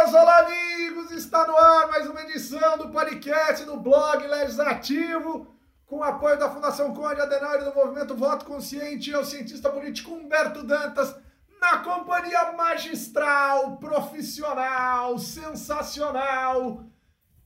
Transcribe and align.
Olá 0.00 0.46
amigos! 0.46 1.10
Está 1.10 1.44
no 1.44 1.56
ar 1.56 1.88
mais 1.88 2.08
uma 2.08 2.22
edição 2.22 2.78
do 2.78 2.88
podcast 2.88 3.64
do 3.64 3.76
blog 3.76 4.24
Legislativo, 4.28 5.48
com 5.84 6.04
apoio 6.04 6.38
da 6.38 6.48
Fundação 6.48 6.94
Conde 6.94 7.20
Adenauer 7.20 7.64
do 7.64 7.74
Movimento 7.74 8.14
Voto 8.14 8.46
Consciente 8.46 9.10
e 9.10 9.16
o 9.16 9.24
cientista 9.24 9.68
político 9.68 10.14
Humberto 10.14 10.62
Dantas, 10.62 11.16
na 11.60 11.78
companhia 11.78 12.52
magistral, 12.52 13.76
profissional, 13.78 15.18
sensacional 15.18 16.84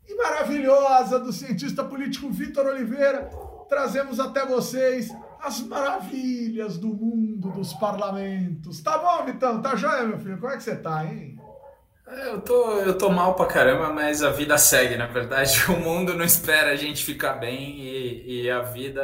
e 0.06 0.14
maravilhosa 0.14 1.18
do 1.18 1.32
cientista 1.32 1.82
político 1.82 2.28
Vitor 2.28 2.66
Oliveira, 2.66 3.30
trazemos 3.66 4.20
até 4.20 4.44
vocês 4.44 5.08
as 5.42 5.60
maravilhas 5.62 6.76
do 6.76 6.88
mundo 6.88 7.50
dos 7.50 7.72
parlamentos. 7.72 8.82
Tá 8.82 8.98
bom, 8.98 9.24
Vitão? 9.24 9.62
Tá 9.62 9.74
joia, 9.74 10.04
meu 10.04 10.18
filho? 10.18 10.38
Como 10.38 10.52
é 10.52 10.56
que 10.58 10.62
você 10.62 10.76
tá, 10.76 11.04
hein? 11.06 11.31
Eu 12.18 12.40
tô, 12.40 12.72
eu 12.80 12.98
tô 12.98 13.10
mal 13.10 13.34
pra 13.34 13.46
caramba, 13.46 13.90
mas 13.90 14.22
a 14.22 14.30
vida 14.30 14.58
segue, 14.58 14.96
na 14.96 15.06
verdade. 15.06 15.52
O 15.72 15.78
mundo 15.78 16.14
não 16.14 16.24
espera 16.24 16.70
a 16.70 16.76
gente 16.76 17.04
ficar 17.04 17.34
bem 17.34 17.80
e, 17.80 18.42
e 18.42 18.50
a 18.50 18.60
vida 18.60 19.02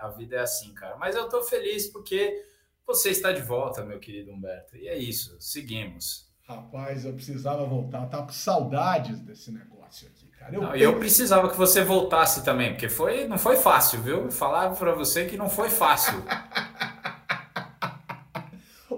a 0.00 0.08
vida 0.08 0.36
é 0.36 0.40
assim, 0.40 0.74
cara. 0.74 0.96
Mas 0.96 1.14
eu 1.14 1.28
tô 1.28 1.42
feliz 1.42 1.86
porque 1.86 2.44
você 2.86 3.10
está 3.10 3.32
de 3.32 3.40
volta, 3.40 3.84
meu 3.84 3.98
querido 3.98 4.32
Humberto. 4.32 4.76
E 4.76 4.88
é 4.88 4.98
isso, 4.98 5.36
seguimos. 5.40 6.28
Rapaz, 6.46 7.04
eu 7.04 7.14
precisava 7.14 7.64
voltar. 7.64 8.02
Eu 8.02 8.08
tava 8.10 8.26
com 8.26 8.32
saudades 8.32 9.20
desse 9.20 9.50
negócio 9.50 10.08
aqui, 10.08 10.26
cara. 10.28 10.54
Eu, 10.54 10.62
não, 10.62 10.76
eu 10.76 10.98
precisava 10.98 11.48
que 11.48 11.56
você 11.56 11.82
voltasse 11.82 12.44
também, 12.44 12.72
porque 12.72 12.88
foi, 12.88 13.26
não 13.26 13.38
foi 13.38 13.56
fácil, 13.56 14.02
viu? 14.02 14.30
Falava 14.30 14.74
para 14.76 14.92
você 14.92 15.24
que 15.24 15.36
não 15.36 15.48
foi 15.48 15.70
fácil. 15.70 16.22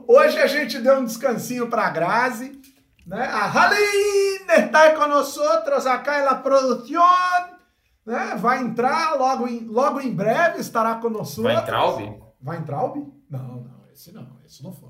Hoje 0.08 0.38
a 0.38 0.46
gente 0.46 0.78
deu 0.78 0.98
um 0.98 1.04
descansinho 1.04 1.68
para 1.68 1.86
a 1.86 1.90
Grazi, 1.90 2.60
né? 3.06 3.22
A 3.22 3.50
Haline 3.50 4.66
está 4.66 4.94
com 4.94 5.06
nós 5.06 5.86
acá 5.86 6.24
na 6.24 6.34
produção, 6.34 7.02
né? 8.04 8.34
Vai 8.36 8.62
entrar 8.62 9.14
logo 9.14 9.46
em, 9.46 9.60
logo 9.66 10.00
em 10.00 10.12
breve, 10.12 10.60
estará 10.60 10.96
conosco. 10.96 11.42
Vai 11.42 11.56
entrar, 11.56 11.78
Albi? 11.78 12.20
Vai 12.40 12.56
entrar, 12.58 12.78
Albi? 12.78 13.06
Não, 13.30 13.38
não, 13.38 13.84
esse 13.92 14.12
não, 14.12 14.26
esse 14.44 14.62
não 14.62 14.72
foi. 14.72 14.86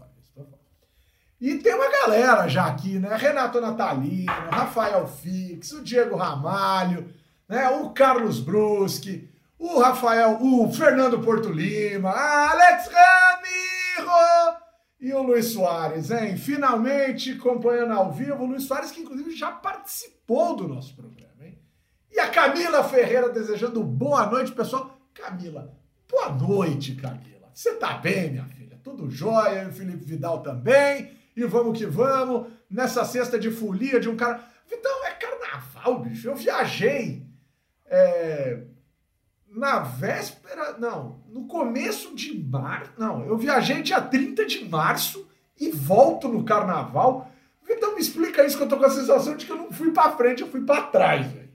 E 1.38 1.58
tem 1.58 1.74
uma 1.74 1.90
galera 1.90 2.48
já 2.48 2.64
aqui, 2.64 2.98
né? 2.98 3.14
Renato 3.14 3.60
Natalino, 3.60 4.32
Rafael 4.50 5.06
Fix, 5.06 5.70
o 5.72 5.82
Diego 5.82 6.16
Ramalho, 6.16 7.12
né? 7.46 7.68
o 7.68 7.90
Carlos 7.90 8.40
Bruschi, 8.40 9.30
o 9.58 9.78
Rafael, 9.78 10.38
o 10.40 10.72
Fernando 10.72 11.20
Porto 11.20 11.50
Lima, 11.50 12.10
Alex 12.10 12.88
Ramiro 12.90 14.65
e 14.98 15.12
o 15.12 15.22
Luiz 15.22 15.46
Soares, 15.46 16.10
hein? 16.10 16.36
Finalmente 16.36 17.32
acompanhando 17.32 17.92
ao 17.92 18.12
vivo, 18.12 18.42
o 18.42 18.46
Luiz 18.46 18.64
Soares, 18.64 18.90
que 18.90 19.00
inclusive 19.00 19.30
já 19.36 19.52
participou 19.52 20.56
do 20.56 20.66
nosso 20.66 20.94
programa, 20.94 21.44
hein? 21.44 21.58
E 22.10 22.18
a 22.18 22.28
Camila 22.30 22.82
Ferreira 22.84 23.28
desejando 23.28 23.82
boa 23.82 24.26
noite, 24.26 24.52
pessoal. 24.52 24.98
Camila, 25.12 25.74
boa 26.08 26.30
noite, 26.30 26.94
Camila. 26.94 27.50
Você 27.52 27.74
tá 27.74 27.98
bem, 27.98 28.30
minha 28.30 28.46
filha? 28.46 28.78
Tudo 28.82 29.10
jóia? 29.10 29.64
E 29.64 29.68
o 29.68 29.72
Felipe 29.72 30.04
Vidal 30.04 30.42
também 30.42 31.16
e 31.36 31.44
vamos 31.44 31.76
que 31.76 31.84
vamos, 31.84 32.50
nessa 32.68 33.04
cesta 33.04 33.38
de 33.38 33.50
folia 33.50 34.00
de 34.00 34.08
um 34.08 34.16
cara. 34.16 34.42
Então 34.72 35.06
é 35.06 35.10
carnaval, 35.10 36.00
bicho. 36.00 36.28
Eu 36.28 36.34
viajei 36.34 37.26
é, 37.84 38.62
na 39.56 39.78
véspera, 39.78 40.76
não, 40.78 41.16
no 41.28 41.46
começo 41.46 42.14
de 42.14 42.38
março, 42.38 42.92
não, 42.98 43.24
eu 43.24 43.38
viajei 43.38 43.82
dia 43.82 44.00
30 44.00 44.44
de 44.44 44.68
março 44.68 45.26
e 45.58 45.70
volto 45.70 46.28
no 46.28 46.44
carnaval. 46.44 47.30
Então 47.68 47.94
me 47.94 48.00
explica 48.00 48.44
isso 48.44 48.58
que 48.58 48.62
eu 48.62 48.68
tô 48.68 48.76
com 48.76 48.84
a 48.84 48.90
sensação 48.90 49.34
de 49.34 49.46
que 49.46 49.50
eu 49.50 49.56
não 49.56 49.72
fui 49.72 49.90
para 49.90 50.12
frente, 50.16 50.42
eu 50.42 50.48
fui 50.48 50.60
para 50.60 50.82
trás, 50.82 51.26
velho. 51.26 51.46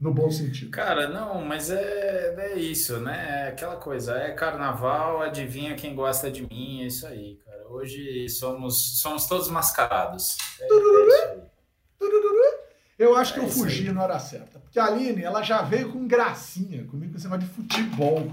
No 0.00 0.14
bom 0.14 0.30
sentido. 0.30 0.70
Cara, 0.70 1.08
não, 1.08 1.44
mas 1.44 1.70
é, 1.70 2.34
é 2.38 2.58
isso, 2.58 2.98
né? 3.00 3.44
É 3.44 3.48
aquela 3.48 3.76
coisa, 3.76 4.14
é 4.16 4.32
carnaval, 4.32 5.20
adivinha 5.20 5.74
quem 5.74 5.94
gosta 5.94 6.30
de 6.30 6.42
mim, 6.42 6.82
é 6.82 6.86
isso 6.86 7.06
aí, 7.06 7.38
cara. 7.44 7.68
Hoje 7.68 8.26
somos, 8.30 8.98
somos 8.98 9.26
todos 9.26 9.48
mascarados. 9.50 10.38
É, 10.58 11.19
é 11.19 11.19
eu 13.00 13.16
acho 13.16 13.32
que 13.34 13.40
é 13.40 13.42
eu 13.42 13.48
fugi 13.48 13.88
aí. 13.88 13.94
na 13.94 14.02
hora 14.02 14.18
certa. 14.18 14.58
Porque 14.58 14.78
a 14.78 14.84
Aline, 14.84 15.22
ela 15.24 15.42
já 15.42 15.62
veio 15.62 15.90
com 15.90 16.06
gracinha 16.06 16.84
comigo 16.84 17.12
com 17.12 17.18
esse 17.18 17.26
negócio 17.28 17.48
de 17.48 17.54
futebol. 17.54 18.30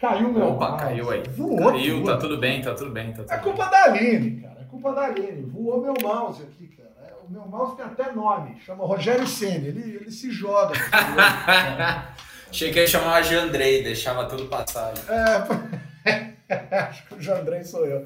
Caiu 0.00 0.32
meu 0.32 0.48
Opa, 0.48 0.70
mouse. 0.70 0.84
caiu 0.84 1.10
aí. 1.10 1.22
Voou. 1.36 1.70
Caiu, 1.72 1.96
tudo. 1.98 2.06
tá 2.06 2.16
tudo 2.18 2.38
bem, 2.38 2.60
tá 2.62 2.74
tudo 2.74 2.90
bem. 2.90 3.12
Tá 3.12 3.22
tudo 3.22 3.32
é 3.32 3.38
culpa 3.38 3.64
bem. 3.64 3.70
da 3.70 3.82
Aline, 3.84 4.40
cara. 4.40 4.60
É 4.60 4.64
culpa 4.64 4.92
da 4.92 5.02
Aline. 5.02 5.42
Voou 5.50 5.80
meu 5.80 5.94
mouse 6.02 6.42
aqui, 6.42 6.66
cara. 6.68 6.90
É, 7.08 7.14
o 7.26 7.30
meu 7.30 7.46
mouse 7.46 7.76
tem 7.76 7.84
até 7.84 8.12
nome. 8.12 8.60
Chama 8.60 8.84
Rogério 8.84 9.26
Senna. 9.26 9.66
Ele, 9.68 9.96
ele 10.00 10.10
se 10.10 10.30
joga. 10.30 10.74
Achei 12.50 12.72
que 12.72 12.78
ia 12.80 12.86
chamar 12.86 13.22
de 13.22 13.34
Andrei, 13.34 13.82
deixava 13.82 14.24
tudo 14.26 14.46
passar. 14.46 14.92
É. 15.08 16.28
Acho 16.88 17.06
que 17.06 17.14
o 17.14 17.20
Jandrei 17.20 17.62
sou 17.62 17.84
eu. 17.84 18.02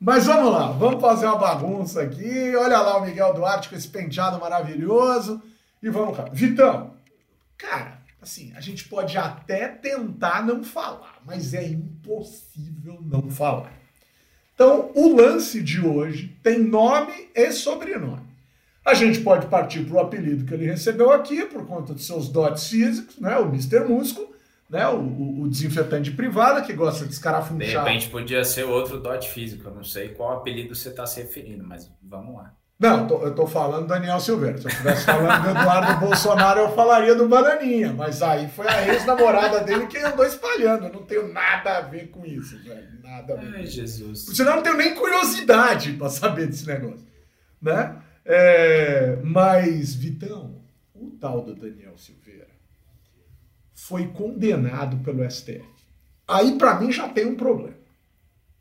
Mas 0.00 0.26
vamos 0.26 0.52
lá, 0.52 0.72
vamos 0.72 1.00
fazer 1.00 1.26
uma 1.26 1.38
bagunça 1.38 2.02
aqui. 2.02 2.54
Olha 2.56 2.80
lá 2.80 2.98
o 2.98 3.04
Miguel 3.04 3.32
Duarte 3.32 3.68
com 3.68 3.76
esse 3.76 3.88
penteado 3.88 4.38
maravilhoso. 4.38 5.42
E 5.82 5.88
vamos 5.88 6.16
cá. 6.16 6.24
Vitão, 6.32 6.94
cara, 7.56 7.98
assim, 8.20 8.52
a 8.54 8.60
gente 8.60 8.88
pode 8.88 9.16
até 9.16 9.68
tentar 9.68 10.44
não 10.44 10.64
falar, 10.64 11.18
mas 11.24 11.54
é 11.54 11.66
impossível 11.66 12.98
não 13.02 13.30
falar. 13.30 13.72
Então, 14.54 14.90
o 14.94 15.14
lance 15.14 15.62
de 15.62 15.84
hoje 15.84 16.38
tem 16.42 16.58
nome 16.58 17.30
e 17.34 17.50
sobrenome. 17.50 18.22
A 18.84 18.94
gente 18.94 19.20
pode 19.20 19.46
partir 19.46 19.84
para 19.84 19.96
o 19.96 20.00
apelido 20.00 20.44
que 20.44 20.54
ele 20.54 20.66
recebeu 20.66 21.10
aqui, 21.10 21.44
por 21.46 21.66
conta 21.66 21.94
de 21.94 22.02
seus 22.02 22.28
dotes 22.28 22.68
físicos, 22.68 23.18
né? 23.18 23.36
O 23.38 23.46
Mr. 23.46 23.80
Músculo 23.80 24.33
né, 24.68 24.88
o, 24.88 25.42
o, 25.42 25.48
desinfetante 25.48 26.10
privado 26.10 26.64
que 26.66 26.72
gosta 26.72 27.06
de 27.06 27.12
escarafunchar. 27.12 27.58
De 27.58 27.76
repente 27.76 28.08
podia 28.08 28.44
ser 28.44 28.64
outro 28.64 28.98
dote 28.98 29.30
físico, 29.30 29.68
eu 29.68 29.74
não 29.74 29.84
sei 29.84 30.08
qual 30.08 30.38
apelido 30.38 30.74
você 30.74 30.88
está 30.88 31.06
se 31.06 31.20
referindo, 31.20 31.64
mas 31.64 31.90
vamos 32.02 32.36
lá. 32.36 32.54
Não, 32.78 33.08
eu 33.22 33.34
tô 33.34 33.46
falando 33.46 33.86
Daniel 33.86 34.18
Silveira. 34.18 34.58
Se 34.58 34.64
eu 34.64 34.70
estivesse 34.70 35.06
falando 35.06 35.42
do 35.44 35.50
Eduardo 35.50 36.00
Bolsonaro, 36.04 36.60
eu 36.60 36.72
falaria 36.72 37.14
do 37.14 37.28
Bananinha. 37.28 37.92
Mas 37.92 38.20
aí 38.20 38.48
foi 38.48 38.66
a 38.66 38.88
ex-namorada 38.88 39.60
dele 39.60 39.86
que 39.86 39.96
andou 39.98 40.26
espalhando. 40.26 40.86
Eu 40.86 40.92
não 40.92 41.02
tenho 41.04 41.32
nada 41.32 41.78
a 41.78 41.80
ver 41.82 42.08
com 42.08 42.26
isso, 42.26 42.58
velho. 42.64 43.00
Nada 43.00 43.34
a 43.34 43.36
ver. 43.36 43.54
Ai, 43.54 43.66
Jesus. 43.66 44.24
Por 44.24 44.34
sinal, 44.34 44.56
não 44.56 44.62
tenho 44.62 44.76
nem 44.76 44.92
curiosidade 44.94 45.92
para 45.92 46.10
saber 46.10 46.48
desse 46.48 46.66
negócio. 46.66 47.06
Né? 47.62 47.96
É, 48.24 49.18
mas, 49.22 49.94
Vitão, 49.94 50.60
o 50.94 51.10
tal 51.12 51.42
do 51.42 51.54
Daniel 51.54 51.96
Silveira 51.96 52.23
foi 53.88 54.06
condenado 54.08 54.96
pelo 54.98 55.28
STF. 55.30 55.64
Aí, 56.26 56.56
para 56.56 56.80
mim, 56.80 56.90
já 56.90 57.06
tem 57.06 57.26
um 57.26 57.36
problema. 57.36 57.76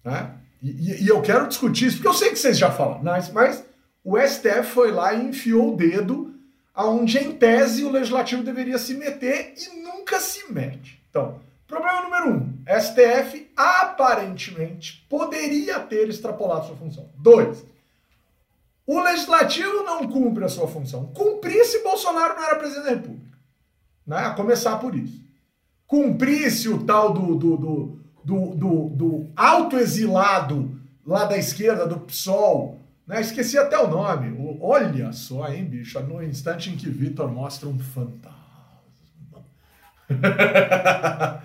Né? 0.03 0.35
E, 0.61 1.03
e, 1.03 1.07
eu 1.07 1.21
quero 1.21 1.47
discutir 1.47 1.87
isso, 1.87 1.97
porque 1.97 2.09
eu 2.09 2.13
sei 2.13 2.31
que 2.31 2.35
vocês 2.35 2.57
já 2.57 2.69
falaram, 2.69 3.03
mas, 3.03 3.31
mas 3.31 3.63
o 4.03 4.19
STF 4.19 4.63
foi 4.73 4.91
lá 4.91 5.13
e 5.13 5.25
enfiou 5.25 5.73
o 5.73 5.77
dedo 5.77 6.33
aonde, 6.73 7.19
em 7.19 7.31
tese, 7.31 7.85
o 7.85 7.91
legislativo 7.91 8.43
deveria 8.43 8.77
se 8.77 8.95
meter 8.95 9.53
e 9.55 9.81
nunca 9.81 10.19
se 10.19 10.51
mete. 10.51 11.01
Então, 11.09 11.39
problema 11.67 12.01
número 12.01 12.29
um: 12.29 12.57
STF 12.81 13.49
aparentemente 13.55 15.05
poderia 15.09 15.79
ter 15.79 16.09
extrapolado 16.09 16.67
sua 16.67 16.75
função. 16.75 17.09
Dois, 17.15 17.65
o 18.85 18.99
legislativo 18.99 19.83
não 19.83 20.05
cumpre 20.05 20.43
a 20.43 20.49
sua 20.49 20.67
função. 20.67 21.05
Cumprisse, 21.13 21.81
Bolsonaro 21.81 22.35
não 22.35 22.43
era 22.43 22.57
presidente 22.57 22.83
da 22.83 22.89
República. 22.89 23.32
Né? 24.05 24.17
A 24.17 24.31
começar 24.31 24.77
por 24.77 24.95
isso. 24.95 25.23
Cumprisse 25.87 26.69
o 26.69 26.83
tal 26.83 27.13
do, 27.13 27.35
do, 27.35 27.57
do, 27.57 27.99
do, 28.23 28.55
do, 28.55 28.89
do 28.89 29.31
autoexilado 29.35 30.79
lá 31.05 31.25
da 31.25 31.37
esquerda, 31.37 31.85
do 31.85 31.99
PSOL, 31.99 32.79
né? 33.05 33.19
Esqueci 33.21 33.57
até 33.57 33.77
o 33.77 33.87
nome. 33.87 34.57
Olha 34.61 35.11
só, 35.11 35.47
hein, 35.49 35.65
bicho? 35.65 35.99
No 36.01 36.23
instante 36.23 36.69
em 36.69 36.75
que 36.75 36.89
Vitor 36.89 37.29
mostra 37.29 37.67
um 37.67 37.77
fantasma. 37.77 38.33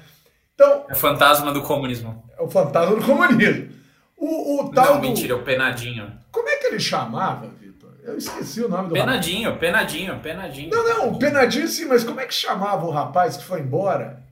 então, 0.54 0.84
é 0.88 0.92
o 0.92 0.96
fantasma 0.96 1.52
do 1.52 1.62
comunismo. 1.62 2.24
É 2.38 2.42
o 2.42 2.48
fantasma 2.48 2.96
do 2.96 3.04
comunismo. 3.04 3.76
O, 4.16 4.64
o 4.64 4.70
tal 4.70 4.94
Não, 4.94 5.00
mentira, 5.00 5.32
é 5.32 5.36
o 5.36 5.42
penadinho. 5.42 6.12
Como 6.30 6.48
é 6.48 6.56
que 6.56 6.66
ele 6.66 6.80
chamava, 6.80 7.50
eu 8.08 8.16
esqueci 8.18 8.62
o 8.62 8.68
nome 8.68 8.88
do 8.88 8.94
Penadinho, 8.94 9.50
rapaz. 9.50 9.60
Penadinho, 9.60 10.20
Penadinho. 10.20 10.70
Não, 10.70 10.88
não, 10.88 11.18
Penadinho 11.18 11.68
sim, 11.68 11.84
mas 11.84 12.04
como 12.04 12.20
é 12.20 12.26
que 12.26 12.34
chamava 12.34 12.86
o 12.86 12.90
rapaz 12.90 13.36
que 13.36 13.44
foi 13.44 13.60
embora? 13.60 14.22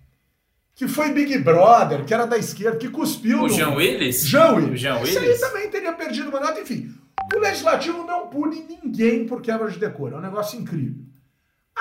Que 0.75 0.89
foi 0.89 1.13
Big 1.13 1.39
Brother, 1.39 2.05
que 2.05 2.13
era 2.13 2.27
da 2.27 2.37
esquerda, 2.37 2.79
que 2.79 2.89
cuspiu. 2.89 3.41
O 3.41 3.43
no... 3.43 3.49
Jean 3.49 3.71
Willis? 3.71 4.27
Jean 4.27 4.53
Willis. 4.53 4.73
O 4.73 4.77
Jean 4.77 4.99
Willis. 4.99 5.17
aí 5.17 5.39
também 5.39 5.71
teria 5.71 5.93
perdido 5.93 6.29
uma 6.29 6.41
nota, 6.41 6.61
enfim. 6.61 6.95
O 7.35 7.39
legislativo 7.39 8.05
não 8.05 8.29
pune 8.29 8.67
ninguém 8.69 9.27
por 9.27 9.41
quebra 9.41 9.71
de 9.71 9.79
decoro. 9.79 10.17
É 10.17 10.19
um 10.19 10.23
negócio 10.23 10.59
incrível. 10.59 11.05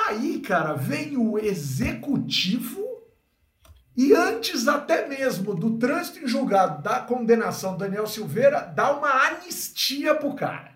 Aí, 0.08 0.40
cara, 0.40 0.74
vem 0.74 1.18
o 1.18 1.38
executivo 1.38 2.86
e 3.98 4.14
antes 4.14 4.68
até 4.68 5.08
mesmo 5.08 5.56
do 5.56 5.78
trânsito 5.78 6.20
em 6.20 6.28
julgado 6.28 6.84
da 6.84 7.00
condenação 7.00 7.74
do 7.74 7.80
Daniel 7.80 8.06
Silveira, 8.06 8.60
dá 8.60 8.92
uma 8.92 9.10
anistia 9.10 10.14
pro 10.14 10.34
cara. 10.34 10.75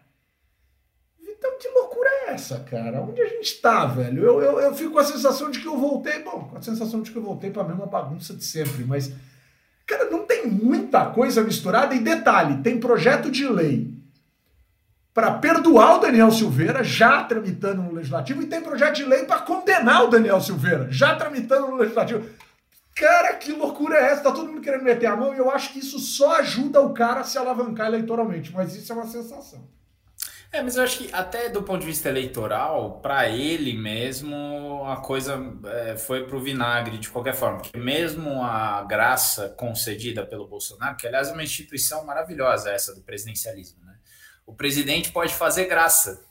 Então, 1.40 1.58
que 1.58 1.70
loucura 1.70 2.10
é 2.10 2.34
essa, 2.34 2.60
cara? 2.60 3.02
Onde 3.02 3.22
a 3.22 3.28
gente 3.28 3.62
tá, 3.62 3.86
velho? 3.86 4.22
Eu, 4.22 4.42
eu, 4.42 4.60
eu 4.60 4.76
fico 4.76 4.92
com 4.92 5.00
a 5.00 5.06
sensação 5.06 5.50
de 5.50 5.60
que 5.60 5.68
eu 5.68 5.78
voltei, 5.78 6.22
bom, 6.22 6.50
com 6.50 6.58
a 6.58 6.62
sensação 6.62 7.02
de 7.02 7.12
que 7.12 7.18
eu 7.18 7.24
voltei 7.24 7.50
para 7.50 7.64
a 7.64 7.68
mesma 7.68 7.86
bagunça 7.86 8.34
de 8.34 8.44
sempre, 8.44 8.84
mas, 8.84 9.14
cara, 9.88 10.10
não 10.10 10.26
tem 10.26 10.48
muita 10.48 11.06
coisa 11.06 11.42
misturada. 11.42 11.96
E 11.96 12.00
detalhe, 12.00 12.62
tem 12.62 12.78
projeto 12.78 13.32
de 13.32 13.48
lei 13.48 13.98
para 15.14 15.32
perdoar 15.32 15.96
o 15.96 16.00
Daniel 16.00 16.30
Silveira, 16.30 16.84
já 16.84 17.24
tramitando 17.24 17.84
no 17.84 17.94
Legislativo, 17.94 18.42
e 18.42 18.46
tem 18.46 18.62
projeto 18.62 18.96
de 18.96 19.06
lei 19.06 19.24
para 19.24 19.40
condenar 19.40 20.04
o 20.04 20.10
Daniel 20.10 20.42
Silveira, 20.42 20.90
já 20.92 21.16
tramitando 21.16 21.68
no 21.68 21.78
Legislativo. 21.78 22.26
Cara, 22.96 23.34
que 23.36 23.54
loucura 23.54 23.96
é 23.96 24.12
essa? 24.12 24.24
Tá 24.24 24.32
todo 24.34 24.50
mundo 24.50 24.62
querendo 24.62 24.84
meter 24.84 25.06
a 25.06 25.16
mão 25.16 25.34
e 25.34 25.38
eu 25.38 25.50
acho 25.50 25.72
que 25.72 25.80
isso 25.80 25.98
só 26.00 26.36
ajuda 26.36 26.82
o 26.82 26.94
cara 26.94 27.22
a 27.22 27.24
se 27.24 27.38
alavancar 27.38 27.88
eleitoralmente, 27.88 28.52
mas 28.54 28.76
isso 28.76 28.92
é 28.92 28.96
uma 28.96 29.08
sensação. 29.08 29.79
É, 30.52 30.64
mas 30.64 30.78
eu 30.78 30.84
acho 30.84 30.98
que 30.98 31.14
até 31.14 31.48
do 31.48 31.62
ponto 31.62 31.82
de 31.82 31.86
vista 31.86 32.10
eleitoral, 32.10 33.00
para 33.02 33.30
ele 33.30 33.74
mesmo, 33.74 34.84
a 34.86 34.98
coisa 34.98 35.40
é, 35.66 35.96
foi 35.96 36.26
pro 36.26 36.42
vinagre 36.42 36.98
de 36.98 37.10
qualquer 37.10 37.36
forma. 37.36 37.60
Porque 37.60 37.78
mesmo 37.78 38.42
a 38.42 38.84
graça 38.84 39.50
concedida 39.50 40.26
pelo 40.26 40.48
Bolsonaro, 40.48 40.98
que 40.98 41.06
aliás 41.06 41.30
é 41.30 41.34
uma 41.34 41.44
instituição 41.44 42.04
maravilhosa 42.04 42.72
essa 42.72 42.96
do 42.96 43.02
presidencialismo, 43.02 43.86
né? 43.86 43.96
O 44.46 44.56
presidente 44.56 45.12
pode 45.12 45.36
fazer 45.36 45.66
graça. 45.66 46.26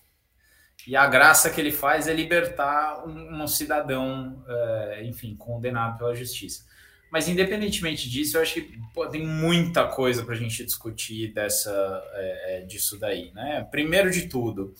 E 0.84 0.96
a 0.96 1.06
graça 1.06 1.50
que 1.50 1.60
ele 1.60 1.70
faz 1.70 2.08
é 2.08 2.12
libertar 2.12 3.06
um, 3.06 3.42
um 3.42 3.46
cidadão, 3.46 4.44
é, 4.48 5.04
enfim, 5.04 5.36
condenado 5.36 5.96
pela 5.96 6.14
justiça. 6.14 6.64
Mas 7.10 7.28
independentemente 7.28 8.08
disso, 8.08 8.36
eu 8.36 8.42
acho 8.42 8.54
que 8.54 8.78
pô, 8.92 9.06
tem 9.06 9.26
muita 9.26 9.86
coisa 9.86 10.24
para 10.24 10.34
a 10.34 10.38
gente 10.38 10.64
discutir 10.64 11.32
dessa, 11.32 12.02
é, 12.14 12.58
é, 12.58 12.60
disso 12.62 12.98
daí, 12.98 13.32
né? 13.32 13.66
Primeiro 13.70 14.10
de 14.10 14.28
tudo, 14.28 14.74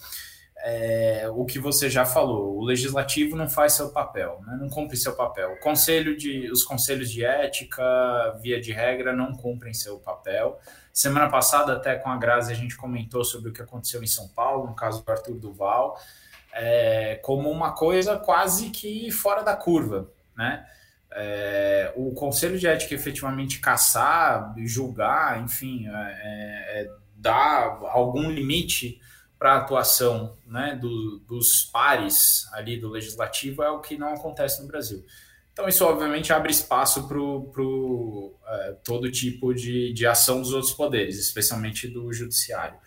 é, 0.61 1.29
o 1.33 1.45
que 1.45 1.59
você 1.59 1.89
já 1.89 2.05
falou, 2.05 2.57
o 2.57 2.65
legislativo 2.65 3.37
não 3.37 3.49
faz 3.49 3.75
seu 3.75 3.91
papel, 3.91 4.43
né? 4.47 4.59
não 4.61 4.69
cumpre 4.69 4.97
seu 4.97 5.15
papel. 5.15 5.53
O 5.53 5.61
conselho 5.61 6.17
de, 6.17 6.51
os 6.51 6.65
conselhos 6.65 7.11
de 7.11 7.25
ética, 7.25 7.83
via 8.43 8.61
de 8.61 8.73
regra, 8.73 9.15
não 9.15 9.33
cumprem 9.33 9.73
seu 9.73 9.99
papel. 9.99 10.59
Semana 10.93 11.31
passada, 11.31 11.75
até 11.75 11.95
com 11.95 12.11
a 12.11 12.17
Grazi, 12.17 12.53
a 12.53 12.57
gente 12.57 12.77
comentou 12.77 13.25
sobre 13.25 13.51
o 13.51 13.53
que 13.53 13.63
aconteceu 13.63 14.03
em 14.03 14.07
São 14.07 14.29
Paulo, 14.29 14.67
no 14.67 14.75
caso 14.75 15.05
do 15.05 15.11
Arthur 15.11 15.39
Duval, 15.39 15.97
é, 16.53 17.21
como 17.23 17.49
uma 17.51 17.73
coisa 17.73 18.19
quase 18.19 18.71
que 18.71 19.11
fora 19.13 19.43
da 19.43 19.55
curva, 19.55 20.11
né? 20.37 20.67
É, 21.13 21.93
o 21.97 22.13
Conselho 22.13 22.59
de 22.59 22.67
Ética 22.67 22.95
efetivamente 22.95 23.61
caçar, 23.61 24.55
julgar, 24.59 25.43
enfim, 25.43 25.87
é, 25.87 25.91
é, 25.91 26.83
é 26.83 26.91
dar 27.17 27.79
algum 27.91 28.31
limite 28.31 29.01
para 29.39 29.55
a 29.55 29.57
atuação 29.59 30.37
né, 30.47 30.77
do, 30.81 31.21
dos 31.21 31.63
pares 31.63 32.49
ali 32.53 32.77
do 32.79 32.89
legislativo 32.89 33.63
é 33.63 33.71
o 33.71 33.81
que 33.81 33.97
não 33.97 34.15
acontece 34.15 34.61
no 34.61 34.67
Brasil. 34.67 35.05
Então, 35.53 35.69
isso 35.69 35.85
obviamente 35.85 36.33
abre 36.33 36.53
espaço 36.53 37.09
para 37.09 37.19
é, 38.55 38.73
todo 38.85 39.11
tipo 39.11 39.53
de, 39.53 39.93
de 39.93 40.07
ação 40.07 40.41
dos 40.41 40.53
outros 40.53 40.73
poderes, 40.73 41.19
especialmente 41.19 41.89
do 41.89 42.13
judiciário. 42.13 42.79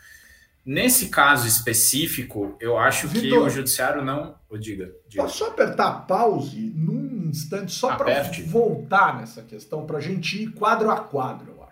Nesse 0.63 1.09
caso 1.09 1.47
específico, 1.47 2.55
eu 2.59 2.77
acho 2.77 3.07
Vitor, 3.07 3.29
que 3.29 3.37
o 3.37 3.49
judiciário 3.49 4.03
não. 4.03 4.35
Oh, 4.47 4.57
diga, 4.57 4.93
diga. 5.07 5.23
Posso 5.23 5.39
só 5.39 5.47
apertar 5.47 6.05
pause 6.05 6.71
num 6.75 7.27
instante, 7.29 7.71
só 7.71 7.95
para 7.95 8.21
voltar 8.45 9.19
nessa 9.19 9.41
questão, 9.41 9.85
para 9.85 9.97
a 9.97 10.01
gente 10.01 10.43
ir 10.43 10.51
quadro 10.51 10.91
a 10.91 10.99
quadro, 10.99 11.51
eu 11.51 11.63
acho. 11.63 11.71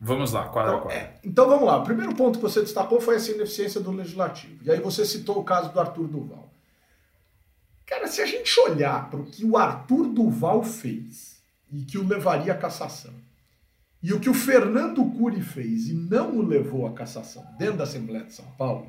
Vamos 0.00 0.32
lá, 0.32 0.48
quadro 0.48 0.76
então, 0.76 0.78
a 0.78 0.82
quadro. 0.82 0.98
É, 0.98 1.14
então 1.22 1.48
vamos 1.48 1.66
lá. 1.66 1.76
O 1.76 1.84
primeiro 1.84 2.14
ponto 2.14 2.38
que 2.38 2.42
você 2.42 2.60
destacou 2.60 3.00
foi 3.00 3.16
essa 3.16 3.32
ineficiência 3.32 3.80
do 3.80 3.90
legislativo. 3.90 4.64
E 4.64 4.70
aí 4.70 4.80
você 4.80 5.04
citou 5.04 5.38
o 5.38 5.44
caso 5.44 5.70
do 5.70 5.78
Arthur 5.78 6.08
Duval. 6.08 6.50
Cara, 7.84 8.06
se 8.06 8.22
a 8.22 8.26
gente 8.26 8.58
olhar 8.60 9.10
para 9.10 9.20
o 9.20 9.26
que 9.26 9.44
o 9.44 9.58
Arthur 9.58 10.08
Duval 10.08 10.62
fez 10.62 11.42
e 11.70 11.82
que 11.82 11.98
o 11.98 12.06
levaria 12.06 12.52
à 12.52 12.56
cassação, 12.56 13.12
e 14.02 14.12
o 14.14 14.20
que 14.20 14.30
o 14.30 14.34
Fernando 14.34 15.04
Cury 15.04 15.42
fez 15.42 15.88
e 15.88 15.92
não 15.92 16.38
o 16.38 16.42
levou 16.42 16.86
à 16.86 16.92
cassação 16.92 17.44
dentro 17.58 17.76
da 17.76 17.84
Assembleia 17.84 18.24
de 18.24 18.32
São 18.32 18.46
Paulo, 18.56 18.86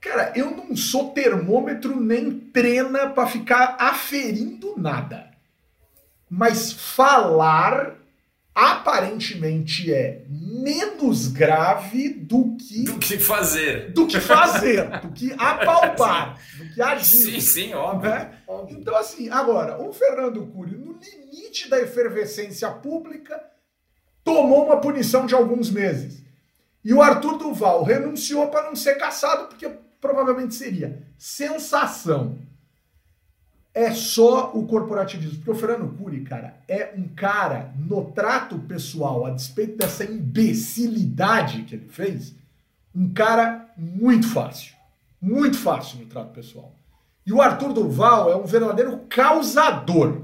cara, 0.00 0.32
eu 0.34 0.50
não 0.50 0.74
sou 0.74 1.10
termômetro 1.10 2.00
nem 2.00 2.32
trena 2.32 3.10
para 3.10 3.28
ficar 3.28 3.76
aferindo 3.78 4.74
nada. 4.76 5.30
Mas 6.28 6.72
falar 6.72 7.96
aparentemente 8.52 9.92
é 9.92 10.24
menos 10.28 11.28
grave 11.28 12.08
do 12.10 12.56
que 12.56 12.84
do 12.84 12.98
que 12.98 13.18
fazer, 13.18 13.92
do 13.92 14.06
que 14.06 14.20
fazer, 14.20 15.00
do 15.00 15.12
que 15.12 15.32
apalpar, 15.38 16.36
do 16.58 16.74
que 16.74 16.82
agir. 16.82 17.04
Sim, 17.04 17.40
sim, 17.40 17.74
óbvio. 17.74 18.10
Né? 18.10 18.32
óbvio. 18.46 18.78
Então 18.78 18.96
assim, 18.96 19.28
agora, 19.30 19.80
o 19.80 19.92
Fernando 19.92 20.44
Cury 20.46 20.76
no 20.76 20.98
limite 20.98 21.68
da 21.68 21.80
efervescência 21.80 22.68
pública 22.70 23.40
tomou 24.30 24.66
uma 24.66 24.76
punição 24.76 25.26
de 25.26 25.34
alguns 25.34 25.70
meses. 25.70 26.22
E 26.84 26.94
o 26.94 27.02
Arthur 27.02 27.36
Duval 27.36 27.82
renunciou 27.82 28.46
para 28.46 28.62
não 28.62 28.76
ser 28.76 28.94
caçado, 28.94 29.48
porque 29.48 29.68
provavelmente 30.00 30.54
seria. 30.54 31.02
Sensação. 31.18 32.38
É 33.74 33.90
só 33.90 34.52
o 34.54 34.66
corporativismo. 34.66 35.38
Porque 35.38 35.50
o 35.50 35.54
Fernando 35.54 35.96
Cury, 35.96 36.22
cara, 36.22 36.54
é 36.68 36.94
um 36.96 37.08
cara 37.08 37.74
no 37.76 38.04
trato 38.12 38.56
pessoal, 38.60 39.26
a 39.26 39.30
despeito 39.30 39.76
dessa 39.76 40.04
imbecilidade 40.04 41.64
que 41.64 41.74
ele 41.74 41.88
fez, 41.88 42.32
um 42.94 43.12
cara 43.12 43.68
muito 43.76 44.28
fácil. 44.28 44.74
Muito 45.20 45.58
fácil 45.58 45.98
no 45.98 46.06
trato 46.06 46.32
pessoal. 46.32 46.72
E 47.26 47.32
o 47.32 47.42
Arthur 47.42 47.72
Duval 47.72 48.30
é 48.30 48.36
um 48.36 48.46
verdadeiro 48.46 48.96
causador. 49.08 50.22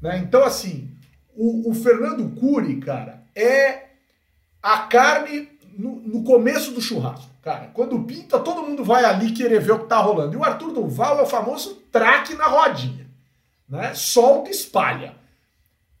Né? 0.00 0.18
Então, 0.18 0.44
assim, 0.44 0.90
o, 1.36 1.70
o 1.70 1.74
Fernando 1.74 2.28
Cury, 2.40 2.76
cara, 2.76 3.23
é 3.34 3.84
a 4.62 4.78
carne 4.80 5.48
no, 5.76 5.96
no, 5.96 6.24
começo 6.24 6.72
do 6.72 6.80
churrasco. 6.80 7.30
Cara, 7.42 7.70
quando 7.74 8.02
pinta, 8.04 8.38
todo 8.38 8.62
mundo 8.62 8.84
vai 8.84 9.04
ali 9.04 9.32
querer 9.32 9.60
ver 9.60 9.72
o 9.72 9.80
que 9.80 9.88
tá 9.88 9.98
rolando. 9.98 10.34
E 10.34 10.36
o 10.36 10.44
Arthur 10.44 10.72
Duval 10.72 11.18
é 11.18 11.22
o 11.22 11.26
famoso 11.26 11.74
traque 11.92 12.34
na 12.34 12.46
rodinha. 12.46 13.06
Né? 13.68 13.92
Solta 13.94 14.48
e 14.48 14.52
espalha. 14.52 15.14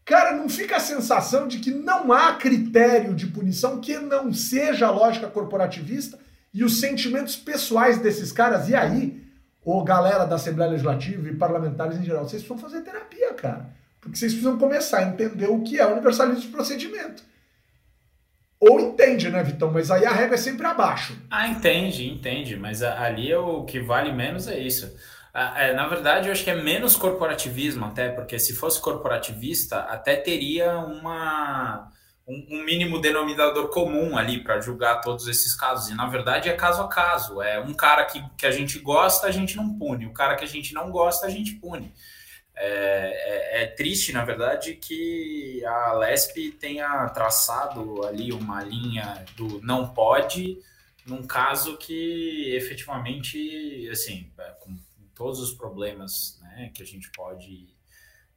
Cara, 0.04 0.36
não 0.36 0.48
fica 0.48 0.76
a 0.76 0.80
sensação 0.80 1.48
de 1.48 1.58
que 1.58 1.70
não 1.70 2.12
há 2.12 2.34
critério 2.34 3.14
de 3.14 3.26
punição 3.26 3.80
que 3.80 3.98
não 3.98 4.32
seja 4.32 4.86
a 4.86 4.90
lógica 4.90 5.28
corporativista 5.28 6.18
e 6.52 6.62
os 6.62 6.78
sentimentos 6.78 7.36
pessoais 7.36 7.98
desses 7.98 8.30
caras. 8.30 8.68
E 8.68 8.74
aí, 8.74 9.22
ô 9.64 9.82
galera 9.82 10.24
da 10.24 10.36
Assembleia 10.36 10.70
Legislativa 10.70 11.28
e 11.28 11.36
parlamentares 11.36 11.98
em 11.98 12.04
geral, 12.04 12.28
vocês 12.28 12.42
precisam 12.42 12.58
fazer 12.58 12.82
terapia, 12.82 13.32
cara. 13.32 13.70
Porque 14.04 14.18
vocês 14.18 14.32
precisam 14.32 14.58
começar 14.58 14.98
a 14.98 15.02
entender 15.04 15.46
o 15.46 15.62
que 15.62 15.80
é 15.80 15.86
universalismo 15.86 16.42
de 16.42 16.48
procedimento. 16.48 17.22
Ou 18.60 18.78
entende, 18.78 19.30
né, 19.30 19.42
Vitão? 19.42 19.70
Mas 19.70 19.90
aí 19.90 20.04
a 20.04 20.12
regra 20.12 20.34
é 20.34 20.38
sempre 20.38 20.66
abaixo. 20.66 21.16
Ah, 21.30 21.48
entende, 21.48 22.06
entende. 22.06 22.54
Mas 22.56 22.82
ali 22.82 23.32
é 23.32 23.38
o 23.38 23.64
que 23.64 23.80
vale 23.80 24.12
menos 24.12 24.46
é 24.46 24.58
isso. 24.58 24.94
É, 25.32 25.72
na 25.72 25.88
verdade, 25.88 26.28
eu 26.28 26.32
acho 26.32 26.44
que 26.44 26.50
é 26.50 26.54
menos 26.54 26.96
corporativismo 26.96 27.86
até, 27.86 28.10
porque 28.10 28.38
se 28.38 28.54
fosse 28.54 28.80
corporativista, 28.80 29.80
até 29.80 30.16
teria 30.16 30.78
uma, 30.78 31.90
um, 32.28 32.62
mínimo 32.64 33.00
denominador 33.00 33.68
comum 33.68 34.18
ali 34.18 34.44
para 34.44 34.60
julgar 34.60 35.00
todos 35.00 35.26
esses 35.26 35.54
casos. 35.54 35.90
E 35.90 35.94
na 35.94 36.06
verdade 36.06 36.50
é 36.50 36.52
caso 36.52 36.82
a 36.82 36.88
caso. 36.88 37.40
É 37.40 37.58
um 37.58 37.72
cara 37.72 38.04
que, 38.04 38.22
que 38.36 38.46
a 38.46 38.50
gente 38.50 38.78
gosta, 38.78 39.26
a 39.26 39.30
gente 39.30 39.56
não 39.56 39.78
pune. 39.78 40.06
O 40.06 40.12
cara 40.12 40.36
que 40.36 40.44
a 40.44 40.48
gente 40.48 40.74
não 40.74 40.90
gosta, 40.90 41.26
a 41.26 41.30
gente 41.30 41.54
pune. 41.54 41.92
É, 42.56 43.56
é, 43.56 43.62
é, 43.62 43.66
triste, 43.66 44.12
na 44.12 44.24
verdade, 44.24 44.76
que 44.76 45.64
a 45.64 45.92
Lesp 45.94 46.52
tenha 46.52 47.08
traçado 47.08 48.06
ali 48.06 48.32
uma 48.32 48.62
linha 48.62 49.24
do 49.36 49.60
não 49.60 49.88
pode, 49.92 50.60
num 51.04 51.26
caso 51.26 51.76
que 51.76 52.54
efetivamente, 52.54 53.88
assim, 53.90 54.32
é, 54.38 54.50
com 54.60 54.78
todos 55.14 55.40
os 55.40 55.52
problemas 55.52 56.38
né, 56.42 56.70
que 56.72 56.82
a 56.82 56.86
gente 56.86 57.10
pode. 57.10 57.74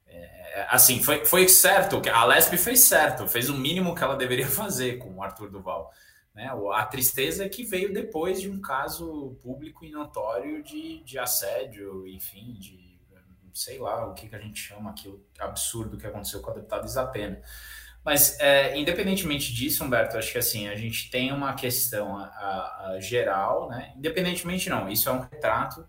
É, 0.08 0.66
assim, 0.70 1.04
foi, 1.04 1.24
foi 1.26 1.48
certo, 1.48 2.02
a 2.12 2.26
Lesp 2.26 2.58
fez 2.58 2.82
certo, 2.82 3.28
fez 3.28 3.50
o 3.50 3.58
mínimo 3.58 3.94
que 3.94 4.04
ela 4.04 4.16
deveria 4.16 4.48
fazer 4.50 4.98
com 4.98 5.16
o 5.16 5.24
Arthur 5.24 5.52
Duval. 5.52 5.92
Né? 6.34 6.50
A 6.74 6.86
tristeza 6.86 7.46
é 7.46 7.50
que 7.50 7.64
veio 7.64 7.94
depois 7.94 8.42
de 8.42 8.50
um 8.50 8.62
caso 8.62 9.38
público 9.44 9.86
e 9.86 9.92
notório 9.92 10.64
de, 10.64 11.04
de 11.04 11.20
assédio, 11.20 12.08
enfim, 12.08 12.54
de 12.54 12.87
sei 13.58 13.80
lá 13.80 14.06
o 14.06 14.14
que, 14.14 14.28
que 14.30 14.36
a 14.36 14.40
gente 14.40 14.60
chama 14.60 14.92
aquilo 14.92 15.24
absurdo 15.40 15.98
que 15.98 16.08
aconteceu 16.08 16.42
com 16.42 16.52
a 16.52 16.54
deputada 16.54 16.86
Isapena. 16.86 17.42
Mas, 18.04 18.40
é, 18.40 18.78
independentemente 18.78 19.54
disso, 19.54 19.84
Humberto, 19.84 20.18
acho 20.18 20.32
que 20.32 20.38
assim, 20.38 20.70
a 20.70 20.76
gente 20.76 21.10
tem 21.10 21.34
uma 21.34 21.54
questão 21.54 22.18
a, 22.18 22.26
a, 22.26 22.88
a 22.92 23.00
geral, 23.00 23.70
né? 23.70 23.94
Independentemente, 23.98 24.70
não, 24.70 24.88
isso 24.88 25.10
é 25.10 25.12
um 25.12 25.20
retrato 25.20 25.86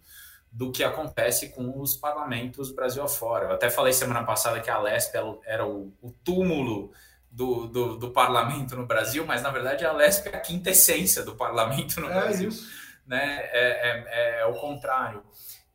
do 0.51 0.73
que 0.73 0.83
acontece 0.83 1.51
com 1.51 1.81
os 1.81 1.95
parlamentos 1.95 2.73
Brasil 2.73 3.03
afora. 3.05 3.47
Eu 3.47 3.53
até 3.53 3.71
falei 3.71 3.93
semana 3.93 4.25
passada 4.25 4.61
que 4.61 4.71
a 4.71 4.79
Lesp 4.79 5.15
era 5.45 5.65
o, 5.65 5.93
o 6.03 6.11
túmulo 6.25 6.91
do, 7.31 7.69
do, 7.69 7.97
do, 7.99 8.11
parlamento 8.11 8.75
no 8.75 8.87
Brasil, 8.87 9.25
mas 9.25 9.43
na 9.43 9.51
verdade 9.51 9.85
a 9.85 9.93
Lesp 9.93 10.27
é 10.29 10.37
a 10.37 10.41
quinta 10.41 10.71
essência 10.71 11.23
do 11.23 11.37
parlamento 11.37 12.01
no 12.01 12.11
é 12.11 12.15
Brasil. 12.15 12.49
Isso 12.49 12.89
né, 13.09 13.41
é, 13.53 14.05
é, 14.07 14.41
é 14.41 14.47
o 14.47 14.53
contrário. 14.53 15.23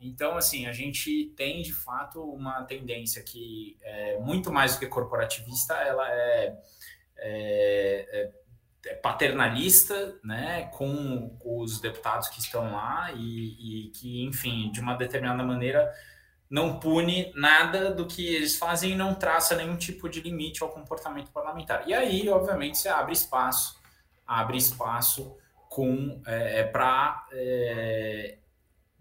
Então, 0.03 0.37
assim, 0.37 0.65
a 0.65 0.73
gente 0.73 1.33
tem 1.35 1.61
de 1.61 1.73
fato 1.73 2.21
uma 2.21 2.63
tendência 2.63 3.23
que 3.23 3.77
é 3.81 4.19
muito 4.19 4.51
mais 4.51 4.73
do 4.73 4.79
que 4.79 4.87
corporativista, 4.87 5.73
ela 5.75 6.07
é, 6.11 6.57
é, 7.17 8.07
é, 8.11 8.31
é 8.87 8.93
paternalista, 8.95 10.19
né, 10.23 10.69
com 10.73 11.37
os 11.43 11.79
deputados 11.79 12.27
que 12.27 12.39
estão 12.39 12.73
lá 12.73 13.11
e, 13.15 13.87
e, 13.87 13.89
que, 13.91 14.23
enfim, 14.25 14.71
de 14.71 14.79
uma 14.79 14.95
determinada 14.95 15.43
maneira 15.43 15.91
não 16.49 16.79
pune 16.79 17.31
nada 17.35 17.91
do 17.91 18.05
que 18.05 18.35
eles 18.35 18.57
fazem 18.57 18.91
e 18.91 18.95
não 18.95 19.15
traça 19.15 19.55
nenhum 19.55 19.75
tipo 19.75 20.07
de 20.07 20.21
limite 20.21 20.61
ao 20.61 20.69
comportamento 20.69 21.31
parlamentar. 21.31 21.87
E 21.87 21.93
aí, 21.93 22.29
obviamente, 22.29 22.77
você 22.77 22.89
abre 22.89 23.13
espaço, 23.13 23.81
abre 24.27 24.57
espaço 24.57 25.35
com 25.67 26.21
é, 26.27 26.59
é 26.59 26.63
para 26.63 27.27
é, 27.31 28.37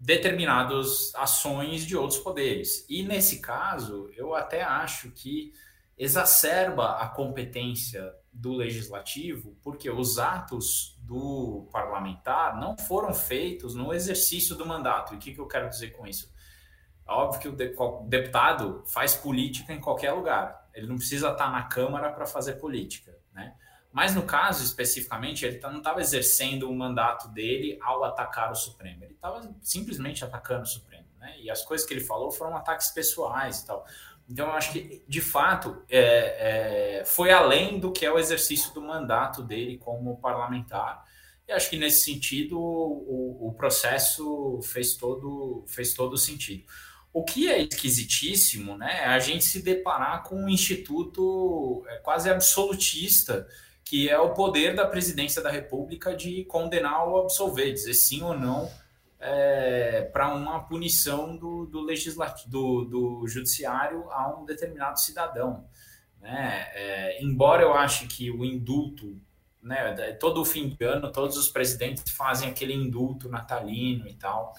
determinadas 0.03 1.15
ações 1.15 1.85
de 1.85 1.95
outros 1.95 2.19
poderes. 2.19 2.85
E 2.89 3.03
nesse 3.03 3.39
caso, 3.39 4.09
eu 4.17 4.35
até 4.35 4.61
acho 4.61 5.09
que 5.11 5.53
exacerba 5.97 6.97
a 6.97 7.07
competência 7.07 8.13
do 8.31 8.51
legislativo, 8.53 9.55
porque 9.61 9.89
os 9.89 10.19
atos 10.19 10.99
do 10.99 11.69
parlamentar 11.71 12.59
não 12.59 12.77
foram 12.77 13.13
feitos 13.13 13.75
no 13.75 13.93
exercício 13.93 14.57
do 14.57 14.65
mandato. 14.65 15.13
E 15.13 15.15
o 15.15 15.19
que, 15.19 15.33
que 15.33 15.39
eu 15.39 15.47
quero 15.47 15.69
dizer 15.69 15.91
com 15.91 16.05
isso? 16.05 16.29
Óbvio 17.07 17.39
que 17.39 17.47
o 17.47 18.03
deputado 18.05 18.83
faz 18.87 19.15
política 19.15 19.71
em 19.71 19.79
qualquer 19.79 20.11
lugar. 20.11 20.69
Ele 20.73 20.87
não 20.87 20.97
precisa 20.97 21.29
estar 21.29 21.49
na 21.49 21.63
Câmara 21.63 22.11
para 22.11 22.25
fazer 22.25 22.55
política? 22.55 23.17
Mas 23.93 24.15
no 24.15 24.23
caso, 24.23 24.63
especificamente, 24.63 25.45
ele 25.45 25.59
tá, 25.59 25.69
não 25.69 25.77
estava 25.77 26.01
exercendo 26.01 26.67
o 26.67 26.75
mandato 26.75 27.27
dele 27.27 27.77
ao 27.79 28.03
atacar 28.03 28.51
o 28.51 28.55
Supremo. 28.55 29.03
Ele 29.03 29.13
estava 29.13 29.47
simplesmente 29.61 30.25
atacando 30.25 30.63
o 30.63 30.67
Supremo. 30.67 31.05
Né? 31.19 31.35
E 31.41 31.51
as 31.51 31.61
coisas 31.61 31.85
que 31.85 31.93
ele 31.93 32.03
falou 32.03 32.31
foram 32.31 32.57
ataques 32.57 32.89
pessoais 32.89 33.59
e 33.59 33.67
tal. 33.67 33.85
Então, 34.27 34.47
eu 34.47 34.53
acho 34.53 34.71
que, 34.71 35.03
de 35.07 35.21
fato, 35.21 35.83
é, 35.87 37.01
é, 37.01 37.05
foi 37.05 37.31
além 37.31 37.79
do 37.79 37.91
que 37.91 38.03
é 38.03 38.11
o 38.11 38.17
exercício 38.17 38.73
do 38.73 38.81
mandato 38.81 39.43
dele 39.43 39.77
como 39.77 40.17
parlamentar. 40.17 41.05
E 41.47 41.51
acho 41.51 41.69
que, 41.69 41.77
nesse 41.77 42.03
sentido, 42.03 42.59
o, 42.59 43.49
o 43.49 43.53
processo 43.53 44.59
fez 44.63 44.95
todo, 44.95 45.65
fez 45.67 45.93
todo 45.93 46.17
sentido. 46.17 46.63
O 47.13 47.23
que 47.23 47.47
é 47.47 47.61
esquisitíssimo 47.61 48.75
né, 48.75 49.01
é 49.03 49.05
a 49.05 49.19
gente 49.19 49.45
se 49.45 49.61
deparar 49.61 50.23
com 50.23 50.35
um 50.35 50.49
instituto 50.49 51.85
é, 51.87 51.97
quase 51.97 52.27
absolutista 52.27 53.47
que 53.83 54.09
é 54.09 54.17
o 54.17 54.33
poder 54.33 54.75
da 54.75 54.87
presidência 54.87 55.41
da 55.41 55.51
República 55.51 56.15
de 56.15 56.45
condenar 56.45 57.07
ou 57.07 57.21
absolver, 57.21 57.73
dizer 57.73 57.93
sim 57.93 58.21
ou 58.23 58.37
não 58.37 58.69
é, 59.23 60.01
para 60.11 60.33
uma 60.35 60.59
punição 60.63 61.37
do, 61.37 61.65
do 61.65 61.79
legislativo, 61.81 62.49
do, 62.49 62.85
do, 62.85 63.27
judiciário 63.27 64.11
a 64.11 64.37
um 64.37 64.43
determinado 64.43 64.99
cidadão. 64.99 65.65
Né? 66.21 66.67
É, 66.73 67.23
embora 67.23 67.63
eu 67.63 67.73
ache 67.73 68.05
que 68.05 68.29
o 68.29 68.43
indulto, 68.43 69.17
né, 69.61 69.93
todo 70.19 70.41
o 70.41 70.45
fim 70.45 70.69
de 70.69 70.85
ano, 70.85 71.09
todos 71.09 71.37
os 71.37 71.47
presidentes 71.47 72.11
fazem 72.13 72.49
aquele 72.49 72.73
indulto 72.73 73.29
natalino 73.29 74.07
e 74.07 74.13
tal, 74.13 74.53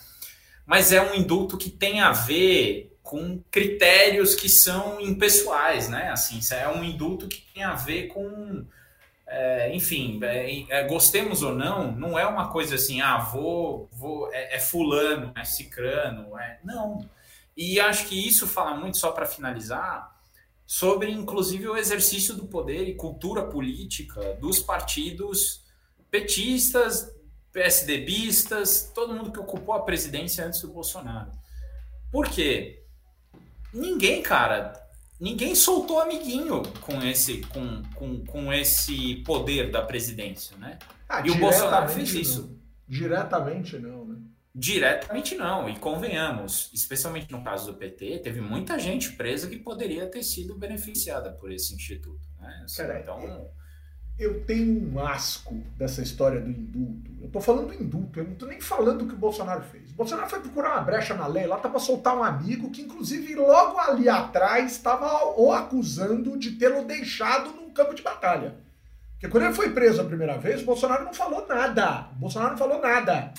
mas 0.65 0.93
é 0.93 1.03
um 1.03 1.15
indulto 1.15 1.59
que 1.59 1.69
tem 1.69 2.01
a 2.01 2.13
ver 2.13 2.97
com 3.03 3.39
critérios 3.51 4.35
que 4.35 4.49
são 4.49 4.99
impessoais, 4.99 5.91
né? 5.91 6.09
Assim, 6.09 6.41
é 6.55 6.67
um 6.67 6.83
indulto 6.83 7.29
que 7.29 7.43
tem 7.53 7.63
a 7.63 7.75
ver 7.75 8.07
com 8.07 8.65
é, 9.37 9.75
enfim, 9.75 10.21
é, 10.23 10.65
é, 10.69 10.87
gostemos 10.87 11.43
ou 11.43 11.53
não, 11.53 11.91
não 11.91 12.17
é 12.17 12.25
uma 12.25 12.53
coisa 12.53 12.77
assim, 12.77 13.01
ah, 13.01 13.19
vou, 13.19 13.89
vou 13.91 14.33
é, 14.33 14.55
é 14.55 14.61
fulano, 14.61 15.33
é 15.35 15.45
cicrano, 15.45 16.39
é, 16.39 16.61
não. 16.63 17.05
E 17.57 17.81
acho 17.81 18.07
que 18.07 18.29
isso 18.29 18.47
fala 18.47 18.77
muito, 18.77 18.97
só 18.97 19.11
para 19.11 19.27
finalizar, 19.27 20.15
sobre 20.65 21.11
inclusive 21.11 21.67
o 21.67 21.77
exercício 21.77 22.35
do 22.37 22.47
poder 22.47 22.89
e 22.89 22.95
cultura 22.95 23.43
política 23.43 24.35
dos 24.35 24.61
partidos 24.61 25.65
petistas, 26.13 27.13
PSDBistas, 27.53 28.93
todo 28.95 29.15
mundo 29.15 29.33
que 29.33 29.41
ocupou 29.41 29.75
a 29.75 29.83
presidência 29.83 30.47
antes 30.47 30.61
do 30.61 30.69
Bolsonaro. 30.69 31.33
Por 32.13 32.29
quê? 32.29 32.85
Ninguém, 33.73 34.23
cara, 34.23 34.84
ninguém 35.25 35.55
soltou 35.55 36.01
amiguinho 36.01 36.63
com 36.83 37.03
esse, 37.03 37.41
com, 37.47 37.83
com, 37.95 38.23
com 38.27 38.53
esse 38.53 39.17
poder 39.25 39.71
da 39.71 39.81
presidência, 39.81 40.55
né? 40.59 40.79
Ah, 41.09 41.23
e 41.25 41.31
o 41.31 41.39
Bolsonaro 41.39 41.89
fez 41.89 42.13
não. 42.13 42.21
isso. 42.21 42.61
Diretamente 42.87 43.79
não, 43.79 44.05
né? 44.05 44.19
Diretamente 44.55 45.35
não, 45.35 45.69
e 45.69 45.79
convenhamos, 45.79 46.71
especialmente 46.75 47.33
no 47.33 47.43
caso 47.43 47.73
do 47.73 47.79
PT, 47.79 48.19
teve 48.19 48.41
muita 48.43 48.79
gente 48.79 49.13
presa 49.13 49.49
que 49.49 49.57
poderia 49.57 50.07
ter 50.07 50.23
sido 50.23 50.57
beneficiada 50.57 51.33
por 51.33 51.51
esse 51.51 51.75
instituto. 51.75 52.29
Né? 52.39 52.61
Assim, 52.63 52.83
Cara, 52.83 53.01
então... 53.01 53.19
É 53.19 53.64
eu 54.19 54.45
tenho 54.45 54.93
um 54.93 55.05
asco 55.05 55.55
dessa 55.77 56.01
história 56.01 56.41
do 56.41 56.49
indulto. 56.49 57.11
Eu 57.21 57.29
tô 57.29 57.41
falando 57.41 57.69
do 57.69 57.75
indulto, 57.75 58.21
eu 58.21 58.25
não 58.25 58.35
tô 58.35 58.47
nem 58.47 58.61
falando 58.61 58.99
do 59.01 59.07
que 59.07 59.15
o 59.15 59.19
Bolsonaro 59.19 59.63
fez. 59.63 59.91
O 59.91 59.95
Bolsonaro 59.95 60.29
foi 60.29 60.41
procurar 60.41 60.75
uma 60.75 60.83
brecha 60.83 61.15
na 61.15 61.27
lei 61.27 61.47
lá, 61.47 61.57
tá 61.57 61.69
pra 61.69 61.81
soltar 61.81 62.17
um 62.17 62.23
amigo 62.23 62.71
que, 62.71 62.83
inclusive, 62.83 63.35
logo 63.35 63.79
ali 63.79 64.09
atrás 64.09 64.73
estava 64.73 65.35
o 65.37 65.53
acusando 65.53 66.39
de 66.39 66.53
tê-lo 66.53 66.85
deixado 66.85 67.51
num 67.51 67.71
campo 67.71 67.95
de 67.95 68.03
batalha. 68.03 68.55
Porque 69.13 69.29
quando 69.29 69.45
ele 69.45 69.55
foi 69.55 69.71
preso 69.71 70.01
a 70.01 70.05
primeira 70.05 70.39
vez, 70.39 70.63
o 70.63 70.67
Bolsonaro 70.67 71.05
não 71.05 71.15
falou 71.15 71.47
nada. 71.49 72.09
O 72.13 72.17
Bolsonaro 72.17 72.53
não 72.53 72.59
falou 72.59 72.81
nada. 72.81 73.33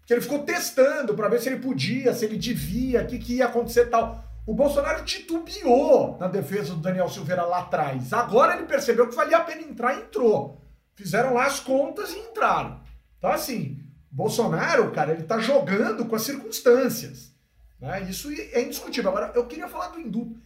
Porque 0.00 0.14
ele 0.14 0.20
ficou 0.20 0.40
testando 0.40 1.14
para 1.14 1.28
ver 1.28 1.40
se 1.40 1.48
ele 1.48 1.60
podia, 1.60 2.14
se 2.14 2.24
ele 2.24 2.38
devia, 2.38 3.02
o 3.02 3.06
que, 3.06 3.18
que 3.18 3.34
ia 3.36 3.46
acontecer 3.46 3.86
tal. 3.86 4.23
O 4.46 4.52
Bolsonaro 4.52 5.04
titubeou 5.04 6.18
na 6.18 6.28
defesa 6.28 6.74
do 6.74 6.80
Daniel 6.80 7.08
Silveira 7.08 7.44
lá 7.44 7.60
atrás. 7.60 8.12
Agora 8.12 8.54
ele 8.54 8.66
percebeu 8.66 9.08
que 9.08 9.14
valia 9.14 9.38
a 9.38 9.44
pena 9.44 9.62
entrar 9.62 9.94
e 9.94 10.02
entrou. 10.02 10.62
Fizeram 10.94 11.32
lá 11.32 11.46
as 11.46 11.60
contas 11.60 12.12
e 12.12 12.18
entraram. 12.18 12.80
Então, 13.18 13.30
assim, 13.30 13.80
Bolsonaro, 14.10 14.90
cara, 14.92 15.12
ele 15.12 15.22
tá 15.22 15.38
jogando 15.38 16.04
com 16.04 16.14
as 16.14 16.22
circunstâncias. 16.22 17.32
Né? 17.80 18.02
Isso 18.08 18.30
é 18.30 18.62
indiscutível. 18.62 19.10
Agora, 19.10 19.32
eu 19.34 19.46
queria 19.46 19.66
falar 19.66 19.88
do 19.88 20.00
indulto. 20.00 20.38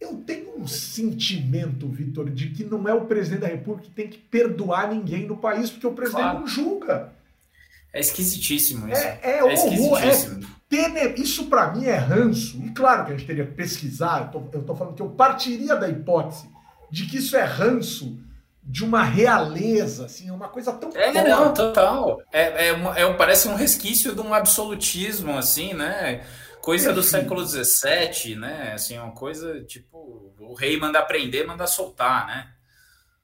Eu 0.00 0.16
tenho 0.18 0.56
um 0.56 0.66
sentimento, 0.66 1.88
Vitor, 1.88 2.30
de 2.30 2.50
que 2.50 2.64
não 2.64 2.88
é 2.88 2.94
o 2.94 3.06
presidente 3.06 3.40
da 3.40 3.48
República 3.48 3.88
que 3.88 3.94
tem 3.94 4.08
que 4.08 4.18
perdoar 4.18 4.88
ninguém 4.88 5.26
no 5.26 5.36
país, 5.36 5.70
porque 5.70 5.86
o 5.86 5.92
presidente 5.92 6.22
claro. 6.22 6.40
não 6.40 6.46
julga. 6.46 7.12
É 7.92 8.00
esquisitíssimo 8.00 8.88
isso. 8.88 9.00
É, 9.00 9.20
é, 9.22 9.38
é 9.40 9.54
esquisitíssimo. 9.54 10.44
É 10.44 10.57
isso 11.16 11.46
para 11.46 11.72
mim 11.72 11.86
é 11.86 11.96
ranço. 11.96 12.58
E 12.64 12.70
claro 12.70 13.06
que 13.06 13.12
a 13.12 13.16
gente 13.16 13.26
teria 13.26 13.46
que 13.46 13.54
pesquisar. 13.54 14.30
Eu 14.52 14.62
tô 14.62 14.74
falando 14.74 14.94
que 14.94 15.02
eu 15.02 15.10
partiria 15.10 15.76
da 15.76 15.88
hipótese 15.88 16.48
de 16.90 17.06
que 17.06 17.18
isso 17.18 17.36
é 17.36 17.44
ranço 17.44 18.18
de 18.62 18.84
uma 18.84 19.02
realeza, 19.02 20.04
assim, 20.04 20.30
uma 20.30 20.48
coisa 20.48 20.72
tão. 20.72 20.90
É, 20.94 21.10
forte. 21.10 21.28
não, 21.28 21.54
total. 21.54 22.20
É, 22.30 22.68
é, 22.68 23.02
é, 23.02 23.12
parece 23.14 23.48
um 23.48 23.54
resquício 23.54 24.14
de 24.14 24.20
um 24.20 24.34
absolutismo, 24.34 25.38
assim, 25.38 25.72
né? 25.72 26.26
Coisa 26.60 26.92
do 26.92 27.02
século 27.02 27.46
XVII, 27.46 28.36
né? 28.36 28.72
Assim, 28.74 28.98
uma 28.98 29.12
coisa 29.12 29.64
tipo: 29.64 30.34
o 30.38 30.54
rei 30.54 30.78
manda 30.78 31.00
prender, 31.00 31.46
manda 31.46 31.66
soltar, 31.66 32.26
né? 32.26 32.48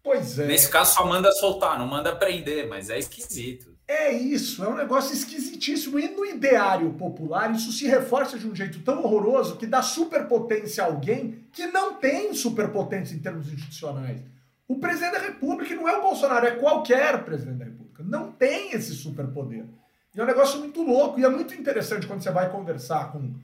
Pois 0.02 0.38
é. 0.38 0.46
Nesse 0.46 0.70
caso, 0.70 0.94
só 0.94 1.06
manda 1.06 1.30
soltar, 1.32 1.78
não 1.78 1.86
manda 1.86 2.16
prender, 2.16 2.66
mas 2.66 2.88
é 2.88 2.98
esquisito. 2.98 3.73
É 3.86 4.10
isso, 4.12 4.64
é 4.64 4.68
um 4.68 4.76
negócio 4.76 5.12
esquisitíssimo. 5.12 5.98
E 5.98 6.08
no 6.08 6.24
ideário 6.24 6.92
popular, 6.94 7.54
isso 7.54 7.70
se 7.70 7.86
reforça 7.86 8.38
de 8.38 8.48
um 8.48 8.54
jeito 8.54 8.80
tão 8.80 9.02
horroroso 9.02 9.56
que 9.56 9.66
dá 9.66 9.82
superpotência 9.82 10.82
a 10.82 10.86
alguém 10.86 11.44
que 11.52 11.66
não 11.66 11.94
tem 11.94 12.32
superpotência 12.32 13.14
em 13.14 13.18
termos 13.18 13.52
institucionais. 13.52 14.22
O 14.66 14.76
presidente 14.76 15.12
da 15.12 15.18
República 15.18 15.74
não 15.74 15.86
é 15.86 15.98
o 15.98 16.02
Bolsonaro, 16.02 16.46
é 16.46 16.52
qualquer 16.52 17.22
presidente 17.24 17.58
da 17.58 17.64
República. 17.66 18.02
Não 18.02 18.32
tem 18.32 18.72
esse 18.72 18.94
superpoder. 18.94 19.66
E 20.14 20.20
é 20.20 20.22
um 20.22 20.26
negócio 20.26 20.58
muito 20.58 20.82
louco 20.82 21.20
e 21.20 21.24
é 21.24 21.28
muito 21.28 21.54
interessante 21.54 22.06
quando 22.06 22.22
você 22.22 22.30
vai 22.30 22.50
conversar 22.50 23.12
com. 23.12 23.34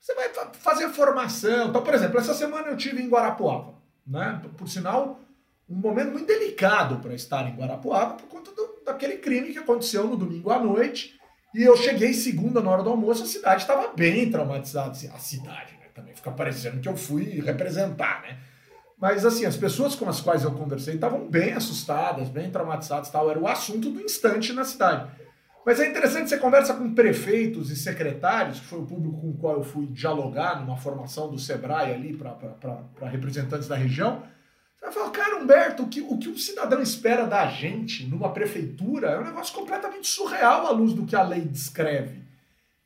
Você 0.00 0.14
vai 0.14 0.30
fazer 0.54 0.88
formação. 0.88 1.68
Então, 1.68 1.82
por 1.82 1.94
exemplo, 1.94 2.18
essa 2.18 2.32
semana 2.32 2.68
eu 2.68 2.76
tive 2.76 3.02
em 3.02 3.08
Guarapuava. 3.08 3.74
Né? 4.06 4.40
Por 4.56 4.68
sinal, 4.68 5.20
um 5.68 5.76
momento 5.76 6.12
muito 6.12 6.26
delicado 6.26 6.98
para 6.98 7.14
estar 7.14 7.46
em 7.48 7.54
Guarapuava 7.54 8.14
por 8.14 8.26
conta 8.26 8.50
do, 8.52 8.71
daquele 8.84 9.18
crime 9.18 9.52
que 9.52 9.58
aconteceu 9.58 10.06
no 10.06 10.16
domingo 10.16 10.50
à 10.50 10.58
noite. 10.58 11.18
E 11.54 11.62
eu 11.62 11.76
cheguei 11.76 12.14
segunda 12.14 12.60
na 12.60 12.70
hora 12.70 12.82
do 12.82 12.90
almoço, 12.90 13.22
a 13.22 13.26
cidade 13.26 13.62
estava 13.62 13.92
bem 13.94 14.30
traumatizada. 14.30 14.92
Assim, 14.92 15.08
a 15.08 15.18
cidade, 15.18 15.74
né? 15.74 15.86
Também 15.94 16.14
fica 16.14 16.30
parecendo 16.30 16.80
que 16.80 16.88
eu 16.88 16.96
fui 16.96 17.24
representar, 17.40 18.22
né? 18.22 18.38
Mas 18.98 19.26
assim, 19.26 19.44
as 19.44 19.56
pessoas 19.56 19.94
com 19.94 20.08
as 20.08 20.20
quais 20.20 20.44
eu 20.44 20.52
conversei 20.52 20.94
estavam 20.94 21.28
bem 21.28 21.52
assustadas, 21.52 22.28
bem 22.28 22.50
traumatizadas 22.50 23.10
tal. 23.10 23.28
Era 23.30 23.38
o 23.38 23.48
assunto 23.48 23.90
do 23.90 24.00
instante 24.00 24.52
na 24.52 24.64
cidade. 24.64 25.10
Mas 25.66 25.78
é 25.78 25.88
interessante, 25.88 26.28
você 26.28 26.38
conversa 26.38 26.74
com 26.74 26.92
prefeitos 26.92 27.70
e 27.70 27.76
secretários, 27.76 28.58
que 28.58 28.66
foi 28.66 28.80
o 28.80 28.86
público 28.86 29.20
com 29.20 29.30
o 29.30 29.36
qual 29.36 29.56
eu 29.56 29.62
fui 29.62 29.86
dialogar 29.86 30.60
numa 30.60 30.76
formação 30.76 31.30
do 31.30 31.38
SEBRAE 31.38 31.92
ali 31.92 32.16
para 32.16 33.08
representantes 33.08 33.68
da 33.68 33.76
região. 33.76 34.22
Vai 34.82 34.90
falar, 34.90 35.10
cara, 35.10 35.36
Humberto, 35.36 35.84
o 35.84 35.88
que, 35.88 36.00
o 36.00 36.18
que 36.18 36.28
um 36.28 36.36
cidadão 36.36 36.82
espera 36.82 37.24
da 37.24 37.46
gente 37.46 38.04
numa 38.04 38.32
prefeitura 38.32 39.10
é 39.10 39.20
um 39.20 39.24
negócio 39.24 39.54
completamente 39.54 40.08
surreal 40.08 40.66
à 40.66 40.70
luz 40.70 40.92
do 40.92 41.06
que 41.06 41.14
a 41.14 41.22
lei 41.22 41.42
descreve. 41.42 42.20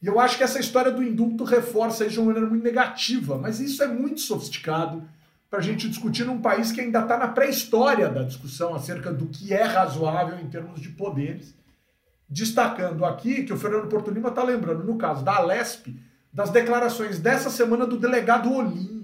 E 0.02 0.06
eu 0.06 0.20
acho 0.20 0.36
que 0.36 0.44
essa 0.44 0.60
história 0.60 0.92
do 0.92 1.02
indulto 1.02 1.42
reforça 1.42 2.04
isso 2.04 2.12
de 2.12 2.20
uma 2.20 2.26
maneira 2.26 2.50
muito 2.50 2.62
negativa, 2.62 3.38
mas 3.38 3.60
isso 3.60 3.82
é 3.82 3.86
muito 3.86 4.20
sofisticado 4.20 5.08
para 5.48 5.60
a 5.60 5.62
gente 5.62 5.88
discutir 5.88 6.24
num 6.24 6.40
país 6.40 6.70
que 6.70 6.82
ainda 6.82 7.00
está 7.00 7.16
na 7.16 7.28
pré-história 7.28 8.10
da 8.10 8.22
discussão 8.22 8.74
acerca 8.74 9.10
do 9.10 9.26
que 9.28 9.54
é 9.54 9.62
razoável 9.62 10.38
em 10.38 10.50
termos 10.50 10.82
de 10.82 10.90
poderes. 10.90 11.54
Destacando 12.28 13.06
aqui 13.06 13.44
que 13.44 13.54
o 13.54 13.56
Fernando 13.56 13.88
Porto 13.88 14.10
Lima 14.10 14.28
está 14.28 14.42
lembrando, 14.42 14.84
no 14.84 14.98
caso 14.98 15.24
da 15.24 15.36
Alesp, 15.36 15.96
das 16.30 16.50
declarações 16.50 17.18
dessa 17.18 17.48
semana 17.48 17.86
do 17.86 17.96
delegado 17.96 18.52
Olim, 18.52 18.95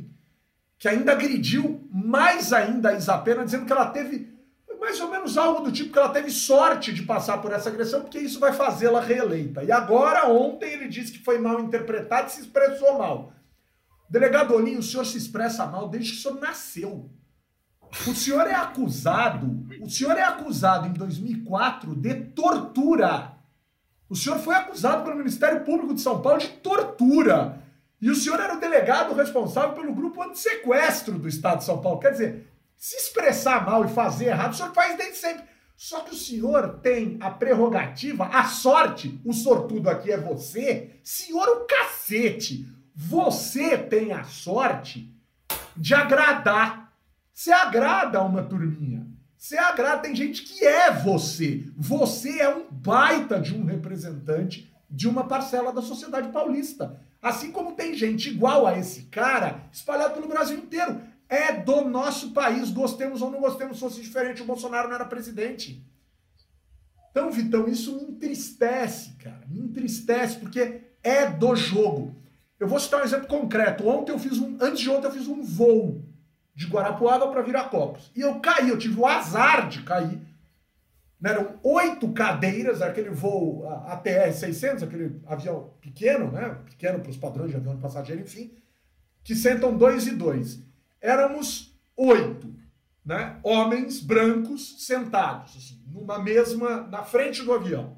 que 0.82 0.88
ainda 0.88 1.12
agrediu 1.12 1.88
mais 1.92 2.52
ainda 2.52 2.88
a 2.88 2.94
Isapena, 2.94 3.44
dizendo 3.44 3.64
que 3.64 3.72
ela 3.72 3.90
teve 3.90 4.36
mais 4.80 5.00
ou 5.00 5.08
menos 5.08 5.38
algo 5.38 5.62
do 5.62 5.70
tipo 5.70 5.92
que 5.92 5.98
ela 6.00 6.08
teve 6.08 6.28
sorte 6.28 6.92
de 6.92 7.04
passar 7.04 7.38
por 7.38 7.52
essa 7.52 7.68
agressão, 7.68 8.00
porque 8.00 8.18
isso 8.18 8.40
vai 8.40 8.52
fazê-la 8.52 9.00
reeleita. 9.00 9.62
E 9.62 9.70
agora, 9.70 10.28
ontem, 10.28 10.72
ele 10.72 10.88
disse 10.88 11.12
que 11.12 11.22
foi 11.22 11.38
mal 11.38 11.60
interpretado 11.60 12.26
e 12.26 12.32
se 12.32 12.40
expressou 12.40 12.98
mal. 12.98 13.32
Delegado 14.10 14.56
Olinho, 14.56 14.80
o 14.80 14.82
senhor 14.82 15.06
se 15.06 15.16
expressa 15.16 15.66
mal 15.66 15.88
desde 15.88 16.10
que 16.10 16.18
o 16.18 16.20
senhor 16.20 16.40
nasceu. 16.40 17.08
O 18.04 18.12
senhor 18.12 18.48
é 18.48 18.54
acusado, 18.54 19.64
o 19.80 19.88
senhor 19.88 20.16
é 20.16 20.24
acusado 20.24 20.88
em 20.88 20.92
2004 20.94 21.94
de 21.94 22.14
tortura. 22.32 23.34
O 24.08 24.16
senhor 24.16 24.40
foi 24.40 24.56
acusado 24.56 25.04
pelo 25.04 25.16
Ministério 25.16 25.60
Público 25.60 25.94
de 25.94 26.00
São 26.00 26.20
Paulo 26.20 26.40
de 26.40 26.48
tortura. 26.48 27.62
E 28.02 28.11
o 28.11 28.16
senhor 28.16 28.40
era 28.40 28.56
o 28.56 28.61
delegado 28.61 29.14
responsável 29.14 29.76
pelo 29.76 29.94
grupo 29.94 30.21
anti-sequestro 30.21 31.21
do 31.21 31.28
Estado 31.28 31.59
de 31.59 31.64
São 31.64 31.80
Paulo. 31.80 32.00
Quer 32.00 32.11
dizer, 32.11 32.52
se 32.76 32.97
expressar 32.97 33.64
mal 33.64 33.85
e 33.85 33.88
fazer 33.88 34.25
errado, 34.25 34.52
o 34.52 34.56
senhor 34.56 34.75
faz 34.75 34.97
desde 34.97 35.18
sempre. 35.18 35.44
Só 35.76 36.00
que 36.00 36.12
o 36.12 36.18
senhor 36.18 36.80
tem 36.80 37.16
a 37.21 37.30
prerrogativa, 37.30 38.26
a 38.26 38.44
sorte, 38.44 39.21
o 39.25 39.32
sortudo 39.32 39.88
aqui 39.88 40.11
é 40.11 40.16
você, 40.16 40.97
senhor 41.04 41.49
o 41.49 41.64
cacete. 41.64 42.68
Você 42.92 43.78
tem 43.78 44.12
a 44.12 44.25
sorte 44.25 45.09
de 45.76 45.94
agradar. 45.94 46.92
Você 47.32 47.52
agrada 47.52 48.21
uma 48.21 48.42
turminha. 48.42 49.06
Você 49.38 49.56
agrada, 49.56 50.02
tem 50.02 50.14
gente 50.14 50.42
que 50.42 50.64
é 50.64 50.90
você. 50.90 51.68
Você 51.76 52.40
é 52.40 52.52
um 52.52 52.66
baita 52.68 53.40
de 53.40 53.54
um 53.54 53.64
representante 53.64 54.73
de 54.90 55.09
uma 55.09 55.25
parcela 55.28 55.73
da 55.73 55.82
sociedade 55.82 56.30
paulista. 56.30 57.00
Assim 57.22 57.52
como 57.52 57.76
tem 57.76 57.94
gente 57.94 58.28
igual 58.28 58.66
a 58.66 58.76
esse 58.76 59.02
cara 59.02 59.62
espalhado 59.72 60.14
pelo 60.14 60.26
Brasil 60.26 60.58
inteiro 60.58 61.00
é 61.28 61.52
do 61.52 61.82
nosso 61.82 62.32
país, 62.32 62.70
gostemos 62.70 63.22
ou 63.22 63.30
não 63.30 63.40
gostemos, 63.40 63.76
se 63.76 63.80
fosse 63.80 64.02
diferente, 64.02 64.42
o 64.42 64.44
Bolsonaro 64.44 64.88
não 64.88 64.96
era 64.96 65.04
presidente. 65.04 65.86
Então, 67.10 67.30
Vitão, 67.30 67.68
isso 67.68 67.94
me 67.96 68.02
entristece, 68.02 69.12
cara, 69.18 69.46
me 69.48 69.60
entristece, 69.60 70.38
porque 70.38 70.80
é 71.02 71.26
do 71.26 71.54
jogo. 71.54 72.16
Eu 72.58 72.66
vou 72.66 72.80
citar 72.80 73.00
um 73.00 73.04
exemplo 73.04 73.26
concreto. 73.26 73.88
Ontem 73.88 74.12
eu 74.12 74.18
fiz 74.18 74.38
um, 74.38 74.56
antes 74.60 74.80
de 74.80 74.90
ontem 74.90 75.06
eu 75.06 75.12
fiz 75.12 75.28
um 75.28 75.42
voo 75.42 76.02
de 76.54 76.66
Guarapuava 76.66 77.28
para 77.28 77.42
Viracopos. 77.42 78.10
E 78.14 78.20
eu 78.20 78.40
caí, 78.40 78.68
eu 78.68 78.78
tive 78.78 78.98
o 79.00 79.06
azar 79.06 79.68
de 79.68 79.82
cair. 79.82 80.20
Né, 81.22 81.30
eram 81.30 81.58
oito 81.62 82.12
cadeiras, 82.12 82.82
aquele 82.82 83.10
voo 83.10 83.62
ATR-600, 83.62 84.82
aquele 84.82 85.22
avião 85.24 85.70
pequeno, 85.80 86.30
né? 86.32 86.58
Pequeno 86.66 86.98
para 86.98 87.10
os 87.10 87.16
padrões 87.16 87.50
de 87.50 87.56
avião 87.56 87.76
de 87.76 87.80
passageiro, 87.80 88.20
enfim, 88.20 88.52
que 89.22 89.34
sentam 89.34 89.76
dois 89.76 90.06
e 90.08 90.10
dois 90.10 90.60
éramos 91.02 91.76
oito, 91.96 92.54
né? 93.04 93.38
Homens 93.42 94.00
brancos 94.00 94.86
sentados, 94.86 95.56
assim, 95.56 95.82
numa 95.88 96.18
mesma, 96.20 96.82
na 96.86 97.02
frente 97.02 97.42
do 97.42 97.52
avião. 97.52 97.96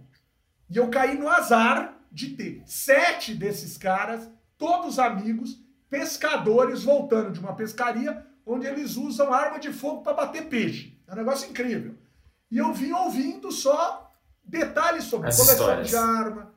E 0.70 0.78
eu 0.78 0.88
caí 0.88 1.16
no 1.18 1.28
azar 1.28 2.00
de 2.10 2.30
ter 2.30 2.62
sete 2.64 3.34
desses 3.34 3.76
caras, 3.76 4.28
todos 4.56 4.98
amigos, 4.98 5.62
pescadores 5.90 6.82
voltando 6.82 7.30
de 7.30 7.38
uma 7.38 7.54
pescaria 7.54 8.24
onde 8.46 8.66
eles 8.66 8.96
usam 8.96 9.32
arma 9.32 9.58
de 9.58 9.72
fogo 9.72 10.02
para 10.02 10.14
bater 10.14 10.46
peixe. 10.46 10.98
É 11.06 11.12
um 11.12 11.16
negócio 11.16 11.48
incrível. 11.48 11.94
E 12.54 12.58
eu 12.58 12.72
vim 12.72 12.92
ouvindo 12.92 13.50
só 13.50 14.12
detalhes 14.44 15.02
sobre 15.04 15.28
As 15.28 15.36
coleção 15.36 15.56
histórias. 15.56 15.88
de 15.88 15.96
arma, 15.96 16.54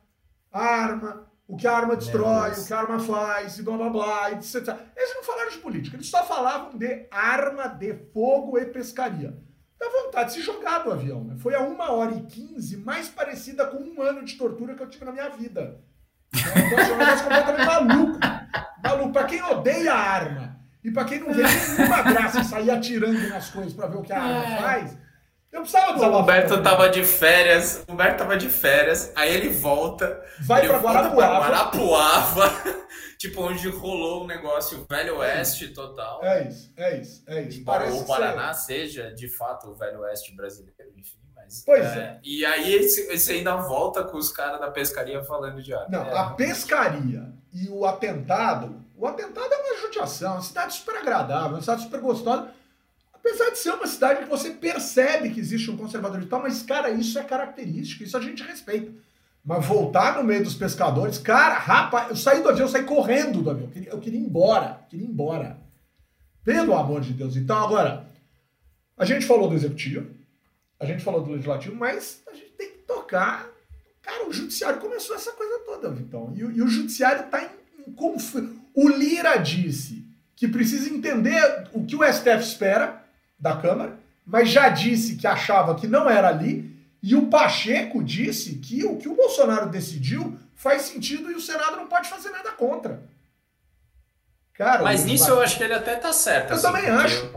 arma, 0.53 1.27
o 1.47 1.57
que 1.57 1.65
a 1.65 1.75
arma 1.75 1.95
destrói, 1.95 2.51
o 2.51 2.65
que 2.67 2.71
a 2.71 2.79
arma 2.81 2.99
faz, 2.99 3.57
e 3.57 3.63
blá 3.63 3.77
blá 3.77 3.89
blá, 3.89 4.31
etc. 4.33 4.77
Eles 4.95 5.15
não 5.15 5.23
falaram 5.23 5.49
de 5.49 5.57
política, 5.57 5.95
eles 5.97 6.07
só 6.07 6.23
falavam 6.23 6.77
de 6.77 7.07
arma 7.09 7.67
de 7.69 7.95
fogo 8.13 8.59
e 8.59 8.67
pescaria. 8.67 9.35
Dá 9.79 9.89
vontade 9.89 10.29
de 10.29 10.35
se 10.35 10.41
jogar 10.43 10.83
do 10.83 10.91
avião, 10.91 11.23
né? 11.23 11.35
Foi 11.39 11.55
a 11.55 11.61
uma 11.61 11.91
hora 11.91 12.13
e 12.13 12.21
quinze 12.27 12.77
mais 12.77 13.09
parecida 13.09 13.65
com 13.65 13.77
um 13.77 13.99
ano 13.99 14.23
de 14.23 14.37
tortura 14.37 14.75
que 14.75 14.83
eu 14.83 14.89
tive 14.89 15.03
na 15.03 15.11
minha 15.11 15.29
vida. 15.29 15.81
Então, 16.31 16.79
é 16.79 16.93
um 16.93 16.97
negócio 16.97 17.23
completamente 17.23 17.65
maluco. 17.65 18.19
Maluco. 18.83 19.13
Pra 19.13 19.23
quem 19.23 19.41
odeia 19.41 19.93
a 19.93 19.99
arma 19.99 20.59
e 20.83 20.91
pra 20.91 21.05
quem 21.05 21.21
não 21.21 21.33
vê 21.33 21.41
nenhuma 21.41 22.03
graça 22.03 22.43
sair 22.43 22.69
atirando 22.69 23.29
nas 23.29 23.49
coisas 23.49 23.73
pra 23.73 23.87
ver 23.87 23.97
o 23.97 24.03
que 24.03 24.13
a 24.13 24.21
arma 24.21 24.45
é. 24.45 24.61
faz, 24.61 24.97
eu 25.51 25.61
precisava 25.61 25.93
desabafar. 25.93 26.19
O 26.19 26.23
Humberto 26.23 26.63
tava 26.63 26.89
de 26.89 27.03
férias, 27.03 27.83
o 27.87 27.93
Humberto 27.93 28.17
tava 28.17 28.37
de 28.37 28.49
férias, 28.49 29.11
aí 29.15 29.33
ele 29.33 29.49
volta. 29.49 30.21
Vai 30.41 30.61
ele 30.61 30.69
pra 30.69 30.79
Guarapuava. 30.79 31.15
Pra 31.15 31.49
Guarapuava, 31.49 32.51
tipo, 33.17 33.41
onde 33.41 33.69
rolou 33.69 34.23
um 34.23 34.27
negócio 34.27 34.85
Velho 34.89 35.17
Oeste 35.17 35.69
total. 35.69 36.23
É 36.23 36.47
isso, 36.47 36.73
é 36.75 36.97
isso, 36.97 37.23
é 37.27 37.41
isso. 37.43 37.59
Embora 37.59 37.91
o 37.91 38.05
Paraná 38.05 38.53
ser... 38.53 38.87
seja, 38.87 39.13
de 39.13 39.29
fato, 39.29 39.69
o 39.69 39.75
Velho 39.75 40.01
Oeste 40.01 40.35
brasileiro, 40.35 40.91
enfim. 40.97 41.17
Mas, 41.35 41.63
pois 41.65 41.85
é. 41.85 41.99
é. 41.99 42.19
E 42.23 42.45
aí 42.45 42.87
você 42.89 43.33
ainda 43.33 43.55
volta 43.55 44.03
com 44.03 44.17
os 44.17 44.29
caras 44.31 44.59
da 44.59 44.69
pescaria 44.69 45.23
falando 45.23 45.61
de 45.61 45.73
ar. 45.73 45.89
Não, 45.89 46.03
é. 46.03 46.17
a 46.17 46.31
pescaria 46.31 47.33
e 47.53 47.69
o 47.69 47.85
atentado. 47.85 48.85
O 48.95 49.07
atentado 49.07 49.53
é 49.53 49.57
uma 49.57 49.79
judiação, 49.79 50.33
uma 50.33 50.41
cidade 50.41 50.73
super 50.73 50.97
agradável, 50.97 51.51
uma 51.51 51.61
cidade 51.61 51.83
super 51.83 52.01
gostosa. 52.01 52.51
Apesar 53.27 53.49
de 53.49 53.57
ser 53.57 53.71
uma 53.71 53.87
cidade 53.87 54.23
que 54.23 54.29
você 54.29 54.51
percebe 54.51 55.31
que 55.31 55.39
existe 55.39 55.69
um 55.69 55.75
conservadorismo 55.75 56.27
e 56.27 56.29
tal, 56.29 56.41
mas, 56.41 56.61
cara, 56.61 56.89
isso 56.89 57.19
é 57.19 57.23
característico, 57.23 58.03
isso 58.03 58.15
a 58.15 58.21
gente 58.21 58.41
respeita. 58.41 58.89
Mas 59.43 59.65
voltar 59.65 60.17
no 60.17 60.23
meio 60.23 60.43
dos 60.43 60.55
pescadores, 60.55 61.17
cara, 61.17 61.55
rapaz, 61.55 62.09
eu 62.09 62.15
saí 62.15 62.41
do 62.41 62.47
avião, 62.47 62.65
eu 62.65 62.71
saí 62.71 62.83
correndo 62.83 63.41
do 63.41 63.49
avião. 63.49 63.67
Eu 63.67 63.71
queria, 63.71 63.89
eu 63.89 63.99
queria 63.99 64.19
ir 64.19 64.23
embora, 64.23 64.79
queria 64.89 65.05
ir 65.05 65.09
embora. 65.09 65.57
Pelo 66.41 66.73
amor 66.73 67.01
de 67.01 67.11
Deus. 67.11 67.35
Então, 67.35 67.57
agora, 67.57 68.09
a 68.97 69.03
gente 69.03 69.25
falou 69.25 69.49
do 69.49 69.55
executivo, 69.55 70.09
a 70.79 70.85
gente 70.85 71.03
falou 71.03 71.21
do 71.21 71.31
legislativo, 71.31 71.75
mas 71.75 72.21
a 72.31 72.33
gente 72.33 72.51
tem 72.51 72.71
que 72.71 72.77
tocar. 72.79 73.49
Cara, 74.01 74.27
o 74.27 74.31
judiciário 74.33 74.79
começou 74.79 75.17
essa 75.17 75.33
coisa 75.33 75.59
toda, 75.65 75.89
Vitão. 75.89 76.31
E, 76.33 76.39
e 76.39 76.61
o 76.61 76.67
judiciário 76.67 77.25
está 77.25 77.43
em, 77.43 77.49
em 77.87 77.91
conflito. 77.91 78.55
O 78.73 78.87
Lira 78.87 79.35
disse 79.35 80.05
que 80.33 80.47
precisa 80.47 80.89
entender 80.89 81.67
o 81.73 81.83
que 81.83 81.95
o 81.95 82.03
STF 82.03 82.39
espera 82.39 82.96
da 83.39 83.55
Câmara, 83.55 83.99
mas 84.25 84.49
já 84.49 84.69
disse 84.69 85.15
que 85.15 85.27
achava 85.27 85.75
que 85.75 85.87
não 85.87 86.09
era 86.09 86.29
ali, 86.29 86.75
e 87.01 87.15
o 87.15 87.27
Pacheco 87.27 88.03
disse 88.03 88.55
que 88.55 88.83
o 88.83 88.97
que 88.97 89.07
o 89.07 89.15
Bolsonaro 89.15 89.69
decidiu 89.69 90.37
faz 90.55 90.83
sentido 90.83 91.31
e 91.31 91.35
o 91.35 91.41
Senado 91.41 91.77
não 91.77 91.87
pode 91.87 92.09
fazer 92.09 92.29
nada 92.31 92.51
contra. 92.51 93.03
Cara, 94.53 94.81
mas 94.83 95.05
nisso 95.05 95.29
eu 95.29 95.39
acho 95.39 95.55
que 95.55 95.63
ele 95.63 95.75
até 95.75 95.95
tá 95.95 96.11
certo. 96.11 96.49
Eu 96.49 96.55
assim, 96.55 96.63
também 96.63 96.89
acho. 96.89 97.31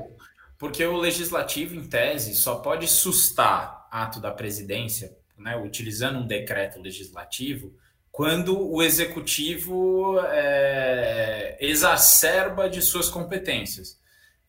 porque 0.58 0.84
o 0.84 0.96
legislativo, 0.96 1.74
em 1.74 1.86
tese, 1.86 2.34
só 2.34 2.56
pode 2.56 2.88
sustar 2.88 3.86
ato 3.90 4.18
da 4.20 4.30
presidência, 4.30 5.14
né, 5.36 5.56
utilizando 5.56 6.18
um 6.18 6.26
decreto 6.26 6.80
legislativo, 6.80 7.74
quando 8.10 8.58
o 8.58 8.82
executivo 8.82 10.18
é, 10.28 11.58
exacerba 11.60 12.68
de 12.70 12.80
suas 12.80 13.08
competências. 13.08 13.99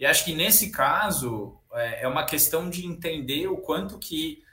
E 0.01 0.05
acho 0.07 0.25
que 0.25 0.33
nesse 0.33 0.71
caso 0.71 1.61
é, 1.73 2.05
é 2.05 2.07
uma 2.07 2.25
questão 2.25 2.67
de 2.71 2.87
entender 2.87 3.45
o 3.45 3.57
quanto 3.57 3.99
que 3.99 4.43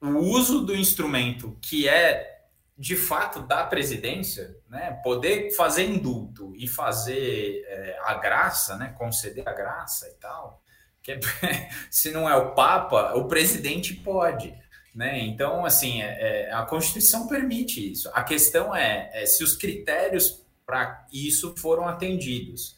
o 0.00 0.08
uso 0.20 0.64
do 0.64 0.74
instrumento 0.74 1.54
que 1.60 1.86
é 1.86 2.44
de 2.78 2.96
fato 2.96 3.40
da 3.40 3.64
presidência, 3.64 4.56
né, 4.68 4.98
poder 5.04 5.50
fazer 5.54 5.84
indulto 5.84 6.54
e 6.56 6.66
fazer 6.66 7.62
é, 7.66 7.98
a 8.04 8.14
graça, 8.14 8.76
né, 8.76 8.94
conceder 8.96 9.46
a 9.46 9.52
graça 9.52 10.08
e 10.08 10.14
tal, 10.14 10.62
que 11.02 11.12
é, 11.12 11.20
se 11.90 12.10
não 12.10 12.28
é 12.28 12.34
o 12.34 12.54
Papa, 12.54 13.14
o 13.16 13.28
presidente 13.28 13.92
pode. 13.94 14.54
Né? 14.94 15.20
Então, 15.20 15.66
assim, 15.66 16.00
é, 16.00 16.48
é 16.48 16.52
a 16.52 16.62
Constituição 16.62 17.28
permite 17.28 17.92
isso. 17.92 18.10
A 18.14 18.22
questão 18.22 18.74
é, 18.74 19.10
é 19.12 19.26
se 19.26 19.44
os 19.44 19.54
critérios 19.54 20.42
para 20.64 21.06
isso 21.12 21.54
foram 21.58 21.86
atendidos. 21.86 22.75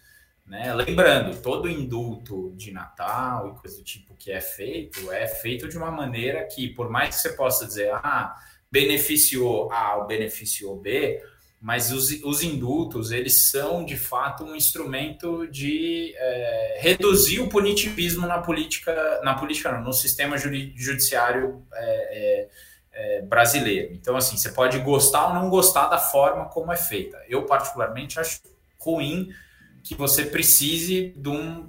Né? 0.49 0.73
Lembrando, 0.73 1.43
todo 1.43 1.69
indulto 1.69 2.55
de 2.57 2.73
Natal 2.73 3.49
e 3.49 3.61
coisa 3.61 3.77
do 3.77 3.85
tipo 3.85 4.15
que 4.15 4.33
é 4.33 4.41
feito, 4.41 5.13
é 5.13 5.27
feito 5.27 5.69
de 5.69 5.77
uma 5.77 5.91
maneira 5.91 6.45
que, 6.47 6.69
por 6.69 6.89
mais 6.89 7.17
que 7.17 7.21
você 7.21 7.33
possa 7.35 7.67
dizer, 7.67 7.93
ah, 7.93 8.35
beneficiou 8.71 9.71
A 9.71 9.97
ou 9.97 10.07
beneficiou 10.07 10.77
B, 10.77 11.23
mas 11.61 11.91
os, 11.93 12.23
os 12.23 12.43
indultos, 12.43 13.11
eles 13.11 13.51
são, 13.51 13.85
de 13.85 13.97
fato, 13.97 14.45
um 14.45 14.55
instrumento 14.55 15.47
de 15.49 16.15
é, 16.17 16.79
reduzir 16.81 17.41
o 17.41 17.49
punitivismo 17.49 18.27
na 18.27 18.39
política, 18.39 19.21
na 19.23 19.35
política 19.35 19.73
não, 19.73 19.83
no 19.83 19.93
sistema 19.93 20.39
judiciário 20.39 21.63
é, 21.75 22.49
é, 22.93 23.23
brasileiro. 23.23 23.93
Então, 23.93 24.17
assim, 24.17 24.37
você 24.37 24.51
pode 24.53 24.79
gostar 24.79 25.29
ou 25.29 25.35
não 25.35 25.51
gostar 25.51 25.89
da 25.89 25.99
forma 25.99 26.47
como 26.47 26.73
é 26.73 26.77
feita. 26.77 27.21
Eu, 27.29 27.45
particularmente, 27.45 28.19
acho 28.19 28.41
ruim 28.79 29.29
que 29.89 29.95
você 29.95 30.27
precise 30.27 31.15
de, 31.17 31.31
um, 31.31 31.67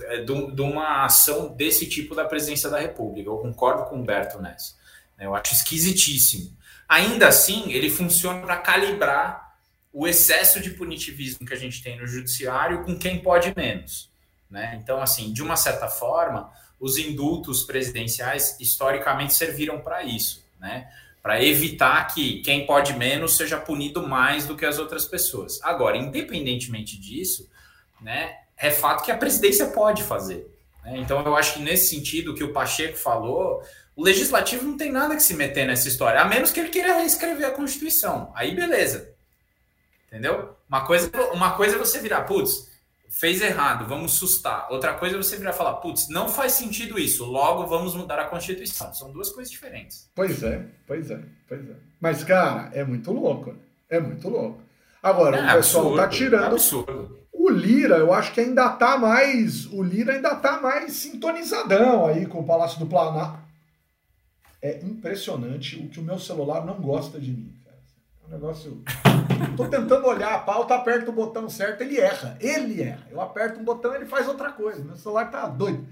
é, 0.00 0.22
de, 0.22 0.50
de 0.52 0.60
uma 0.60 1.04
ação 1.04 1.54
desse 1.54 1.88
tipo 1.88 2.16
da 2.16 2.24
presidência 2.24 2.68
da 2.68 2.80
República. 2.80 3.30
Eu 3.30 3.38
concordo 3.38 3.84
com 3.84 3.94
o 3.94 4.00
Humberto 4.00 4.42
nessa. 4.42 4.74
Eu 5.16 5.32
acho 5.32 5.54
esquisitíssimo. 5.54 6.56
Ainda 6.88 7.28
assim, 7.28 7.70
ele 7.70 7.88
funciona 7.90 8.40
para 8.40 8.56
calibrar 8.56 9.56
o 9.92 10.08
excesso 10.08 10.60
de 10.60 10.70
punitivismo 10.70 11.46
que 11.46 11.54
a 11.54 11.56
gente 11.56 11.80
tem 11.80 11.96
no 11.96 12.08
judiciário 12.08 12.82
com 12.82 12.98
quem 12.98 13.20
pode 13.22 13.54
menos. 13.56 14.10
Né? 14.50 14.76
Então, 14.82 15.00
assim, 15.00 15.32
de 15.32 15.44
uma 15.44 15.54
certa 15.54 15.86
forma, 15.86 16.52
os 16.80 16.98
indultos 16.98 17.62
presidenciais 17.62 18.58
historicamente 18.58 19.32
serviram 19.32 19.80
para 19.80 20.02
isso, 20.02 20.44
né? 20.58 20.92
Para 21.26 21.42
evitar 21.42 22.06
que 22.14 22.40
quem 22.42 22.64
pode 22.64 22.92
menos 22.92 23.36
seja 23.36 23.58
punido 23.58 24.06
mais 24.06 24.46
do 24.46 24.56
que 24.56 24.64
as 24.64 24.78
outras 24.78 25.06
pessoas. 25.06 25.60
Agora, 25.60 25.96
independentemente 25.96 26.96
disso, 26.96 27.50
né, 28.00 28.32
é 28.56 28.70
fato 28.70 29.04
que 29.04 29.10
a 29.10 29.16
presidência 29.16 29.66
pode 29.66 30.04
fazer. 30.04 30.46
Né? 30.84 30.98
Então, 30.98 31.24
eu 31.24 31.34
acho 31.34 31.54
que 31.54 31.62
nesse 31.62 31.92
sentido 31.92 32.32
que 32.32 32.44
o 32.44 32.52
Pacheco 32.52 32.96
falou, 32.96 33.60
o 33.96 34.04
legislativo 34.04 34.64
não 34.64 34.76
tem 34.76 34.92
nada 34.92 35.16
que 35.16 35.22
se 35.24 35.34
meter 35.34 35.66
nessa 35.66 35.88
história, 35.88 36.20
a 36.20 36.24
menos 36.24 36.52
que 36.52 36.60
ele 36.60 36.68
queira 36.68 36.94
reescrever 36.94 37.48
a 37.48 37.50
Constituição. 37.50 38.30
Aí, 38.32 38.54
beleza. 38.54 39.12
Entendeu? 40.06 40.54
Uma 40.68 40.86
coisa, 40.86 41.10
uma 41.32 41.56
coisa 41.56 41.74
é 41.74 41.78
você 41.80 41.98
virar, 41.98 42.22
putz, 42.22 42.70
fez 43.08 43.40
errado, 43.40 43.86
vamos 43.86 44.12
sustar. 44.12 44.66
Outra 44.70 44.94
coisa 44.94 45.16
é 45.16 45.18
você 45.18 45.36
virar 45.36 45.50
e 45.50 45.54
falar, 45.54 45.74
putz, 45.74 46.08
não 46.08 46.28
faz 46.28 46.52
sentido 46.52 46.98
isso, 46.98 47.24
logo 47.24 47.66
vamos 47.66 47.94
mudar 47.94 48.18
a 48.18 48.26
Constituição. 48.26 48.92
São 48.92 49.12
duas 49.12 49.30
coisas 49.30 49.50
diferentes. 49.50 50.10
Pois 50.14 50.42
é, 50.42 50.66
pois 50.86 51.10
é, 51.10 51.20
pois 51.48 51.68
é. 51.68 51.74
Mas, 52.00 52.24
cara, 52.24 52.70
é 52.72 52.84
muito 52.84 53.12
louco. 53.12 53.52
Né? 53.52 53.58
É 53.88 54.00
muito 54.00 54.28
louco. 54.28 54.60
Agora, 55.02 55.36
é, 55.36 55.52
o 55.52 55.56
pessoal 55.56 55.84
absurdo, 55.84 55.96
tá 55.96 56.08
tirando. 56.08 56.44
Absurdo. 56.52 57.26
O 57.32 57.50
Lira, 57.50 57.96
eu 57.98 58.12
acho 58.12 58.32
que 58.32 58.40
ainda 58.40 58.70
tá 58.70 58.98
mais. 58.98 59.66
O 59.66 59.82
Lira 59.82 60.14
ainda 60.14 60.34
tá 60.34 60.60
mais 60.60 60.94
sintonizadão 60.94 62.06
aí 62.06 62.26
com 62.26 62.40
o 62.40 62.46
Palácio 62.46 62.78
do 62.78 62.86
Planalto. 62.86 63.38
É 64.60 64.80
impressionante 64.82 65.76
o 65.78 65.88
que 65.88 66.00
o 66.00 66.02
meu 66.02 66.18
celular 66.18 66.64
não 66.66 66.80
gosta 66.80 67.20
de 67.20 67.30
mim, 67.30 67.55
um 68.26 68.30
negócio. 68.30 68.82
Tô 69.56 69.68
tentando 69.68 70.06
olhar 70.06 70.34
a 70.34 70.38
pauta, 70.40 70.74
aperto 70.74 71.10
o 71.10 71.14
botão 71.14 71.48
certo, 71.48 71.82
ele 71.82 71.98
erra. 71.98 72.36
Ele 72.40 72.82
erra. 72.82 73.06
Eu 73.10 73.20
aperto 73.20 73.60
um 73.60 73.64
botão, 73.64 73.94
ele 73.94 74.06
faz 74.06 74.26
outra 74.26 74.52
coisa. 74.52 74.82
Meu 74.82 74.96
celular 74.96 75.30
tá 75.30 75.46
doido. 75.46 75.86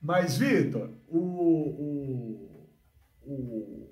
Mas, 0.00 0.36
Vitor, 0.36 0.90
o, 1.08 1.18
o, 1.18 2.68
o, 3.22 3.90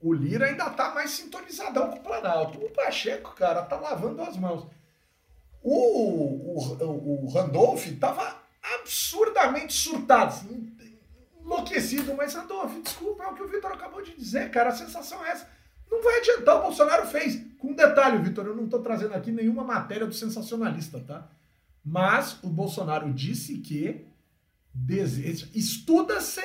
o 0.00 0.12
Lira 0.12 0.46
ainda 0.46 0.70
tá 0.70 0.94
mais 0.94 1.10
sintonizadão 1.10 1.90
com 1.90 1.96
o 1.96 2.02
Planalto. 2.02 2.58
O 2.58 2.70
Pacheco, 2.70 3.34
cara, 3.34 3.62
tá 3.62 3.76
lavando 3.76 4.22
as 4.22 4.36
mãos. 4.36 4.66
O, 5.62 6.56
o, 6.56 7.24
o 7.24 7.30
Randolph 7.30 7.86
tava 7.98 8.40
absurdamente 8.80 9.72
surtado, 9.72 10.28
assim, 10.28 10.72
enlouquecido. 11.38 12.14
Mas, 12.14 12.34
Randolph, 12.34 12.80
desculpa, 12.82 13.24
é 13.24 13.26
o 13.26 13.34
que 13.34 13.42
o 13.42 13.48
Vitor 13.48 13.72
acabou 13.72 14.02
de 14.02 14.14
dizer, 14.14 14.50
cara. 14.50 14.70
A 14.70 14.74
sensação 14.74 15.24
é 15.24 15.30
essa 15.30 15.46
não 15.90 16.02
vai 16.02 16.20
adiantar, 16.20 16.58
o 16.58 16.62
Bolsonaro 16.62 17.06
fez. 17.06 17.44
Com 17.58 17.74
detalhe, 17.74 18.22
Vitor, 18.22 18.46
eu 18.46 18.56
não 18.56 18.64
estou 18.64 18.80
trazendo 18.80 19.14
aqui 19.14 19.30
nenhuma 19.30 19.64
matéria 19.64 20.06
do 20.06 20.14
sensacionalista, 20.14 21.00
tá? 21.00 21.28
Mas 21.84 22.38
o 22.42 22.48
Bolsonaro 22.48 23.12
disse 23.12 23.58
que 23.58 24.06
estuda-se, 25.54 26.42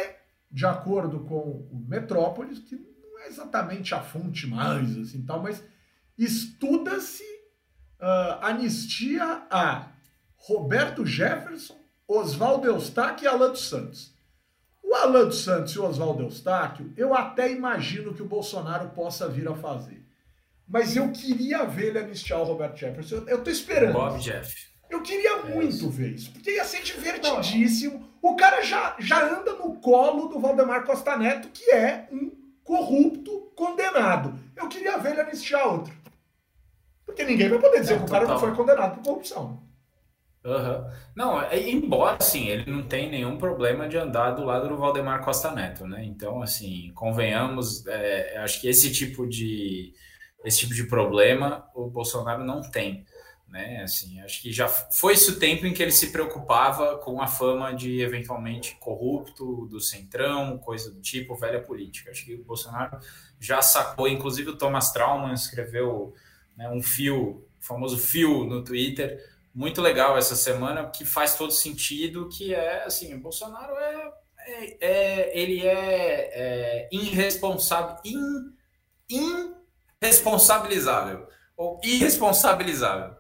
de 0.49 0.65
acordo 0.65 1.21
com 1.21 1.67
o 1.71 1.85
Metrópolis, 1.87 2.59
que 2.59 2.75
não 2.75 3.19
é 3.19 3.27
exatamente 3.27 3.93
a 3.93 4.01
fonte 4.01 4.47
mais, 4.47 4.97
assim, 4.97 5.21
tal, 5.23 5.41
mas 5.43 5.63
estuda-se 6.17 7.23
uh, 7.99 8.39
anistia 8.41 9.45
a 9.49 9.91
Roberto 10.35 11.05
Jefferson, 11.05 11.77
Oswaldo 12.07 12.67
Eustáquio 12.67 13.25
e 13.25 13.27
Alan 13.27 13.51
dos 13.51 13.67
Santos. 13.67 14.14
O 14.87 14.93
Alan 14.93 15.25
dos 15.25 15.43
Santos 15.43 15.73
e 15.73 15.79
o 15.79 15.83
Oswaldo 15.83 16.21
Eustáquio, 16.21 16.93
eu 16.95 17.15
até 17.15 17.51
imagino 17.51 18.13
que 18.13 18.21
o 18.21 18.27
Bolsonaro 18.27 18.89
possa 18.89 19.27
vir 19.27 19.47
a 19.47 19.55
fazer. 19.55 20.05
Mas 20.67 20.95
eu 20.95 21.11
queria 21.11 21.65
ver 21.65 21.87
ele 21.87 21.99
anistiar 21.99 22.39
o 22.39 22.43
Roberto 22.43 22.77
Jefferson. 22.77 23.23
Eu, 23.27 23.43
tô 23.43 23.49
esperando. 23.49 23.93
Bob 23.93 24.19
Jeff. 24.19 24.67
Eu 24.87 25.01
queria 25.01 25.31
é 25.31 25.43
muito 25.43 25.89
ver 25.89 26.11
isso, 26.13 26.31
porque 26.31 26.51
ia 26.51 26.63
ser 26.63 26.83
divertidíssimo. 26.83 28.07
O 28.21 28.35
cara 28.35 28.61
já, 28.61 28.95
já 28.99 29.27
anda 29.27 29.53
no 29.53 29.75
colo 29.77 30.27
do 30.27 30.39
Valdemar 30.39 30.85
Costa 30.85 31.17
Neto, 31.17 31.49
que 31.49 31.71
é 31.71 32.07
um 32.11 32.31
corrupto 32.63 33.51
condenado. 33.55 34.37
Eu 34.55 34.69
queria 34.69 34.99
ver 34.99 35.13
ele 35.13 35.21
anistiar 35.21 35.67
outro. 35.67 35.93
Porque 37.07 37.23
ninguém 37.23 37.49
vai 37.49 37.59
poder 37.59 37.79
dizer 37.79 37.95
é, 37.95 37.97
que 37.97 38.03
o 38.03 38.09
cara 38.09 38.27
não 38.27 38.39
foi 38.39 38.53
condenado 38.53 38.95
por 38.95 39.03
corrupção. 39.03 39.64
Uhum. 40.45 40.91
Não, 41.15 41.41
é, 41.41 41.59
embora 41.67 42.17
assim, 42.19 42.47
ele 42.47 42.69
não 42.69 42.83
tem 42.83 43.09
nenhum 43.09 43.35
problema 43.35 43.89
de 43.89 43.97
andar 43.97 44.29
do 44.31 44.45
lado 44.45 44.69
do 44.69 44.77
Valdemar 44.77 45.25
Costa 45.25 45.51
Neto, 45.51 45.87
né? 45.87 46.05
Então, 46.05 46.43
assim, 46.43 46.91
convenhamos, 46.93 47.85
é, 47.87 48.37
acho 48.37 48.61
que 48.61 48.67
esse 48.67 48.93
tipo 48.93 49.27
de 49.27 49.91
esse 50.43 50.59
tipo 50.59 50.75
de 50.75 50.83
problema 50.83 51.67
o 51.73 51.89
Bolsonaro 51.89 52.43
não 52.43 52.61
tem, 52.61 53.03
né? 53.47 53.81
Assim, 53.81 54.21
acho 54.21 54.39
que 54.39 54.51
já 54.51 54.67
foi 54.67 55.13
esse 55.13 55.31
o 55.31 55.39
tempo 55.39 55.65
em 55.65 55.73
que 55.73 55.81
ele 55.81 55.91
se 55.91 56.11
preocupava 56.11 56.99
com 56.99 57.19
a 57.19 57.25
fama 57.25 57.73
de 57.73 57.99
eventualmente 58.01 58.77
corrupto 58.79 59.65
do 59.65 59.79
centrão, 59.79 60.59
coisa 60.59 60.91
do 60.91 61.01
tipo, 61.01 61.35
velha 61.35 61.59
política. 61.59 62.11
Acho 62.11 62.23
que 62.23 62.35
o 62.35 62.43
Bolsonaro 62.43 62.99
já 63.39 63.63
sacou, 63.63 64.07
inclusive 64.07 64.51
o 64.51 64.57
Thomas 64.57 64.91
Trauman 64.91 65.33
escreveu 65.33 66.13
né, 66.55 66.69
um 66.69 66.83
fio, 66.83 67.47
famoso 67.59 67.97
fio 67.97 68.43
no 68.45 68.63
Twitter 68.63 69.33
muito 69.55 69.81
legal 69.81 70.17
essa 70.17 70.35
semana, 70.35 70.89
que 70.89 71.05
faz 71.05 71.35
todo 71.35 71.51
sentido, 71.51 72.27
que 72.27 72.53
é 72.53 72.83
assim, 72.83 73.13
o 73.13 73.19
Bolsonaro 73.21 73.73
é, 73.77 74.13
é, 74.37 74.77
é 74.81 75.39
ele 75.39 75.65
é, 75.65 75.69
é 75.71 76.89
irresponsável, 76.91 77.95
in, 78.03 78.53
irresponsabilizável, 80.01 81.25
ou 81.55 81.79
irresponsabilizável. 81.85 83.15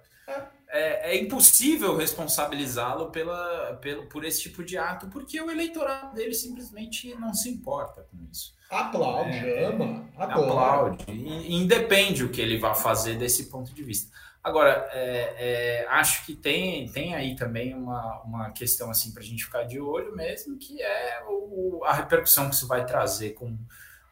É, 0.67 1.13
é 1.13 1.17
impossível 1.17 1.95
responsabilizá-lo 1.95 3.09
pela, 3.09 3.79
pelo, 3.81 4.07
por 4.09 4.25
esse 4.25 4.41
tipo 4.41 4.61
de 4.61 4.77
ato, 4.77 5.07
porque 5.07 5.39
o 5.39 5.49
eleitorado 5.49 6.13
dele 6.13 6.33
simplesmente 6.33 7.15
não 7.15 7.33
se 7.33 7.49
importa 7.49 8.05
com 8.11 8.17
isso. 8.29 8.53
Aplaude, 8.69 9.37
é, 9.37 9.67
ama, 9.67 10.09
adora. 10.17 10.49
Aplaude, 10.49 11.05
e, 11.07 11.55
independe 11.55 12.25
o 12.25 12.29
que 12.29 12.41
ele 12.41 12.57
vai 12.57 12.75
fazer 12.75 13.17
desse 13.17 13.49
ponto 13.49 13.73
de 13.73 13.83
vista. 13.83 14.11
Agora, 14.45 14.87
é, 14.91 15.33
é, 15.39 15.87
acho 15.89 16.23
que 16.23 16.35
tem, 16.35 16.87
tem 16.89 17.15
aí 17.15 17.35
também 17.35 17.73
uma, 17.73 18.21
uma 18.21 18.51
questão 18.51 18.91
assim 18.91 19.11
para 19.11 19.23
a 19.23 19.25
gente 19.25 19.43
ficar 19.43 19.63
de 19.63 19.79
olho 19.79 20.15
mesmo, 20.15 20.55
que 20.55 20.79
é 20.83 21.23
o, 21.27 21.83
a 21.83 21.91
repercussão 21.93 22.47
que 22.47 22.53
isso 22.53 22.67
vai 22.67 22.85
trazer 22.85 23.31
com, 23.31 23.57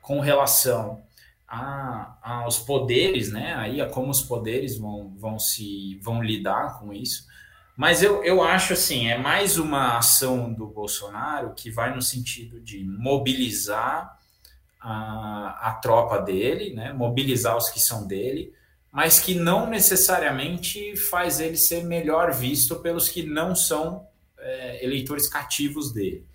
com 0.01 0.19
relação 0.19 1.03
a, 1.47 2.17
aos 2.19 2.57
poderes, 2.57 3.31
né? 3.31 3.53
Aí 3.53 3.79
a 3.79 3.87
como 3.87 4.09
os 4.09 4.23
poderes 4.23 4.75
vão, 4.75 5.13
vão 5.15 5.37
se 5.37 5.99
vão 6.01 6.23
lidar 6.23 6.79
com 6.79 6.91
isso. 6.91 7.27
Mas 7.77 8.01
eu, 8.01 8.23
eu 8.23 8.41
acho 8.41 8.73
assim, 8.73 9.09
é 9.09 9.19
mais 9.19 9.59
uma 9.59 9.99
ação 9.99 10.51
do 10.51 10.65
Bolsonaro 10.65 11.53
que 11.53 11.69
vai 11.69 11.93
no 11.93 12.01
sentido 12.01 12.59
de 12.59 12.83
mobilizar 12.83 14.17
a, 14.81 15.69
a 15.69 15.73
tropa 15.75 16.17
dele, 16.17 16.73
né? 16.73 16.91
Mobilizar 16.91 17.55
os 17.55 17.69
que 17.69 17.79
são 17.79 18.07
dele 18.07 18.51
mas 18.93 19.19
que 19.19 19.33
não 19.33 19.65
necessariamente 19.65 20.95
faz 20.95 21.39
ele 21.39 21.57
ser 21.57 21.83
melhor 21.83 22.31
visto 22.31 22.75
pelos 22.75 23.09
que 23.09 23.23
não 23.23 23.55
são 23.55 24.07
é, 24.37 24.85
eleitores 24.85 25.27
cativos 25.27 25.91
dele. 25.91 26.27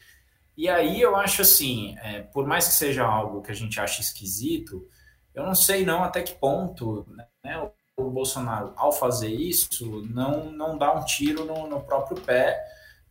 E 0.57 0.69
aí 0.69 1.01
eu 1.01 1.15
acho 1.15 1.41
assim, 1.41 1.97
é, 2.03 2.23
por 2.23 2.49
mais 2.49 2.67
que 2.67 2.75
seja 2.75 3.05
algo 3.05 3.43
que 3.43 3.53
a 3.53 3.55
gente 3.55 3.79
acha 3.79 4.01
esquisito, 4.01 4.85
eu 5.33 5.47
não 5.47 5.55
sei 5.55 5.85
não 5.85 6.03
até 6.03 6.21
que 6.21 6.35
ponto 6.35 7.07
né, 7.45 7.71
o 7.97 8.11
Bolsonaro, 8.11 8.73
ao 8.75 8.91
fazer 8.91 9.29
isso, 9.29 10.03
não, 10.11 10.51
não 10.51 10.77
dá 10.77 10.93
um 10.93 11.05
tiro 11.05 11.45
no, 11.45 11.69
no 11.69 11.81
próprio 11.81 12.21
pé 12.21 12.61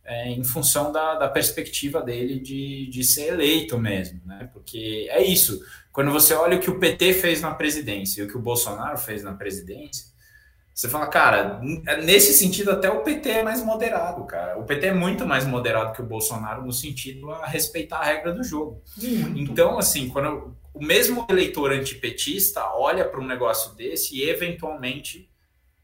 é, 0.08 0.30
em 0.30 0.42
função 0.42 0.90
da, 0.90 1.16
da 1.16 1.28
perspectiva 1.28 2.00
dele 2.00 2.40
de, 2.40 2.88
de 2.88 3.04
ser 3.04 3.28
eleito 3.28 3.78
mesmo, 3.78 4.20
né? 4.24 4.48
Porque 4.52 5.06
é 5.10 5.22
isso. 5.22 5.60
Quando 5.92 6.10
você 6.10 6.32
olha 6.32 6.56
o 6.56 6.60
que 6.60 6.70
o 6.70 6.78
PT 6.78 7.12
fez 7.12 7.42
na 7.42 7.54
presidência 7.54 8.22
e 8.22 8.24
o 8.24 8.28
que 8.28 8.36
o 8.36 8.40
Bolsonaro 8.40 8.96
fez 8.96 9.22
na 9.22 9.34
presidência, 9.34 10.06
você 10.74 10.88
fala, 10.88 11.08
cara, 11.08 11.60
nesse 12.04 12.32
sentido 12.32 12.70
até 12.70 12.88
o 12.88 13.02
PT 13.02 13.28
é 13.28 13.42
mais 13.42 13.62
moderado, 13.62 14.24
cara. 14.24 14.56
O 14.58 14.64
PT 14.64 14.86
é 14.86 14.94
muito 14.94 15.26
mais 15.26 15.44
moderado 15.44 15.92
que 15.92 16.00
o 16.00 16.06
Bolsonaro 16.06 16.64
no 16.64 16.72
sentido 16.72 17.30
a 17.30 17.46
respeitar 17.46 17.98
a 17.98 18.04
regra 18.04 18.32
do 18.32 18.42
jogo. 18.42 18.82
Muito. 18.96 19.38
Então, 19.40 19.76
assim, 19.76 20.08
quando 20.08 20.56
o 20.72 20.82
mesmo 20.82 21.26
eleitor 21.28 21.72
antipetista 21.72 22.64
olha 22.74 23.04
para 23.04 23.20
um 23.20 23.26
negócio 23.26 23.74
desse 23.74 24.16
e 24.16 24.30
eventualmente 24.30 25.28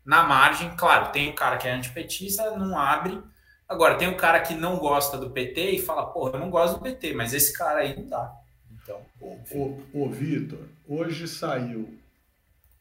na 0.04 0.22
margem, 0.22 0.70
claro, 0.76 1.10
tem 1.10 1.28
o 1.28 1.34
cara 1.34 1.56
que 1.56 1.66
é 1.66 1.74
antipetista, 1.74 2.56
não 2.56 2.78
abre. 2.78 3.20
Agora, 3.68 3.96
tem 3.96 4.08
o 4.08 4.16
cara 4.16 4.40
que 4.40 4.54
não 4.54 4.78
gosta 4.78 5.16
do 5.16 5.30
PT 5.30 5.70
e 5.72 5.78
fala, 5.78 6.06
pô, 6.06 6.28
eu 6.28 6.38
não 6.38 6.50
gosto 6.50 6.74
do 6.74 6.82
PT, 6.82 7.14
mas 7.14 7.32
esse 7.32 7.52
cara 7.52 7.80
aí 7.80 7.96
não 7.96 8.08
dá. 8.08 8.32
Então, 8.82 9.00
o, 9.20 9.82
o, 9.94 10.10
Vitor, 10.10 10.60
hoje 10.86 11.26
saiu 11.26 11.98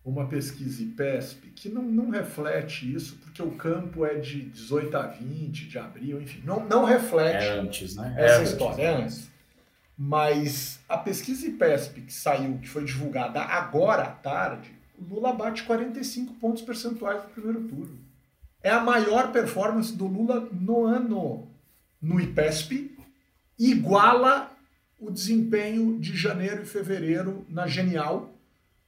uma 0.04 0.28
pesquisa 0.28 0.84
IPESP 0.84 1.48
que 1.52 1.69
não, 1.69 1.82
não 1.82 2.10
reflete 2.10 2.93
isso, 2.93 3.15
porque 3.24 3.41
o 3.41 3.52
campo 3.52 4.06
é 4.06 4.15
de 4.15 4.41
18 4.41 4.98
a 4.98 5.08
20 5.08 5.69
de 5.69 5.80
abril, 5.80 6.22
enfim, 6.22 6.41
não, 6.43 6.65
não 6.65 6.84
reflete 6.84 7.46
é 7.46 7.50
antes, 7.52 7.96
né? 7.96 8.13
essa 8.17 8.41
é 8.41 8.43
história. 8.43 8.82
É 8.82 8.88
antes. 8.88 9.32
Mas 9.98 10.80
a 10.89 10.98
pesquisa 10.98 11.48
IPESP 11.48 12.02
que 12.02 12.13
saiu, 12.13 12.58
que 12.58 12.67
foi 12.67 12.84
divulgada 12.84 13.41
agora 13.41 14.04
à 14.04 14.12
tarde, 14.12 14.72
o 15.00 15.15
Lula 15.15 15.32
bate 15.32 15.63
45 15.63 16.34
pontos 16.34 16.62
percentuais 16.62 17.24
no 17.24 17.30
primeiro 17.30 17.62
turno. 17.67 18.03
É 18.63 18.69
a 18.69 18.80
maior 18.80 19.32
performance 19.32 19.93
do 19.93 20.08
Lula 20.08 20.47
no 20.52 20.86
ano 20.86 21.47
no 22.02 22.19
IPESP, 22.19 22.97
iguala 23.58 24.52
o 24.99 25.12
desempenho 25.12 25.99
de 25.99 26.15
janeiro 26.15 26.63
e 26.63 26.65
fevereiro 26.65 27.45
na 27.49 27.67
Genial, 27.67 28.30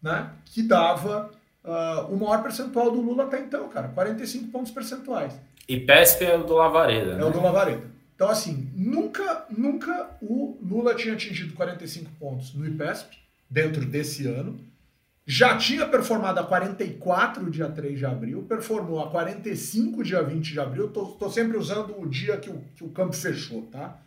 né, 0.01 0.31
que 0.45 0.63
dava 0.63 1.31
uh, 1.63 2.13
o 2.13 2.17
maior 2.17 2.41
percentual 2.41 2.91
do 2.91 3.01
Lula 3.01 3.23
até 3.23 3.39
então, 3.39 3.67
cara, 3.69 3.89
45 3.89 4.49
pontos 4.49 4.71
percentuais. 4.71 5.33
IPESP 5.67 6.25
é 6.25 6.37
o 6.37 6.43
do 6.43 6.55
Lavareda. 6.55 7.13
É 7.13 7.15
né? 7.15 7.23
o 7.23 7.31
do 7.31 7.41
Lavareda. 7.41 7.83
Então, 8.15 8.29
assim, 8.29 8.69
nunca, 8.75 9.45
nunca 9.49 10.09
o 10.21 10.57
Lula 10.61 10.95
tinha 10.95 11.13
atingido 11.13 11.53
45 11.53 12.11
pontos 12.19 12.53
no 12.53 12.65
IPESP, 12.65 13.17
dentro 13.49 13.85
desse 13.85 14.25
ano. 14.25 14.59
Já 15.27 15.57
tinha 15.57 15.87
performado 15.87 16.39
a 16.39 16.43
44 16.43 17.49
dia 17.49 17.67
3 17.67 17.97
de 17.97 18.05
abril, 18.05 18.43
performou 18.43 19.01
a 19.01 19.09
45 19.09 20.03
dia 20.03 20.21
20 20.21 20.53
de 20.53 20.59
abril. 20.59 20.85
Estou 20.85 21.31
sempre 21.31 21.57
usando 21.57 21.99
o 21.99 22.07
dia 22.07 22.37
que 22.37 22.49
o, 22.49 22.61
que 22.75 22.83
o 22.83 22.89
campo 22.89 23.15
fechou, 23.15 23.63
tá? 23.63 23.99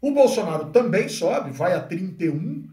O 0.00 0.12
Bolsonaro 0.12 0.70
também 0.70 1.08
sobe, 1.08 1.50
vai 1.50 1.74
a 1.74 1.80
31, 1.80 2.68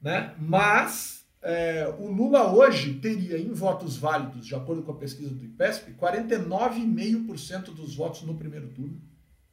né? 0.00 0.34
Mas 0.38 1.26
é, 1.42 1.94
o 1.98 2.10
Lula 2.10 2.50
hoje 2.50 2.94
teria 2.94 3.38
em 3.38 3.52
votos 3.52 3.98
válidos, 3.98 4.46
de 4.46 4.54
acordo 4.54 4.82
com 4.82 4.92
a 4.92 4.96
pesquisa 4.96 5.34
do 5.34 5.44
IPESP, 5.44 5.92
49,5% 5.92 7.74
dos 7.74 7.94
votos 7.94 8.22
no 8.22 8.34
primeiro 8.34 8.68
turno. 8.68 9.00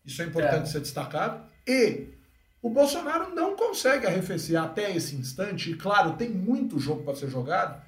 Isso 0.06 0.22
é 0.22 0.26
importante 0.26 0.64
é. 0.64 0.66
ser 0.72 0.80
destacado. 0.80 1.46
E 1.68 2.08
o 2.64 2.70
Bolsonaro 2.70 3.36
não 3.36 3.58
consegue 3.58 4.08
arrefecer 4.08 4.58
até 4.58 4.96
esse 4.96 5.18
instante, 5.18 5.70
e 5.70 5.76
claro, 5.76 6.14
tem 6.14 6.30
muito 6.30 6.80
jogo 6.80 7.04
para 7.04 7.14
ser 7.14 7.30
jogado, 7.30 7.80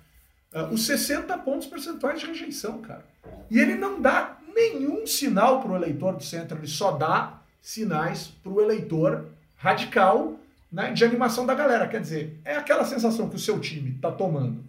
uh, 0.54 0.66
os 0.66 0.86
60 0.86 1.36
pontos 1.38 1.66
percentuais 1.66 2.20
de 2.20 2.26
rejeição, 2.28 2.82
cara. 2.82 3.06
E 3.50 3.58
ele 3.58 3.76
não 3.76 4.02
dá 4.02 4.38
nenhum 4.54 5.08
sinal 5.08 5.62
para 5.62 5.72
o 5.72 5.76
eleitor 5.78 6.18
do 6.18 6.24
centro, 6.24 6.58
ele 6.58 6.68
só 6.68 6.92
dá 6.92 7.40
sinais 7.62 8.28
para 8.44 8.52
o 8.52 8.62
eleitor 8.62 9.26
radical 9.56 10.38
né, 10.70 10.92
de 10.92 11.06
animação 11.06 11.46
da 11.46 11.56
galera. 11.56 11.88
Quer 11.88 12.02
dizer, 12.02 12.38
é 12.44 12.58
aquela 12.58 12.84
sensação 12.84 13.30
que 13.30 13.38
o 13.38 13.40
seu 13.40 13.60
time 13.62 13.92
está 13.92 14.12
tomando 14.12 14.62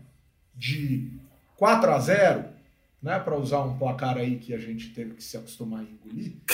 de 0.55 1.11
4 1.57 1.91
a 1.91 1.99
0 1.99 2.45
né, 3.03 3.19
para 3.19 3.37
usar 3.37 3.61
um 3.61 3.79
placar 3.79 4.17
aí 4.17 4.39
que 4.39 4.55
a 4.55 4.59
gente 4.59 4.93
teve 4.93 5.15
que 5.15 5.23
se 5.23 5.37
acostumar 5.37 5.81
a 5.81 5.85
engolir. 5.85 6.39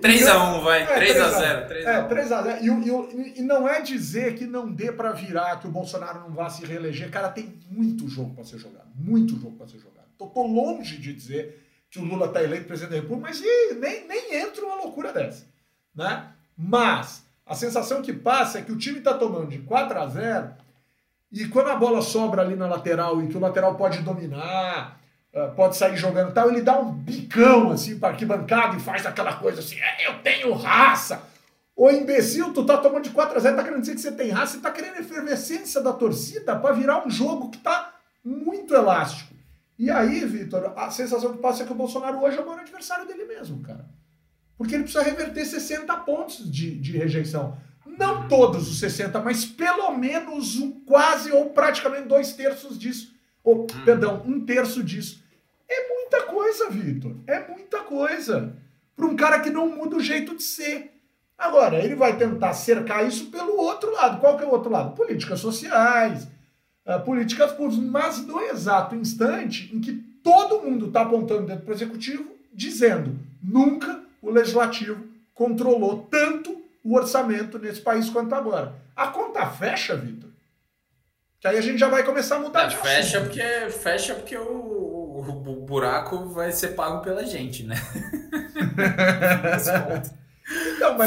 3x1, 0.00 0.62
vai. 0.62 0.82
É, 0.82 1.14
3x0. 1.14 1.66
3 1.66 1.86
é, 1.86 2.08
3x0. 2.08 2.62
E, 2.62 3.40
e, 3.40 3.42
não 3.42 3.68
é 3.68 3.80
dizer 3.80 4.34
que 4.34 4.46
não 4.46 4.70
dê 4.70 4.92
para 4.92 5.12
virar, 5.12 5.58
que 5.60 5.66
o 5.66 5.70
Bolsonaro 5.70 6.20
não 6.20 6.30
vá 6.30 6.48
se 6.48 6.64
reeleger. 6.64 7.10
Cara, 7.10 7.28
tem 7.28 7.58
muito 7.68 8.08
jogo 8.08 8.34
para 8.34 8.44
ser 8.44 8.58
jogado. 8.58 8.88
Muito 8.94 9.38
jogo 9.38 9.56
para 9.56 9.68
ser 9.68 9.78
jogado. 9.78 10.06
Tô, 10.16 10.26
tô, 10.26 10.46
longe 10.46 10.96
de 10.96 11.12
dizer 11.12 11.62
que 11.90 11.98
o 11.98 12.04
Lula 12.04 12.26
está 12.26 12.42
eleito 12.42 12.66
presidente 12.66 12.94
da 12.94 13.02
República, 13.02 13.28
mas 13.28 13.40
nem, 13.40 14.06
nem 14.06 14.34
entra 14.36 14.64
uma 14.64 14.76
loucura 14.76 15.12
dessa. 15.12 15.46
Né? 15.94 16.28
Mas 16.56 17.26
a 17.44 17.54
sensação 17.54 18.00
que 18.00 18.12
passa 18.12 18.58
é 18.58 18.62
que 18.62 18.72
o 18.72 18.78
time 18.78 18.98
está 18.98 19.14
tomando 19.14 19.48
de 19.48 19.58
4 19.58 19.98
a 19.98 20.06
0 20.06 20.54
e 21.34 21.48
quando 21.48 21.68
a 21.68 21.74
bola 21.74 22.00
sobra 22.00 22.42
ali 22.42 22.54
na 22.54 22.68
lateral 22.68 23.20
e 23.20 23.26
que 23.26 23.36
o 23.36 23.40
lateral 23.40 23.74
pode 23.74 23.98
dominar, 24.02 25.00
ah, 25.34 25.48
pode 25.48 25.76
sair 25.76 25.96
jogando 25.96 26.30
e 26.30 26.32
tal, 26.32 26.48
ele 26.48 26.62
dá 26.62 26.78
um 26.78 26.92
bicão 26.92 27.72
assim 27.72 27.98
para 27.98 28.10
arquibancada 28.10 28.76
e 28.76 28.80
faz 28.80 29.04
aquela 29.04 29.32
coisa 29.32 29.58
assim: 29.58 29.74
é, 29.80 30.06
eu 30.06 30.22
tenho 30.22 30.52
raça. 30.54 31.20
Ô 31.76 31.90
imbecil, 31.90 32.52
tu 32.52 32.64
tá 32.64 32.76
tomando 32.76 33.02
de 33.02 33.10
4 33.10 33.36
a 33.36 33.40
0 33.40 33.56
tá 33.56 33.64
querendo 33.64 33.80
dizer 33.80 33.96
que 33.96 34.00
você 34.00 34.12
tem 34.12 34.30
raça 34.30 34.56
e 34.56 34.60
tá 34.60 34.70
querendo 34.70 34.96
efervescência 34.98 35.80
da 35.80 35.92
torcida 35.92 36.54
para 36.56 36.72
virar 36.72 37.04
um 37.04 37.10
jogo 37.10 37.50
que 37.50 37.58
tá 37.58 37.94
muito 38.24 38.72
elástico. 38.72 39.34
E 39.76 39.90
aí, 39.90 40.24
Vitor, 40.24 40.72
a 40.76 40.88
sensação 40.92 41.32
que 41.32 41.38
passa 41.38 41.64
é 41.64 41.66
que 41.66 41.72
o 41.72 41.74
Bolsonaro 41.74 42.22
hoje 42.22 42.38
é 42.38 42.40
o 42.40 42.46
maior 42.46 42.60
adversário 42.60 43.08
dele 43.08 43.24
mesmo, 43.24 43.60
cara. 43.60 43.84
Porque 44.56 44.72
ele 44.72 44.84
precisa 44.84 45.02
reverter 45.02 45.44
60 45.44 45.96
pontos 45.96 46.48
de, 46.48 46.78
de 46.78 46.96
rejeição. 46.96 47.58
Não 47.86 48.26
todos 48.28 48.68
os 48.68 48.78
60, 48.78 49.20
mas 49.20 49.44
pelo 49.44 49.96
menos 49.96 50.58
um 50.58 50.70
quase 50.80 51.30
ou 51.30 51.50
praticamente 51.50 52.08
dois 52.08 52.32
terços 52.32 52.78
disso. 52.78 53.14
Ou, 53.42 53.62
hum. 53.62 53.66
perdão, 53.84 54.22
um 54.26 54.44
terço 54.44 54.82
disso. 54.82 55.22
É 55.68 55.88
muita 55.88 56.22
coisa, 56.22 56.70
Vitor. 56.70 57.16
É 57.26 57.46
muita 57.46 57.80
coisa. 57.80 58.56
Para 58.96 59.06
um 59.06 59.16
cara 59.16 59.40
que 59.40 59.50
não 59.50 59.68
muda 59.68 59.96
o 59.96 60.02
jeito 60.02 60.36
de 60.36 60.42
ser. 60.42 60.92
Agora, 61.36 61.78
ele 61.78 61.94
vai 61.94 62.16
tentar 62.16 62.54
cercar 62.54 63.06
isso 63.06 63.26
pelo 63.26 63.56
outro 63.56 63.92
lado. 63.92 64.20
Qual 64.20 64.36
que 64.36 64.44
é 64.44 64.46
o 64.46 64.52
outro 64.52 64.70
lado? 64.70 64.94
Políticas 64.94 65.40
sociais, 65.40 66.28
uh, 66.86 67.00
políticas 67.04 67.52
públicas. 67.52 67.84
Mas 67.84 68.24
no 68.24 68.40
exato 68.40 68.94
instante 68.94 69.70
em 69.74 69.80
que 69.80 69.92
todo 70.22 70.62
mundo 70.62 70.86
está 70.86 71.02
apontando 71.02 71.46
dentro 71.46 71.66
do 71.66 71.72
executivo, 71.72 72.30
dizendo 72.52 73.18
nunca 73.42 74.00
o 74.22 74.30
legislativo 74.30 75.04
controlou 75.34 76.06
tanto 76.10 76.53
o 76.84 76.94
orçamento 76.94 77.58
nesse 77.58 77.80
país 77.80 78.10
quanto 78.10 78.34
agora. 78.34 78.74
A 78.94 79.06
conta 79.08 79.46
fecha, 79.46 79.96
Vitor. 79.96 80.28
Que 81.40 81.48
aí 81.48 81.56
a 81.56 81.62
gente 81.62 81.78
já 81.78 81.88
vai 81.88 82.04
começar 82.04 82.36
a 82.36 82.40
mudar 82.40 82.64
é, 82.64 82.66
de 82.68 82.76
fecha 82.76 83.18
assunto. 83.18 83.30
porque 83.30 83.70
Fecha 83.70 84.14
porque 84.14 84.36
o, 84.36 84.44
o, 84.46 85.64
buraco 85.66 86.28
vai 86.28 86.52
ser 86.52 86.68
pago 86.68 87.02
pela 87.02 87.24
gente, 87.24 87.64
né? 87.64 87.74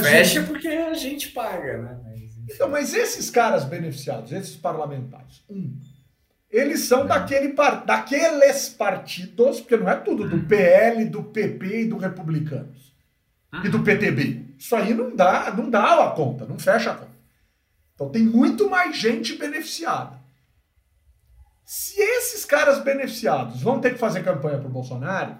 fecha 0.01 0.43
porque 0.43 0.67
a 0.67 0.93
gente 0.95 1.29
paga, 1.29 1.77
né? 1.77 1.99
Mas, 2.03 2.55
então, 2.55 2.69
mas 2.69 2.93
esses 2.93 3.29
caras 3.29 3.63
beneficiados, 3.63 4.31
esses 4.31 4.55
parlamentares, 4.55 5.43
um, 5.49 5.79
eles 6.49 6.81
são 6.81 7.03
é. 7.03 7.07
daquele 7.07 7.49
par, 7.49 7.85
daqueles 7.85 8.69
partidos, 8.69 9.59
porque 9.61 9.77
não 9.77 9.89
é 9.89 9.95
tudo 9.95 10.27
do 10.27 10.39
PL, 10.47 11.05
do 11.05 11.23
PP 11.23 11.81
e 11.81 11.85
do 11.85 11.97
Republicanos 11.97 12.86
e 13.63 13.69
do 13.69 13.83
PTB. 13.83 14.45
Isso 14.57 14.75
aí 14.75 14.93
não 14.93 15.15
dá, 15.15 15.53
não 15.55 15.69
dá 15.69 16.05
a 16.05 16.11
conta, 16.11 16.45
não 16.45 16.57
fecha 16.57 16.91
a 16.91 16.95
conta. 16.95 17.17
Então 17.93 18.09
tem 18.09 18.23
muito 18.23 18.69
mais 18.69 18.95
gente 18.97 19.35
beneficiada. 19.35 20.17
Se 21.65 21.99
esses 21.99 22.45
caras 22.45 22.81
beneficiados 22.83 23.61
vão 23.61 23.81
ter 23.81 23.93
que 23.93 23.99
fazer 23.99 24.23
campanha 24.23 24.57
para 24.57 24.67
o 24.67 24.71
Bolsonaro, 24.71 25.37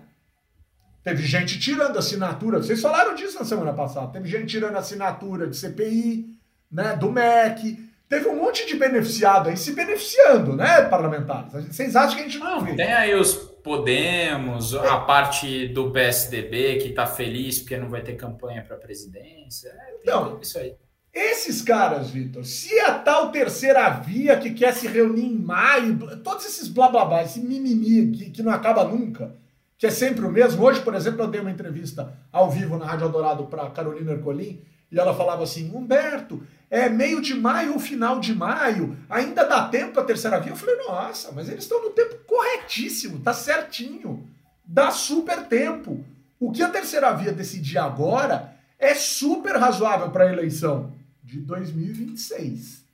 teve 1.04 1.24
gente 1.26 1.60
tirando 1.60 1.98
assinatura, 1.98 2.58
vocês 2.58 2.82
falaram 2.82 3.16
disso 3.16 3.40
na 3.40 3.46
semana 3.46 3.74
passada, 3.74 4.12
teve 4.12 4.28
gente 4.28 4.48
tirando 4.48 4.76
assinatura 4.76 5.48
de 5.48 5.56
CPI, 5.56 6.38
né, 6.70 6.96
do 6.98 7.12
MEC, 7.12 7.87
teve 8.10 8.28
um 8.28 8.36
monte 8.36 8.66
de 8.66 8.76
beneficiado 8.76 9.50
aí 9.50 9.58
se 9.58 9.74
beneficiando, 9.74 10.56
né, 10.56 10.84
parlamentares? 10.84 11.52
Vocês 11.68 11.96
acham 11.96 12.16
que 12.16 12.22
a 12.22 12.26
gente 12.26 12.40
não, 12.40 12.58
não 12.58 12.66
vê? 12.66 12.76
Tem 12.76 12.94
aí 12.94 13.16
os 13.16 13.58
Podemos, 13.68 14.74
a 14.74 15.02
parte 15.02 15.68
do 15.68 15.92
PSDB 15.92 16.78
que 16.78 16.88
está 16.88 17.06
feliz 17.06 17.60
porque 17.60 17.76
não 17.76 17.90
vai 17.90 18.02
ter 18.02 18.16
campanha 18.16 18.64
para 18.66 18.78
a 18.78 18.80
presidência. 18.80 19.68
É, 19.68 19.96
então, 20.02 20.40
isso 20.42 20.58
aí. 20.58 20.74
Esses 21.14 21.62
caras, 21.62 22.10
Vitor, 22.10 22.46
se 22.46 22.80
a 22.80 22.98
tal 22.98 23.30
terceira 23.30 23.90
via 23.90 24.38
que 24.38 24.52
quer 24.52 24.72
se 24.72 24.88
reunir 24.88 25.26
em 25.26 25.38
maio, 25.38 25.98
todos 26.24 26.46
esses 26.46 26.70
blá 26.70 26.88
blá 26.88 27.04
blá, 27.04 27.24
esse 27.24 27.42
mimimi 27.42 28.10
que, 28.12 28.30
que 28.30 28.42
não 28.42 28.54
acaba 28.54 28.86
nunca, 28.86 29.36
que 29.78 29.86
é 29.86 29.90
sempre 29.90 30.26
o 30.26 30.32
mesmo. 30.32 30.64
Hoje, 30.64 30.80
por 30.80 30.96
exemplo, 30.96 31.24
eu 31.24 31.28
dei 31.28 31.42
uma 31.42 31.52
entrevista 31.52 32.14
ao 32.32 32.50
vivo 32.50 32.78
na 32.78 32.86
Rádio 32.86 33.10
Dourado 33.10 33.48
para 33.48 33.70
Carolina 33.72 34.14
Ercolim 34.14 34.62
e 34.90 34.98
ela 34.98 35.14
falava 35.14 35.44
assim: 35.44 35.76
Humberto, 35.76 36.42
é 36.70 36.90
meio 36.90 37.22
de 37.22 37.34
maio 37.34 37.74
ou 37.74 37.80
final 37.80 38.20
de 38.20 38.36
maio, 38.36 38.98
ainda 39.10 39.46
dá 39.46 39.68
tempo 39.70 40.00
a 40.00 40.04
terceira 40.04 40.40
via. 40.40 40.52
Eu 40.52 40.58
falei, 40.58 40.76
nossa, 40.86 41.32
mas 41.32 41.48
eles 41.48 41.64
estão 41.64 41.82
no 41.82 41.92
tempo 41.92 42.18
corretíssimo, 42.28 43.20
tá 43.20 43.34
certinho. 43.34 44.28
Dá 44.66 44.92
super 44.92 45.46
tempo. 45.48 46.04
O 46.40 46.52
que 46.52 46.62
a 46.62 46.70
terceira 46.70 47.14
via 47.14 47.32
decidir 47.32 47.78
agora 47.78 48.54
é 48.78 48.94
super 48.94 49.56
razoável 49.56 50.10
para 50.10 50.26
a 50.26 50.32
eleição 50.32 50.94
de 51.24 51.40
2026. 51.40 52.86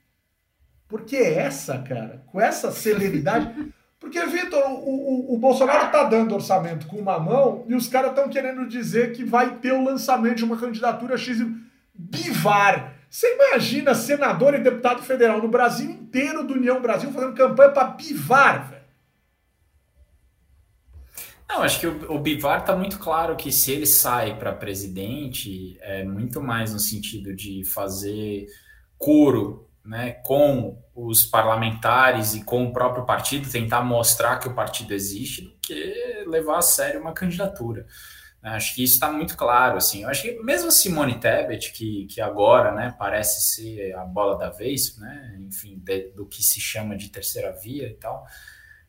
Porque 0.88 1.18
essa, 1.18 1.80
cara, 1.80 2.24
com 2.28 2.40
essa 2.40 2.72
celeridade. 2.72 3.52
Porque, 4.00 4.24
Vitor, 4.26 4.62
o, 4.70 4.84
o, 4.84 5.34
o, 5.34 5.38
Bolsonaro 5.40 5.90
tá 5.90 6.04
dando 6.04 6.36
orçamento 6.36 6.88
com 6.88 6.98
uma 6.98 7.18
mão 7.18 7.64
e 7.70 7.74
os 7.74 7.88
caras 7.88 8.10
estão 8.10 8.28
querendo 8.28 8.68
dizer 8.68 9.14
que 9.14 9.24
vai 9.24 9.56
ter 9.56 9.72
o 9.72 9.84
lançamento 9.84 10.36
de 10.36 10.44
uma 10.44 10.58
candidatura 10.58 11.18
X. 11.18 11.38
Bivar 11.96 12.93
Você 13.13 13.32
imagina 13.36 13.93
senador 13.93 14.56
e 14.56 14.60
deputado 14.60 15.04
federal 15.04 15.39
no 15.39 15.47
Brasil 15.47 15.88
inteiro 15.88 16.47
do 16.47 16.56
União 16.56 16.82
Brasil 16.82 17.12
fazendo 17.12 17.36
campanha 17.36 17.69
para 17.69 17.89
Bivar, 17.89 18.71
velho. 18.71 18.84
Não, 21.47 21.62
acho 21.62 21.80
que 21.80 21.86
o, 21.86 22.12
o 22.12 22.17
Bivar 22.17 22.62
está 22.62 22.76
muito 22.76 22.97
claro 22.97 23.36
que 23.36 23.52
se 23.52 23.71
ele 23.71 23.86
sai 23.86 24.39
para 24.39 24.52
presidente, 24.52 25.78
é 25.82 26.04
muito 26.04 26.41
mais 26.41 26.73
no 26.73 26.80
sentido 26.80 27.36
de 27.36 27.63
fazer 27.63 28.47
coro 28.97 29.69
né, 29.86 30.13
com 30.23 30.82
os 30.95 31.23
parlamentares 31.23 32.34
e 32.34 32.43
com 32.43 32.65
o 32.65 32.73
próprio 32.73 33.06
partido, 33.06 33.47
tentar 33.47 33.84
mostrar 33.84 34.39
que 34.39 34.47
o 34.47 34.56
partido 34.56 34.91
existe, 34.91 35.43
do 35.43 35.54
que 35.62 36.23
levar 36.26 36.58
a 36.58 36.63
sério 36.63 36.99
uma 36.99 37.13
candidatura. 37.13 37.86
Acho 38.44 38.76
que 38.76 38.84
isso 38.84 38.96
está 38.96 39.10
muito 39.10 39.38
claro, 39.38 39.78
assim. 39.78 40.04
Eu 40.04 40.10
acho 40.10 40.22
que 40.22 40.38
mesmo 40.44 40.70
Simone 40.70 41.18
Tebet, 41.18 41.72
que, 41.72 42.06
que 42.08 42.20
agora, 42.20 42.74
né, 42.74 42.94
parece 43.00 43.56
ser 43.56 43.96
a 43.96 44.04
bola 44.04 44.38
da 44.38 44.50
vez, 44.50 44.98
né, 44.98 45.40
enfim, 45.48 45.80
de, 45.82 46.10
do 46.10 46.26
que 46.26 46.44
se 46.44 46.60
chama 46.60 46.98
de 46.98 47.08
terceira 47.10 47.54
via 47.54 47.88
e 47.88 47.94
tal, 47.94 48.28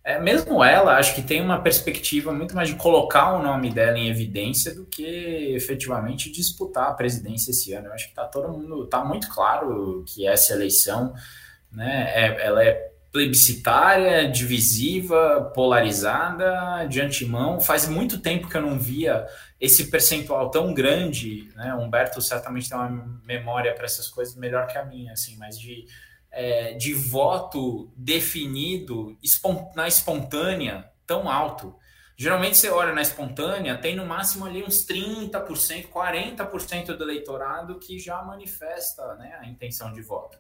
é, 0.03 0.21
mesmo 0.21 0.62
ela, 0.62 0.99
acho 0.99 1.14
que 1.14 1.23
tem 1.23 1.40
uma 1.40 1.62
perspectiva 1.62 2.33
muito 2.33 2.55
mais 2.55 2.69
de 2.69 2.75
colocar 2.75 3.33
o 3.33 3.43
nome 3.43 3.71
dela 3.71 3.97
em 3.97 4.11
evidência 4.11 4.75
do 4.75 4.85
que 4.85 5.55
efetivamente 5.55 6.33
disputar 6.33 6.88
a 6.90 6.95
presidência 6.95 7.53
esse 7.53 7.73
ano. 7.73 7.87
Eu 7.87 7.93
acho 7.93 8.07
que 8.07 8.11
está 8.11 8.25
todo 8.25 8.53
mundo, 8.53 8.85
está 8.85 9.05
muito 9.05 9.29
claro 9.29 10.05
que 10.07 10.27
essa 10.27 10.53
eleição, 10.53 11.14
né, 11.73 12.12
é, 12.12 12.45
ela 12.45 12.62
é 12.62 12.93
plebiscitária, 13.14 14.29
divisiva, 14.29 15.53
polarizada, 15.55 16.85
de 16.88 17.00
antemão. 17.00 17.61
Faz 17.61 17.87
muito 17.87 18.18
tempo 18.18 18.48
que 18.48 18.57
eu 18.57 18.62
não 18.62 18.77
via 18.77 19.24
esse 19.61 19.88
percentual 19.88 20.50
tão 20.50 20.74
grande, 20.74 21.48
né? 21.55 21.72
Humberto 21.77 22.20
certamente 22.20 22.68
tem 22.68 22.77
uma 22.77 23.20
memória 23.24 23.72
para 23.72 23.85
essas 23.85 24.09
coisas 24.09 24.35
melhor 24.35 24.66
que 24.66 24.77
a 24.77 24.85
minha, 24.85 25.12
assim, 25.12 25.37
mas 25.37 25.57
de 25.57 25.87
é, 26.33 26.72
de 26.74 26.92
voto 26.92 27.92
definido 27.96 29.16
na 29.77 29.87
espontânea 29.87 30.90
tão 31.07 31.31
alto. 31.31 31.79
Geralmente 32.16 32.57
você 32.57 32.68
olha 32.68 32.92
na 32.92 33.03
espontânea, 33.03 33.79
tem 33.79 33.94
no 33.94 34.05
máximo 34.05 34.44
ali 34.44 34.64
uns 34.64 34.85
30%, 34.85 35.88
40% 35.88 36.96
do 36.96 37.05
eleitorado 37.05 37.79
que 37.79 38.00
já 38.00 38.20
manifesta 38.24 39.14
né, 39.14 39.38
a 39.40 39.46
intenção 39.46 39.92
de 39.92 40.03
voto. 40.03 40.37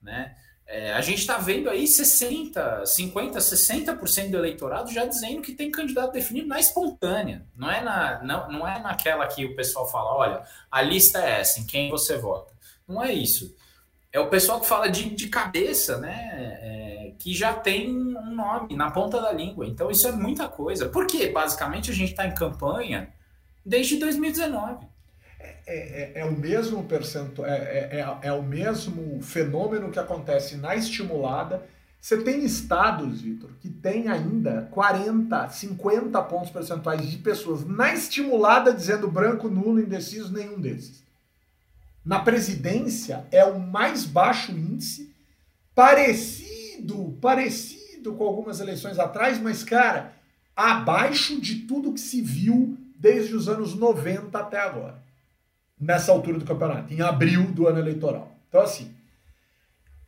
Né? 0.00 0.36
É, 0.66 0.92
a 0.94 1.00
gente 1.00 1.18
está 1.18 1.36
vendo 1.36 1.68
aí 1.68 1.86
60, 1.86 2.86
50, 2.86 3.38
60% 3.38 4.30
do 4.30 4.38
eleitorado 4.38 4.90
já 4.90 5.04
dizendo 5.04 5.42
que 5.42 5.52
tem 5.52 5.70
candidato 5.70 6.12
definido 6.12 6.48
na 6.48 6.58
espontânea. 6.58 7.46
Não 7.54 7.70
é, 7.70 7.82
na, 7.82 8.22
não, 8.22 8.50
não 8.50 8.68
é 8.68 8.78
naquela 8.80 9.26
que 9.26 9.44
o 9.44 9.54
pessoal 9.54 9.90
fala, 9.90 10.14
olha, 10.14 10.42
a 10.70 10.80
lista 10.80 11.18
é 11.18 11.40
essa, 11.40 11.60
em 11.60 11.66
quem 11.66 11.90
você 11.90 12.16
vota. 12.16 12.52
Não 12.88 13.02
é 13.02 13.12
isso 13.12 13.54
é 14.14 14.20
o 14.20 14.30
pessoal 14.30 14.60
que 14.60 14.68
fala 14.68 14.88
de, 14.88 15.10
de 15.10 15.28
cabeça, 15.28 15.98
né? 15.98 16.56
É, 16.62 17.14
que 17.18 17.34
já 17.34 17.52
tem 17.52 17.90
um 17.90 18.32
nome 18.32 18.76
na 18.76 18.88
ponta 18.88 19.20
da 19.20 19.32
língua. 19.32 19.66
Então, 19.66 19.90
isso 19.90 20.06
é 20.06 20.12
muita 20.12 20.48
coisa. 20.48 20.88
Porque, 20.88 21.30
basicamente, 21.30 21.90
a 21.90 21.94
gente 21.94 22.10
está 22.10 22.24
em 22.24 22.32
campanha 22.32 23.12
desde 23.66 23.96
2019. 23.98 24.86
É, 25.66 25.76
é, 25.76 26.20
é, 26.20 26.24
o 26.24 26.32
mesmo 26.32 26.84
percentual, 26.84 27.48
é, 27.48 27.56
é, 27.56 28.00
é, 28.00 28.18
é, 28.28 28.32
o 28.32 28.42
mesmo 28.42 29.22
fenômeno 29.22 29.90
que 29.90 29.98
acontece 29.98 30.56
na 30.56 30.76
estimulada. 30.76 31.62
Você 32.00 32.18
tem 32.18 32.44
estados, 32.44 33.22
Vitor, 33.22 33.50
que 33.60 33.70
tem 33.70 34.08
ainda 34.08 34.68
40, 34.70 35.48
50 35.48 36.22
pontos 36.22 36.50
percentuais 36.50 37.10
de 37.10 37.16
pessoas 37.16 37.66
na 37.66 37.94
estimulada 37.94 38.74
dizendo 38.74 39.10
branco, 39.10 39.48
nulo, 39.48 39.80
indeciso, 39.80 40.30
nenhum 40.30 40.60
desses 40.60 41.04
na 42.04 42.20
presidência 42.20 43.24
é 43.32 43.44
o 43.44 43.58
mais 43.58 44.04
baixo 44.04 44.52
índice, 44.52 45.10
parecido, 45.74 47.16
parecido 47.20 48.12
com 48.12 48.24
algumas 48.24 48.60
eleições 48.60 48.98
atrás, 48.98 49.40
mas, 49.40 49.64
cara, 49.64 50.12
abaixo 50.54 51.40
de 51.40 51.60
tudo 51.60 51.92
que 51.94 52.00
se 52.00 52.20
viu 52.20 52.76
desde 52.96 53.34
os 53.34 53.48
anos 53.48 53.74
90 53.74 54.38
até 54.38 54.58
agora, 54.58 55.02
nessa 55.80 56.12
altura 56.12 56.38
do 56.38 56.44
campeonato, 56.44 56.92
em 56.92 57.00
abril 57.00 57.50
do 57.52 57.66
ano 57.66 57.78
eleitoral. 57.78 58.36
Então, 58.48 58.60
assim, 58.60 58.94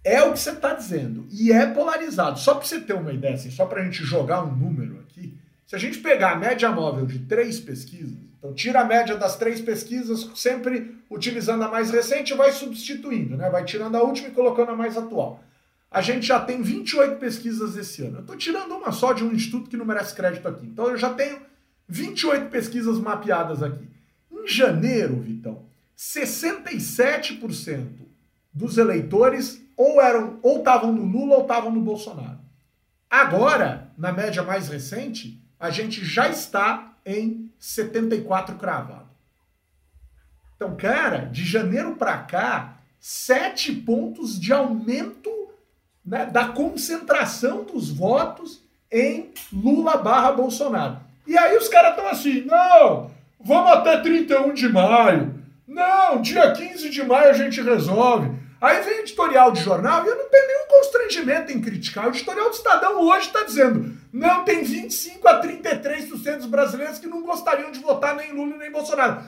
é 0.05 0.22
o 0.22 0.33
que 0.33 0.38
você 0.38 0.50
está 0.50 0.72
dizendo, 0.72 1.26
e 1.31 1.50
é 1.50 1.66
polarizado. 1.66 2.38
Só 2.38 2.55
para 2.55 2.64
você 2.64 2.81
ter 2.81 2.94
uma 2.94 3.12
ideia, 3.12 3.35
assim, 3.35 3.50
só 3.50 3.66
para 3.66 3.81
a 3.81 3.85
gente 3.85 4.05
jogar 4.05 4.44
um 4.44 4.55
número 4.55 5.00
aqui, 5.00 5.37
se 5.66 5.74
a 5.74 5.79
gente 5.79 5.98
pegar 5.98 6.33
a 6.33 6.37
média 6.37 6.70
móvel 6.70 7.07
de 7.07 7.18
três 7.20 7.59
pesquisas, 7.59 8.16
então 8.38 8.55
tira 8.55 8.83
a 8.83 8.85
média 8.85 9.16
das 9.16 9.37
três 9.37 9.61
pesquisas, 9.61 10.31
sempre 10.37 10.96
utilizando 11.11 11.64
a 11.64 11.68
mais 11.68 11.90
recente 11.90 12.33
e 12.33 12.37
vai 12.37 12.52
substituindo, 12.52 13.37
né? 13.37 13.50
Vai 13.50 13.64
tirando 13.64 13.96
a 13.96 14.02
última 14.02 14.29
e 14.29 14.31
colocando 14.31 14.70
a 14.70 14.76
mais 14.76 14.96
atual. 14.96 15.42
A 15.90 16.00
gente 16.00 16.26
já 16.26 16.38
tem 16.38 16.62
28 16.62 17.16
pesquisas 17.18 17.76
esse 17.76 18.02
ano. 18.02 18.18
Eu 18.18 18.20
estou 18.20 18.37
tirando 18.37 18.72
uma 18.72 18.92
só 18.92 19.12
de 19.12 19.24
um 19.24 19.33
instituto 19.33 19.68
que 19.68 19.76
não 19.76 19.85
merece 19.85 20.14
crédito 20.14 20.46
aqui. 20.46 20.66
Então 20.66 20.88
eu 20.88 20.96
já 20.96 21.12
tenho 21.12 21.40
28 21.88 22.48
pesquisas 22.48 22.98
mapeadas 22.98 23.62
aqui. 23.62 23.88
Em 24.47 24.49
janeiro, 24.49 25.21
Vitão, 25.21 25.67
67% 25.99 28.07
dos 28.53 28.79
eleitores 28.79 29.61
ou 29.77 30.01
eram 30.01 30.39
ou 30.41 30.59
estavam 30.59 30.93
no 30.93 31.05
Lula 31.05 31.35
ou 31.35 31.43
estavam 31.43 31.73
no 31.73 31.81
Bolsonaro. 31.81 32.39
Agora, 33.11 33.91
na 33.99 34.13
média 34.13 34.45
mais 34.45 34.69
recente, 34.69 35.43
a 35.59 35.71
gente 35.71 36.05
já 36.05 36.29
está 36.29 36.93
em 37.05 37.51
74 37.59 38.55
cravado. 38.55 39.09
Então, 40.55 40.77
cara, 40.77 41.27
de 41.27 41.45
janeiro 41.45 41.97
para 41.97 42.19
cá, 42.19 42.77
sete 43.01 43.75
pontos 43.75 44.39
de 44.39 44.53
aumento 44.53 45.29
né, 46.05 46.25
da 46.25 46.47
concentração 46.49 47.65
dos 47.65 47.91
votos 47.91 48.63
em 48.93 49.33
Lula 49.53 49.97
barra 49.97 50.31
Bolsonaro. 50.31 51.01
E 51.27 51.37
aí 51.37 51.57
os 51.57 51.69
caras 51.69 51.91
estão 51.91 52.07
assim, 52.07 52.43
não, 52.43 53.11
vamos 53.40 53.72
até 53.72 53.99
31 53.99 54.55
de 54.55 54.68
maio. 54.68 55.35
Não, 55.66 56.20
dia 56.20 56.53
15 56.53 56.88
de 56.90 57.03
maio 57.03 57.31
a 57.31 57.35
gente 57.35 57.61
resolve. 57.61 58.31
Aí 58.61 58.81
vem 58.83 59.01
editorial 59.01 59.53
de 59.53 59.62
jornal 59.62 60.05
e 60.05 60.09
eu 60.09 60.16
não 60.16 60.31
tenho 60.31 60.46
nenhum 60.46 60.68
constrangimento 60.68 61.53
em 61.53 61.61
criticar. 61.61 62.07
O 62.07 62.11
editorial 62.11 62.49
do 62.49 62.55
Estadão 62.55 63.01
hoje 63.01 63.27
está 63.27 63.42
dizendo: 63.42 63.94
não, 64.12 64.44
tem 64.44 64.62
25 64.62 65.29
a 65.29 65.42
33% 65.42 66.37
dos 66.38 66.46
brasileiros 66.46 66.99
que 66.99 67.07
não 67.07 67.22
gostariam 67.22 67.70
de 67.70 67.81
votar 67.81 68.16
nem 68.16 68.33
Lula 68.33 68.57
nem 68.57 68.70
Bolsonaro. 68.70 69.22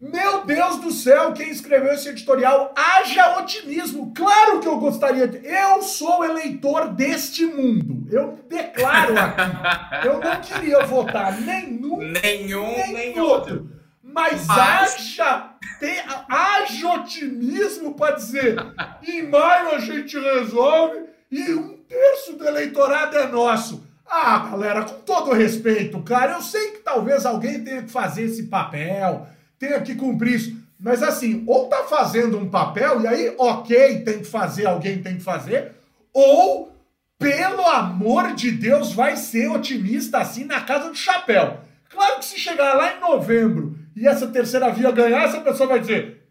Meu 0.00 0.44
Deus 0.44 0.76
do 0.76 0.92
céu, 0.92 1.32
quem 1.32 1.50
escreveu 1.50 1.92
esse 1.92 2.08
editorial, 2.08 2.72
haja 2.76 3.40
otimismo. 3.40 4.12
Claro 4.14 4.60
que 4.60 4.68
eu 4.68 4.78
gostaria 4.78 5.26
de. 5.26 5.44
Eu 5.44 5.82
sou 5.82 6.24
eleitor 6.24 6.92
deste 6.92 7.44
mundo. 7.44 8.06
Eu 8.08 8.38
declaro 8.48 9.14
aqui. 9.18 10.06
eu 10.06 10.20
não 10.20 10.40
queria 10.40 10.86
votar 10.86 11.40
nenhum, 11.40 11.98
nenhum, 12.22 12.76
nem, 12.76 12.92
nem 12.92 13.20
outro. 13.20 13.54
outro. 13.54 13.72
Mas, 14.00 14.46
Mas... 14.46 14.58
haja, 14.58 15.50
tem, 15.80 15.96
haja 16.28 16.92
otimismo 16.94 17.94
para 17.94 18.14
dizer: 18.14 18.56
em 19.04 19.28
maio 19.28 19.74
a 19.74 19.80
gente 19.80 20.16
resolve 20.16 21.06
e 21.28 21.54
um 21.54 21.76
terço 21.88 22.34
do 22.34 22.46
eleitorado 22.46 23.18
é 23.18 23.26
nosso. 23.26 23.84
Ah, 24.06 24.48
galera, 24.50 24.84
com 24.84 25.00
todo 25.00 25.32
respeito, 25.32 26.00
cara, 26.02 26.34
eu 26.34 26.40
sei 26.40 26.70
que 26.70 26.78
talvez 26.78 27.26
alguém 27.26 27.62
tenha 27.64 27.82
que 27.82 27.90
fazer 27.90 28.22
esse 28.22 28.44
papel, 28.44 29.26
tenha 29.58 29.80
que 29.80 29.94
cumprir 29.94 30.34
isso. 30.34 30.56
Mas 30.78 31.02
assim, 31.02 31.42
ou 31.46 31.66
tá 31.66 31.84
fazendo 31.84 32.38
um 32.38 32.48
papel, 32.48 33.02
e 33.02 33.06
aí, 33.06 33.34
ok, 33.36 34.00
tem 34.04 34.20
que 34.20 34.24
fazer, 34.24 34.66
alguém 34.66 35.02
tem 35.02 35.16
que 35.16 35.22
fazer, 35.22 35.72
ou, 36.12 36.72
pelo 37.18 37.66
amor 37.66 38.34
de 38.34 38.52
Deus, 38.52 38.92
vai 38.92 39.16
ser 39.16 39.48
otimista 39.48 40.18
assim 40.18 40.44
na 40.44 40.60
casa 40.60 40.88
do 40.88 40.94
chapéu. 40.94 41.60
Claro 41.90 42.18
que 42.18 42.26
se 42.26 42.38
chegar 42.38 42.74
lá 42.74 42.96
em 42.96 43.00
novembro 43.00 43.76
e 43.96 44.06
essa 44.06 44.28
terceira 44.28 44.70
via 44.70 44.92
ganhar, 44.92 45.24
essa 45.24 45.40
pessoa 45.40 45.68
vai 45.68 45.80
dizer: 45.80 46.22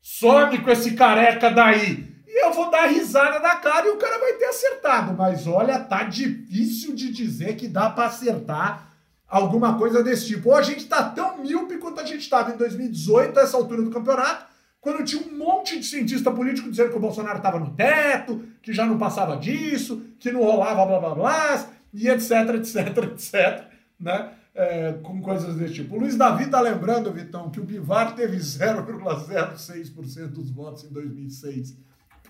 some 0.00 0.58
com 0.58 0.70
esse 0.70 0.92
careca 0.92 1.50
daí. 1.50 2.14
E 2.26 2.44
eu 2.44 2.52
vou 2.52 2.70
dar 2.70 2.86
risada 2.86 3.38
na 3.38 3.56
cara 3.56 3.86
e 3.86 3.90
o 3.90 3.96
cara 3.96 4.18
vai 4.18 4.32
ter 4.34 4.46
acertado. 4.46 5.12
Mas 5.12 5.46
olha, 5.46 5.78
tá 5.78 6.04
difícil 6.04 6.94
de 6.94 7.12
dizer 7.12 7.56
que 7.56 7.68
dá 7.68 7.90
para 7.90 8.06
acertar 8.06 8.93
alguma 9.28 9.78
coisa 9.78 10.02
desse 10.02 10.26
tipo. 10.26 10.50
Ou 10.50 10.56
a 10.56 10.62
gente 10.62 10.86
tá 10.86 11.02
tão 11.10 11.38
míope 11.38 11.78
quanto 11.78 12.00
a 12.00 12.04
gente 12.04 12.20
estava 12.20 12.52
em 12.52 12.56
2018, 12.56 13.38
a 13.38 13.42
essa 13.42 13.56
altura 13.56 13.82
do 13.82 13.90
campeonato, 13.90 14.46
quando 14.80 15.04
tinha 15.04 15.22
um 15.22 15.36
monte 15.36 15.78
de 15.78 15.86
cientista 15.86 16.30
político 16.30 16.70
dizendo 16.70 16.90
que 16.90 16.96
o 16.96 17.00
Bolsonaro 17.00 17.38
estava 17.38 17.58
no 17.58 17.70
teto, 17.70 18.44
que 18.62 18.72
já 18.72 18.84
não 18.84 18.98
passava 18.98 19.36
disso, 19.36 20.02
que 20.18 20.30
não 20.30 20.42
rolava 20.42 20.84
blá 20.84 20.98
blá 20.98 21.14
blá, 21.14 21.66
e 21.92 22.08
etc, 22.08 22.30
etc, 22.56 22.98
etc, 23.04 23.64
né? 23.98 24.30
é, 24.54 24.92
com 25.02 25.20
coisas 25.20 25.56
desse 25.56 25.74
tipo. 25.74 25.96
O 25.96 25.98
Luiz 25.98 26.16
Davi 26.16 26.44
está 26.44 26.60
lembrando, 26.60 27.12
Vitão, 27.12 27.50
que 27.50 27.60
o 27.60 27.64
Bivar 27.64 28.14
teve 28.14 28.36
0,06% 28.36 30.28
dos 30.28 30.50
votos 30.50 30.84
em 30.84 30.88
2006 30.92 31.76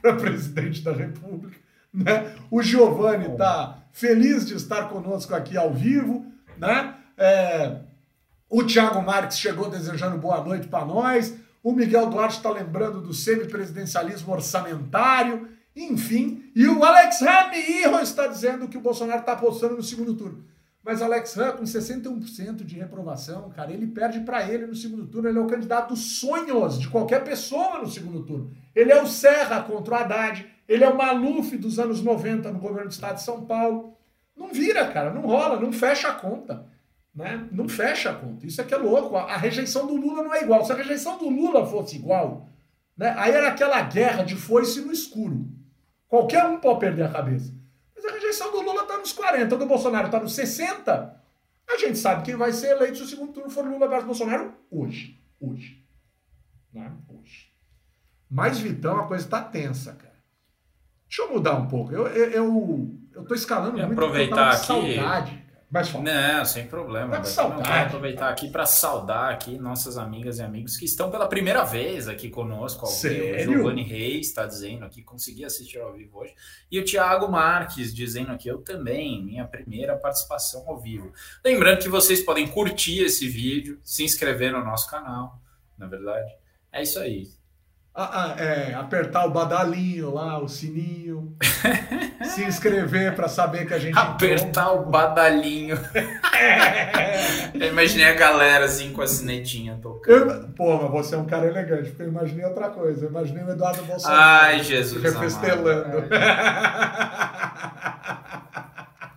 para 0.01 0.17
presidente 0.17 0.83
da 0.83 0.93
República. 0.93 1.59
Né? 1.93 2.35
O 2.51 2.63
Giovanni 2.63 3.27
está 3.27 3.85
feliz 3.93 4.47
de 4.47 4.55
estar 4.55 4.89
conosco 4.89 5.35
aqui 5.35 5.57
ao 5.57 5.73
vivo. 5.73 6.27
Né? 6.59 6.95
É, 7.17 7.77
o 8.49 8.63
Thiago 8.65 9.03
Marques 9.03 9.39
chegou 9.39 9.69
desejando 9.69 10.19
boa 10.19 10.43
noite 10.43 10.69
para 10.69 10.85
nós. 10.85 11.35
O 11.63 11.73
Miguel 11.73 12.11
Duarte 12.11 12.37
está 12.37 12.51
lembrando 12.51 13.01
do 13.01 13.13
semipresidencialismo 13.13 14.33
orçamentário, 14.33 15.49
enfim. 15.75 16.51
E 16.55 16.67
o 16.69 16.85
Alex 16.85 17.21
Ramiro 17.21 17.99
está 18.01 18.27
dizendo 18.27 18.69
que 18.69 18.77
o 18.77 18.81
Bolsonaro 18.81 19.21
está 19.21 19.33
apostando 19.33 19.77
no 19.77 19.83
segundo 19.83 20.15
turno. 20.15 20.45
Mas 20.85 21.01
Alex 21.01 21.35
Ram, 21.35 21.53
com 21.53 21.65
61% 21.65 22.63
de 22.63 22.77
reprovação, 22.77 23.49
cara, 23.49 23.73
ele 23.73 23.87
perde 23.87 24.21
para 24.21 24.47
ele 24.47 24.67
no 24.67 24.75
segundo 24.75 25.07
turno. 25.07 25.31
Ele 25.31 25.39
é 25.39 25.41
o 25.41 25.47
candidato 25.47 25.95
dos 25.95 26.19
sonhos 26.21 26.79
de 26.79 26.89
qualquer 26.89 27.25
pessoa 27.25 27.79
no 27.79 27.91
segundo 27.91 28.23
turno. 28.23 28.53
Ele 28.77 28.93
é 28.93 29.03
o 29.03 29.07
Serra 29.07 29.63
contra 29.63 29.95
o 29.95 29.97
Haddad. 29.97 30.47
Ele 30.69 30.85
é 30.85 30.89
o 30.89 30.97
Maluf 30.97 31.57
dos 31.57 31.79
anos 31.79 32.03
90 32.03 32.53
no 32.53 32.59
governo 32.59 32.91
do 32.91 32.93
estado 32.93 33.15
de 33.15 33.23
São 33.23 33.47
Paulo. 33.47 33.97
Não 34.37 34.53
vira, 34.53 34.87
cara, 34.89 35.13
não 35.13 35.23
rola, 35.23 35.61
não 35.61 35.73
fecha 35.73 36.09
a 36.09 36.15
conta. 36.15 36.67
Né? 37.15 37.49
Não 37.53 37.69
fecha 37.69 38.11
a 38.11 38.15
conta. 38.15 38.47
Isso 38.47 38.61
é 38.61 38.65
que 38.65 38.75
é 38.75 38.77
louco. 38.77 39.17
A, 39.17 39.37
rejeição 39.37 39.87
do 39.87 39.95
Lula 39.95 40.25
não 40.25 40.35
é 40.35 40.43
igual. 40.43 40.65
Se 40.65 40.73
a 40.73 40.77
rejeição 40.77 41.17
do 41.17 41.29
Lula 41.29 41.65
fosse 41.65 41.97
igual, 41.97 42.49
né? 42.97 43.15
aí 43.17 43.33
era 43.33 43.49
aquela 43.49 43.81
guerra 43.83 44.25
de 44.25 44.35
foice 44.35 44.81
no 44.81 44.93
escuro. 44.93 45.49
Qualquer 46.09 46.45
um 46.45 46.59
pode 46.59 46.81
perder 46.81 47.05
a 47.05 47.13
cabeça. 47.13 47.55
Mas 47.95 48.05
a 48.05 48.11
rejeição 48.11 48.51
do 48.51 48.61
Lula 48.61 48.83
está 48.83 48.99
nos 48.99 49.13
40, 49.13 49.57
do 49.57 49.67
Bolsonaro 49.67 50.07
está 50.07 50.19
nos 50.19 50.35
60. 50.35 51.23
A 51.69 51.79
gente 51.79 51.99
sabe 51.99 52.25
quem 52.25 52.37
vai 52.37 52.53
ser 52.53 52.73
eleito 52.73 52.99
se 52.99 53.05
o 53.05 53.07
segundo 53.07 53.33
turno 53.33 53.51
for 53.51 53.65
Lula 53.65 53.89
versus 53.89 54.07
Bolsonaro 54.07 54.53
hoje. 54.71 55.21
Hoje. 55.41 55.85
Né? 56.73 56.93
Hoje. 57.09 57.53
Mas, 58.29 58.59
Vitão, 58.59 58.99
a 58.99 59.07
coisa 59.07 59.25
está 59.25 59.41
tensa, 59.43 59.93
cara. 59.93 60.15
Deixa 61.09 61.23
eu 61.23 61.33
mudar 61.33 61.55
um 61.55 61.69
pouco. 61.69 61.93
Eu, 61.93 62.09
eu, 62.09 62.31
eu, 62.31 62.99
eu 63.15 63.25
tô 63.25 63.35
escalando 63.35 63.79
muito 63.79 63.93
aproveitar 63.93 64.51
aqui. 64.51 64.67
saudade 64.67 65.45
mas 65.75 65.89
fala. 65.89 66.05
Não, 66.05 66.45
sem 66.45 66.69
problema. 66.69 67.17
Tá 67.17 67.25
saudade. 67.25 67.69
Não, 67.69 67.87
aproveitar 67.87 68.29
aqui 68.29 68.49
para 68.49 68.65
saudar 68.65 69.33
aqui 69.33 69.59
nossas 69.59 69.99
amigas 69.99 70.39
e 70.39 70.43
amigos 70.43 70.77
que 70.77 70.85
estão 70.85 71.11
pela 71.11 71.27
primeira 71.27 71.65
vez 71.65 72.07
aqui 72.07 72.31
conosco 72.31 72.87
ao 72.87 72.93
Sério? 72.93 73.39
vivo. 73.39 73.51
O 73.51 73.55
Giovanni 73.57 73.83
Reis 73.83 74.29
está 74.29 74.47
dizendo 74.47 74.85
aqui, 74.85 75.03
consegui 75.03 75.45
assistir 75.45 75.81
ao 75.81 75.93
vivo 75.93 76.21
hoje. 76.21 76.33
E 76.71 76.79
o 76.79 76.85
Thiago 76.85 77.27
Marques 77.29 77.93
dizendo 77.93 78.31
aqui, 78.31 78.47
eu 78.47 78.59
também, 78.59 79.25
minha 79.25 79.45
primeira 79.47 79.97
participação 79.97 80.63
ao 80.69 80.79
vivo. 80.79 81.13
Lembrando 81.45 81.81
que 81.81 81.89
vocês 81.89 82.23
podem 82.23 82.47
curtir 82.47 83.03
esse 83.03 83.27
vídeo, 83.27 83.81
se 83.83 84.05
inscrever 84.05 84.53
no 84.53 84.65
nosso 84.65 84.89
canal, 84.89 85.41
na 85.77 85.89
verdade. 85.89 86.33
É 86.71 86.85
isso 86.85 87.01
aí. 87.01 87.27
Ah, 87.97 88.35
ah, 88.37 88.43
é, 88.43 88.75
apertar 88.75 89.25
o 89.25 89.31
badalinho 89.31 90.13
lá, 90.13 90.41
o 90.43 90.49
sininho, 90.49 91.37
se 92.25 92.43
inscrever 92.43 93.15
para 93.15 93.29
saber 93.29 93.69
que 93.69 93.75
a 93.75 93.79
gente. 93.79 93.97
Apertar 93.97 94.73
o 94.73 94.87
badalinho. 94.87 95.79
É. 96.37 97.55
Eu 97.55 97.69
imaginei 97.69 98.07
a 98.07 98.15
galera 98.15 98.65
assim 98.65 98.93
com 98.93 99.01
a 99.01 99.07
sinetinha 99.07 99.79
tocando. 99.81 100.33
Eu, 100.33 100.49
pô, 100.57 100.77
mas 100.77 100.91
você 100.91 101.15
é 101.15 101.19
um 101.19 101.25
cara 101.25 101.47
elegante, 101.47 101.91
porque 101.91 102.03
eu 102.03 102.09
imaginei 102.09 102.45
outra 102.45 102.69
coisa. 102.69 103.05
Eu 103.05 103.11
imaginei 103.11 103.45
o 103.45 103.51
Eduardo 103.51 103.85
Bolsonaro. 103.85 104.21
Ai, 104.21 104.61
Jesus. 104.65 105.01
Refestelando. 105.01 105.99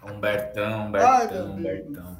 Humbertão, 0.07 0.87
Humbertão, 0.87 1.51
Humbertão. 1.53 2.17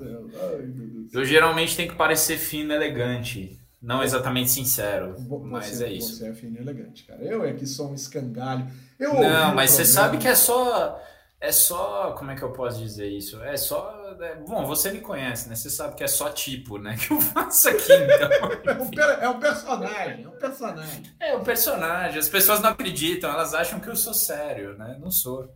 Eu 1.13 1.23
geralmente 1.23 1.77
tenho 1.77 1.89
que 1.89 1.95
parecer 1.95 2.37
fino 2.37 2.73
e 2.73 2.75
elegante. 2.75 3.59
Não 3.82 4.01
exatamente 4.01 4.49
sincero, 4.49 5.15
mas 5.43 5.67
você, 5.67 5.86
é 5.86 5.93
isso. 5.93 6.15
Você 6.15 6.30
é 6.30 6.34
fino 6.34 6.57
e 6.57 6.61
elegante, 6.61 7.03
cara. 7.03 7.21
Eu 7.21 7.45
é 7.45 7.53
que 7.53 7.65
sou 7.67 7.91
um 7.91 7.93
escangalho. 7.93 8.67
Eu 8.99 9.13
não, 9.13 9.53
mas 9.53 9.71
você 9.71 9.86
sabe 9.86 10.17
que 10.17 10.28
é 10.28 10.36
só. 10.36 10.99
É 11.39 11.51
só. 11.51 12.13
Como 12.17 12.32
é 12.32 12.36
que 12.36 12.41
eu 12.41 12.51
posso 12.51 12.80
dizer 12.80 13.07
isso? 13.07 13.39
É 13.43 13.55
só. 13.55 14.15
É, 14.19 14.36
bom, 14.38 14.65
você 14.65 14.91
me 14.91 14.99
conhece, 14.99 15.47
né? 15.47 15.55
Você 15.55 15.69
sabe 15.69 15.95
que 15.95 16.03
é 16.03 16.07
só 16.07 16.30
tipo, 16.30 16.80
né? 16.80 16.97
Que 16.99 17.13
eu 17.13 17.21
faço 17.21 17.69
aqui, 17.69 17.93
então. 17.93 18.73
é 19.21 19.30
um 19.30 19.39
personagem, 19.39 20.23
é 20.23 20.28
um 20.28 20.39
personagem. 20.39 21.03
É 21.19 21.38
um 21.38 21.43
personagem. 21.43 22.17
As 22.17 22.30
pessoas 22.30 22.59
não 22.59 22.71
acreditam, 22.71 23.30
elas 23.30 23.53
acham 23.53 23.80
que 23.80 23.88
eu 23.88 23.95
sou 23.95 24.13
sério, 24.13 24.75
né? 24.75 24.97
Não 24.99 25.11
sou. 25.11 25.47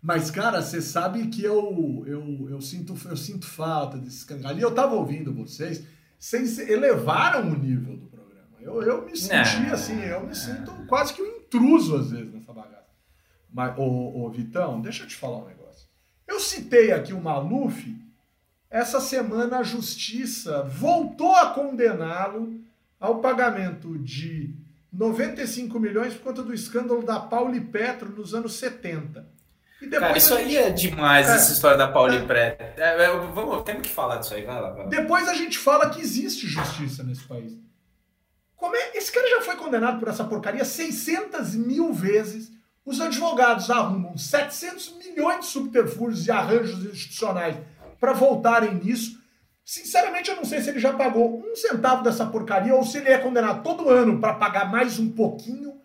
Mas, 0.00 0.30
cara, 0.30 0.62
você 0.62 0.80
sabe 0.80 1.26
que 1.28 1.42
eu, 1.42 2.04
eu, 2.06 2.48
eu, 2.50 2.60
sinto, 2.60 2.94
eu 3.08 3.16
sinto 3.16 3.46
falta 3.46 3.96
desse 3.96 4.18
escangalho. 4.18 4.58
E 4.58 4.62
eu 4.62 4.74
tava 4.74 4.94
ouvindo 4.94 5.34
vocês 5.34 5.82
vocês 6.24 6.58
elevaram 6.58 7.50
o 7.50 7.58
nível 7.58 7.98
do 7.98 8.06
programa. 8.06 8.56
Eu, 8.58 8.82
eu 8.82 9.04
me 9.04 9.14
senti 9.14 9.70
assim, 9.70 10.00
eu 10.00 10.26
me 10.26 10.34
sinto 10.34 10.72
quase 10.86 11.12
que 11.12 11.20
um 11.20 11.26
intruso 11.26 11.96
às 11.96 12.12
vezes 12.12 12.32
nessa 12.32 12.50
bagaça. 12.50 12.88
Mas, 13.52 13.76
ô, 13.76 14.24
ô 14.24 14.30
Vitão, 14.30 14.80
deixa 14.80 15.02
eu 15.02 15.06
te 15.06 15.16
falar 15.16 15.44
um 15.44 15.46
negócio. 15.46 15.86
Eu 16.26 16.40
citei 16.40 16.92
aqui 16.92 17.12
o 17.12 17.20
Maluf, 17.20 17.94
essa 18.70 19.02
semana 19.02 19.58
a 19.58 19.62
justiça 19.62 20.62
voltou 20.62 21.36
a 21.36 21.50
condená-lo 21.50 22.58
ao 22.98 23.20
pagamento 23.20 23.98
de 23.98 24.56
95 24.90 25.78
milhões 25.78 26.14
por 26.14 26.22
conta 26.22 26.42
do 26.42 26.54
escândalo 26.54 27.04
da 27.04 27.20
Pauli 27.20 27.60
Petro 27.60 28.08
nos 28.08 28.34
anos 28.34 28.54
70. 28.54 29.28
Cara, 29.90 30.16
isso 30.16 30.36
gente... 30.36 30.56
aí 30.56 30.56
é 30.56 30.70
demais, 30.70 31.28
é. 31.28 31.34
essa 31.34 31.52
história 31.52 31.76
da 31.76 31.88
Pauli 31.88 32.16
é. 32.16 32.22
Pré. 32.22 32.74
É, 32.76 33.04
é, 33.04 33.08
vamos, 33.34 33.62
temos 33.64 33.82
que 33.82 33.88
falar 33.88 34.18
disso 34.18 34.34
aí, 34.34 34.44
vai 34.44 34.60
lá, 34.60 34.70
vai 34.70 34.84
lá. 34.84 34.88
Depois 34.88 35.28
a 35.28 35.34
gente 35.34 35.58
fala 35.58 35.90
que 35.90 36.00
existe 36.00 36.46
justiça 36.46 37.02
nesse 37.02 37.24
país. 37.24 37.52
Como 38.56 38.74
é? 38.76 38.96
Esse 38.96 39.12
cara 39.12 39.28
já 39.28 39.42
foi 39.42 39.56
condenado 39.56 39.98
por 39.98 40.08
essa 40.08 40.24
porcaria 40.24 40.64
600 40.64 41.54
mil 41.54 41.92
vezes. 41.92 42.52
Os 42.84 43.00
advogados 43.00 43.70
arrumam 43.70 44.16
700 44.16 44.96
milhões 44.98 45.40
de 45.40 45.46
subterfúgios 45.46 46.26
e 46.26 46.30
arranjos 46.30 46.84
institucionais 46.84 47.56
para 47.98 48.12
voltarem 48.12 48.74
nisso. 48.74 49.18
Sinceramente, 49.64 50.30
eu 50.30 50.36
não 50.36 50.44
sei 50.44 50.60
se 50.60 50.68
ele 50.68 50.78
já 50.78 50.92
pagou 50.92 51.40
um 51.40 51.56
centavo 51.56 52.02
dessa 52.02 52.26
porcaria 52.26 52.74
ou 52.74 52.84
se 52.84 52.98
ele 52.98 53.08
é 53.08 53.18
condenado 53.18 53.62
todo 53.62 53.88
ano 53.88 54.20
para 54.20 54.34
pagar 54.34 54.70
mais 54.70 54.98
um 54.98 55.10
pouquinho. 55.10 55.80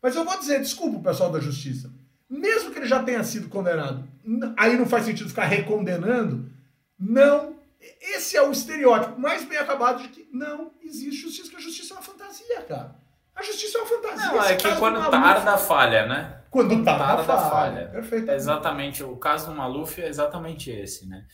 Mas 0.00 0.14
eu 0.14 0.24
vou 0.24 0.38
dizer, 0.38 0.60
desculpa 0.60 0.98
o 0.98 1.02
pessoal 1.02 1.30
da 1.30 1.40
justiça 1.40 1.90
mesmo 2.28 2.70
que 2.70 2.78
ele 2.78 2.86
já 2.86 3.02
tenha 3.02 3.22
sido 3.22 3.48
condenado, 3.48 4.08
aí 4.56 4.76
não 4.76 4.86
faz 4.86 5.04
sentido 5.04 5.28
ficar 5.28 5.44
recondenando, 5.44 6.50
não. 6.98 7.54
Esse 8.00 8.36
é 8.36 8.42
o 8.42 8.50
estereótipo 8.50 9.20
mais 9.20 9.44
bem 9.44 9.58
acabado 9.58 10.02
de 10.02 10.08
que 10.08 10.26
não 10.32 10.72
existe 10.82 11.20
justiça, 11.20 11.50
que 11.50 11.56
a 11.56 11.60
justiça 11.60 11.92
é 11.92 11.96
uma 11.96 12.02
fantasia, 12.02 12.62
cara. 12.62 12.96
A 13.34 13.42
justiça 13.42 13.78
é 13.78 13.80
uma 13.80 13.88
fantasia. 13.88 14.26
Não, 14.26 14.42
é 14.42 14.56
que 14.56 14.76
quando 14.76 15.10
tarda 15.10 15.58
falha, 15.58 16.06
né? 16.06 16.40
Quando, 16.50 16.68
quando 16.68 16.84
tarda, 16.84 17.24
tarda 17.24 17.36
falha. 17.36 17.50
falha. 17.50 17.88
Perfeito. 17.88 18.30
É 18.30 18.36
exatamente, 18.36 19.02
o 19.02 19.16
caso 19.16 19.46
do 19.46 19.56
Maluf 19.56 20.00
é 20.00 20.06
exatamente 20.06 20.70
esse, 20.70 21.04
né? 21.08 21.26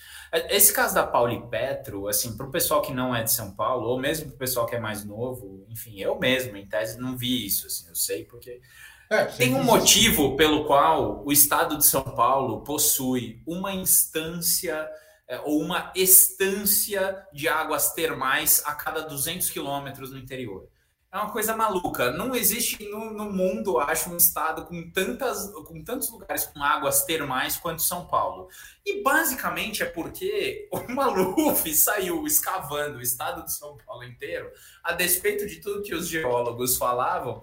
Esse 0.49 0.73
caso 0.73 0.95
da 0.95 1.07
Pauli 1.07 1.47
Petro, 1.51 2.09
assim, 2.09 2.37
para 2.39 2.47
o 2.47 2.51
pessoal 2.51 2.81
que 2.81 2.93
não 2.93 3.15
é 3.15 3.23
de 3.23 3.31
São 3.31 3.55
Paulo, 3.55 3.87
ou 3.87 4.01
mesmo 4.01 4.29
para 4.29 4.35
o 4.35 4.39
pessoal 4.39 4.65
que 4.65 4.75
é 4.75 4.81
mais 4.81 5.05
novo, 5.05 5.67
enfim, 5.69 6.01
eu 6.01 6.19
mesmo, 6.19 6.57
em 6.57 6.67
tese, 6.67 6.99
não 6.99 7.19
vi 7.19 7.47
isso, 7.47 7.67
assim, 7.67 7.87
eu 7.89 7.95
sei 7.95 8.25
porque 8.25 8.63
é, 9.11 9.25
Tem 9.25 9.55
um 9.55 9.65
motivo 9.65 10.37
pelo 10.37 10.65
qual 10.65 11.25
o 11.25 11.33
estado 11.33 11.77
de 11.77 11.85
São 11.85 12.03
Paulo 12.03 12.63
possui 12.63 13.43
uma 13.47 13.73
instância 13.73 14.89
é, 15.31 15.39
ou 15.41 15.61
uma 15.61 15.93
estância 15.95 17.25
de 17.33 17.47
águas 17.49 17.93
termais 17.93 18.63
a 18.67 18.75
cada 18.75 19.03
200 19.03 19.49
quilômetros 19.51 20.11
no 20.11 20.19
interior. 20.19 20.69
É 21.13 21.17
uma 21.17 21.31
coisa 21.31 21.57
maluca. 21.57 22.13
Não 22.13 22.35
existe 22.37 22.89
no, 22.89 23.13
no, 23.13 23.33
mundo, 23.33 23.79
acho, 23.81 24.11
um 24.11 24.17
estado 24.17 24.65
com, 24.65 24.91
tantas, 24.91 25.49
com 25.67 25.83
tantos 25.83 26.09
lugares 26.11 26.47
com 26.47 26.63
águas 26.63 27.05
termais 27.05 27.57
quanto 27.57 27.83
São 27.83 28.07
Paulo. 28.07 28.49
E 28.87 29.03
basicamente 29.03 29.83
é 29.83 29.87
porque 29.87 30.69
o 30.73 30.93
Maluf 30.93 31.73
saiu 31.75 32.25
escavando 32.27 32.99
o 32.99 33.03
estado 33.03 33.45
de 33.45 33.53
São 33.53 33.77
Paulo 33.87 34.05
inteiro, 34.05 34.51
a 34.83 34.93
despeito 34.93 35.47
de 35.47 35.61
tudo 35.61 35.83
que 35.83 35.95
os 35.95 36.09
geólogos 36.09 36.77
falavam, 36.77 37.41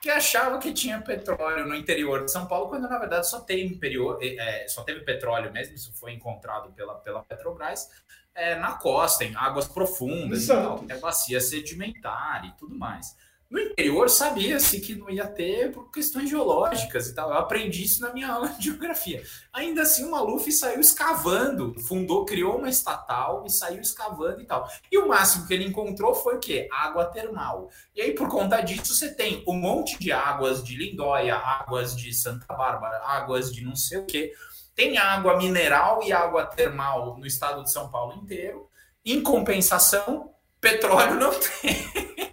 que 0.00 0.10
achava 0.10 0.58
que 0.58 0.72
tinha 0.72 1.00
petróleo 1.00 1.66
no 1.66 1.74
interior 1.74 2.24
de 2.24 2.30
São 2.30 2.46
Paulo, 2.46 2.68
quando 2.68 2.88
na 2.88 2.98
verdade 2.98 3.28
só 3.28 3.40
tem 3.40 3.66
interior, 3.66 4.18
é, 4.22 4.66
só 4.68 4.82
teve 4.82 5.00
petróleo 5.00 5.52
mesmo, 5.52 5.74
isso 5.74 5.92
foi 5.94 6.12
encontrado 6.12 6.72
pela, 6.72 6.94
pela 6.96 7.22
Petrobras, 7.24 7.88
é, 8.34 8.54
na 8.56 8.72
costa, 8.72 9.24
em 9.24 9.34
águas 9.34 9.66
profundas, 9.66 10.46
tal, 10.46 10.84
é 10.88 10.98
bacia 10.98 11.40
sedimentar 11.40 12.44
e 12.44 12.52
tudo 12.58 12.76
mais. 12.76 13.16
No 13.48 13.60
interior 13.60 14.10
sabia-se 14.10 14.80
que 14.80 14.96
não 14.96 15.08
ia 15.08 15.26
ter 15.26 15.70
por 15.70 15.90
questões 15.92 16.28
geológicas 16.28 17.06
e 17.06 17.14
tal. 17.14 17.30
Eu 17.30 17.36
aprendi 17.36 17.84
isso 17.84 18.02
na 18.02 18.12
minha 18.12 18.28
aula 18.32 18.48
de 18.48 18.64
geografia. 18.64 19.22
Ainda 19.52 19.82
assim, 19.82 20.04
o 20.04 20.10
Maluf 20.10 20.50
saiu 20.50 20.80
escavando, 20.80 21.78
fundou, 21.80 22.24
criou 22.24 22.58
uma 22.58 22.68
estatal 22.68 23.44
e 23.46 23.50
saiu 23.50 23.80
escavando 23.80 24.40
e 24.40 24.46
tal. 24.46 24.68
E 24.90 24.98
o 24.98 25.08
máximo 25.08 25.46
que 25.46 25.54
ele 25.54 25.64
encontrou 25.64 26.14
foi 26.14 26.36
o 26.36 26.40
quê? 26.40 26.68
Água 26.72 27.04
termal. 27.04 27.70
E 27.94 28.00
aí, 28.00 28.12
por 28.12 28.28
conta 28.28 28.60
disso, 28.60 28.94
você 28.94 29.14
tem 29.14 29.44
um 29.46 29.54
monte 29.54 29.96
de 29.98 30.10
águas 30.10 30.62
de 30.64 30.76
Lindóia, 30.76 31.36
águas 31.36 31.96
de 31.96 32.12
Santa 32.12 32.52
Bárbara, 32.52 33.00
águas 33.04 33.52
de 33.52 33.64
não 33.64 33.76
sei 33.76 33.98
o 33.98 34.06
quê. 34.06 34.32
Tem 34.74 34.98
água 34.98 35.38
mineral 35.38 36.02
e 36.02 36.12
água 36.12 36.44
termal 36.44 37.16
no 37.16 37.26
estado 37.26 37.62
de 37.62 37.72
São 37.72 37.90
Paulo 37.90 38.14
inteiro. 38.14 38.68
Em 39.04 39.22
compensação, 39.22 40.34
petróleo 40.60 41.14
não 41.14 41.30
tem. 41.62 42.25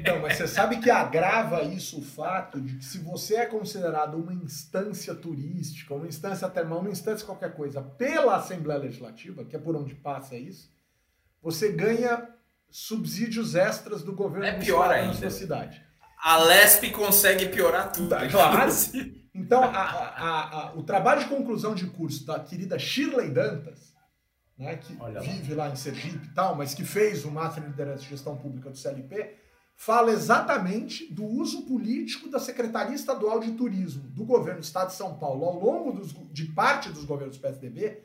Então, 0.00 0.18
mas 0.20 0.36
você 0.36 0.48
sabe 0.48 0.78
que 0.78 0.90
agrava 0.90 1.62
isso 1.62 1.98
o 2.00 2.02
fato 2.02 2.60
de 2.60 2.76
que 2.76 2.84
se 2.84 2.98
você 2.98 3.36
é 3.36 3.46
considerado 3.46 4.14
uma 4.14 4.32
instância 4.32 5.14
turística, 5.14 5.94
uma 5.94 6.06
instância 6.06 6.48
termal, 6.48 6.80
uma 6.80 6.90
instância 6.90 7.26
qualquer 7.26 7.54
coisa, 7.54 7.82
pela 7.82 8.36
Assembleia 8.36 8.80
Legislativa, 8.80 9.44
que 9.44 9.54
é 9.54 9.58
por 9.58 9.76
onde 9.76 9.94
passa 9.94 10.36
isso, 10.36 10.70
você 11.42 11.70
ganha 11.72 12.28
subsídios 12.70 13.54
extras 13.54 14.02
do 14.02 14.12
governo 14.12 14.46
é 14.46 14.58
pior 14.58 14.90
ainda. 14.90 15.18
na 15.20 15.30
cidade. 15.30 15.82
A 16.22 16.38
Lesp 16.38 16.90
consegue 16.90 17.48
piorar 17.48 17.92
tudo. 17.92 18.10
Tá, 18.10 18.28
claro. 18.28 18.70
Então, 19.34 19.62
a, 19.64 19.68
a, 19.68 20.60
a, 20.60 20.74
o 20.74 20.82
trabalho 20.82 21.20
de 21.20 21.28
conclusão 21.28 21.74
de 21.74 21.86
curso 21.86 22.26
da 22.26 22.38
querida 22.40 22.78
Shirley 22.78 23.30
Dantas, 23.30 23.94
né, 24.58 24.76
que 24.76 24.96
Olha 25.00 25.20
vive 25.20 25.54
lá. 25.54 25.66
lá 25.66 25.72
em 25.72 25.76
Sergipe 25.76 26.26
e 26.26 26.34
tal, 26.34 26.54
mas 26.54 26.74
que 26.74 26.84
fez 26.84 27.24
o 27.24 27.30
Master 27.30 27.62
em 27.62 27.68
Liderança 27.68 28.04
e 28.04 28.08
Gestão 28.08 28.36
Pública 28.36 28.70
do 28.70 28.76
CLP, 28.76 29.36
fala 29.80 30.12
exatamente 30.12 31.10
do 31.10 31.24
uso 31.24 31.62
político 31.62 32.28
da 32.28 32.38
Secretaria 32.38 32.94
Estadual 32.94 33.40
de 33.40 33.52
Turismo 33.52 34.02
do 34.10 34.26
governo 34.26 34.60
do 34.60 34.64
Estado 34.64 34.88
de 34.88 34.94
São 34.94 35.14
Paulo 35.14 35.42
ao 35.46 35.58
longo 35.58 35.90
dos, 35.90 36.14
de 36.30 36.44
parte 36.52 36.90
dos 36.90 37.06
governos 37.06 37.38
do 37.38 37.40
PSDB 37.40 38.02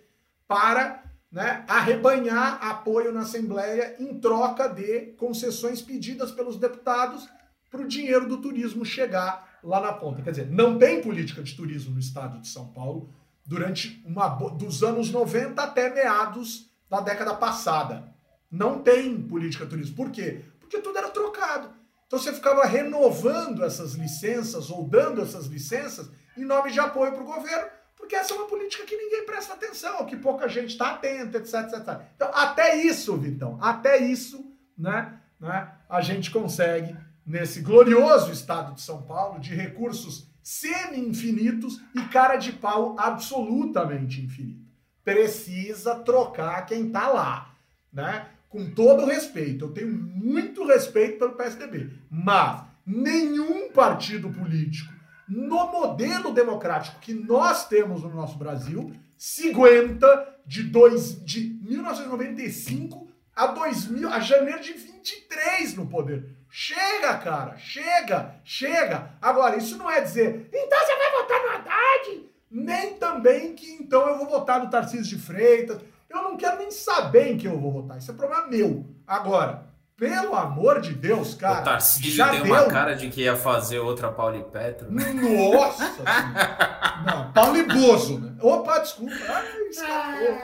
para 0.47 1.03
né, 1.29 1.65
arrebanhar 1.67 2.65
apoio 2.65 3.11
na 3.11 3.23
Assembleia 3.23 3.93
em 3.99 4.17
troca 4.21 4.69
de 4.69 5.07
concessões 5.17 5.81
pedidas 5.81 6.31
pelos 6.31 6.57
deputados 6.57 7.27
para 7.69 7.81
o 7.81 7.87
dinheiro 7.89 8.25
do 8.25 8.37
turismo 8.37 8.85
chegar 8.85 9.59
lá 9.61 9.81
na 9.81 9.91
ponta. 9.91 10.21
Quer 10.21 10.31
dizer, 10.31 10.49
não 10.49 10.77
tem 10.77 11.01
política 11.01 11.43
de 11.43 11.53
turismo 11.57 11.93
no 11.93 11.99
estado 11.99 12.39
de 12.39 12.47
São 12.47 12.67
Paulo 12.67 13.13
durante 13.45 14.01
uma 14.05 14.29
dos 14.29 14.81
anos 14.81 15.11
90 15.11 15.61
até 15.61 15.93
meados 15.93 16.71
da 16.89 17.01
década 17.01 17.33
passada. 17.33 18.15
Não 18.49 18.79
tem 18.79 19.21
política 19.21 19.65
de 19.65 19.71
turismo. 19.71 19.95
Por 19.97 20.09
quê? 20.09 20.45
Porque 20.65 20.79
tudo 20.79 20.97
era 20.97 21.09
trocado. 21.09 21.69
Então 22.07 22.19
você 22.19 22.33
ficava 22.33 22.65
renovando 22.65 23.63
essas 23.63 23.93
licenças 23.93 24.69
ou 24.69 24.87
dando 24.87 25.21
essas 25.21 25.45
licenças 25.45 26.09
em 26.35 26.43
nome 26.43 26.71
de 26.71 26.79
apoio 26.79 27.13
para 27.13 27.21
o 27.21 27.25
governo, 27.25 27.69
porque 27.95 28.15
essa 28.15 28.33
é 28.33 28.37
uma 28.37 28.47
política 28.47 28.83
que 28.83 28.95
ninguém 28.95 29.25
presta 29.25 29.53
atenção, 29.53 30.05
que 30.05 30.17
pouca 30.17 30.47
gente 30.49 30.71
está 30.71 30.91
atenta, 30.91 31.37
etc, 31.37 31.53
etc. 31.53 32.01
Então, 32.15 32.29
até 32.33 32.75
isso, 32.77 33.15
Vitão, 33.17 33.57
até 33.61 33.97
isso, 33.97 34.53
né, 34.77 35.19
né, 35.39 35.71
a 35.87 36.01
gente 36.01 36.29
consegue 36.29 36.95
nesse 37.25 37.61
glorioso 37.61 38.31
estado 38.31 38.75
de 38.75 38.81
São 38.81 39.01
Paulo 39.03 39.39
de 39.39 39.55
recursos 39.55 40.27
semi-infinitos 40.43 41.81
e 41.95 42.01
cara 42.09 42.35
de 42.35 42.51
pau 42.51 42.95
absolutamente 42.99 44.21
infinito. 44.21 44.65
Precisa 45.03 45.95
trocar 45.95 46.65
quem 46.65 46.91
tá 46.91 47.07
lá, 47.07 47.55
né? 47.91 48.29
Com 48.55 48.69
todo 48.69 49.05
respeito, 49.05 49.65
eu 49.65 49.71
tenho 49.71 49.91
muito 49.91 50.65
respeito 50.65 51.19
pelo 51.19 51.33
PSDB, 51.33 51.91
mas 52.09 52.63
nenhum 52.87 53.69
partido 53.69 54.29
político 54.29 54.93
no 55.27 55.69
modelo 55.73 56.31
democrático 56.31 57.01
que 57.01 57.13
nós 57.13 57.67
temos 57.67 58.01
no 58.01 58.15
nosso 58.15 58.37
Brasil 58.37 58.95
se 59.17 59.49
aguenta 59.49 60.37
de, 60.45 60.63
dois, 60.63 61.21
de 61.25 61.59
1995 61.63 63.09
a 63.35 63.47
2000, 63.47 64.07
a 64.07 64.21
janeiro 64.21 64.61
de 64.61 64.71
23 64.71 65.75
no 65.75 65.87
poder. 65.87 66.37
Chega, 66.49 67.17
cara, 67.17 67.57
chega, 67.57 68.35
chega. 68.45 69.17
Agora, 69.21 69.57
isso 69.57 69.77
não 69.77 69.91
é 69.91 69.99
dizer, 69.99 70.49
então 70.53 70.79
você 70.79 70.95
vai 70.95 71.11
votar 71.11 71.41
no 71.41 71.49
Haddad? 71.49 72.29
Nem 72.49 72.93
também 72.93 73.53
que 73.53 73.69
então 73.73 74.07
eu 74.07 74.17
vou 74.17 74.29
votar 74.29 74.63
no 74.63 74.69
Tarcísio 74.69 75.17
de 75.17 75.21
Freitas. 75.21 75.77
Eu 76.15 76.23
não 76.23 76.37
quero 76.37 76.57
nem 76.57 76.71
saber 76.71 77.33
em 77.33 77.37
quem 77.37 77.51
eu 77.51 77.59
vou 77.59 77.71
votar. 77.71 77.97
Isso 77.97 78.11
é 78.11 78.13
problema 78.13 78.47
meu. 78.47 78.85
Agora, 79.05 79.65
pelo 79.97 80.35
amor 80.35 80.81
de 80.81 80.93
Deus, 80.93 81.35
cara. 81.35 81.61
O 81.61 81.63
Tarcísio 81.63 82.11
já 82.11 82.31
deu, 82.31 82.43
uma 82.43 82.65
cara 82.65 82.95
de 82.95 83.09
que 83.09 83.21
ia 83.21 83.35
fazer 83.35 83.79
outra 83.79 84.11
Pauli 84.11 84.43
Petro. 84.51 84.87
Nossa! 84.91 85.93
não, 87.05 87.31
Pauli 87.31 87.63
Bozo, 87.63 88.19
né? 88.19 88.35
Opa, 88.41 88.79
desculpa. 88.79 89.15
Ai, 89.29 89.57
escapou. 89.69 90.35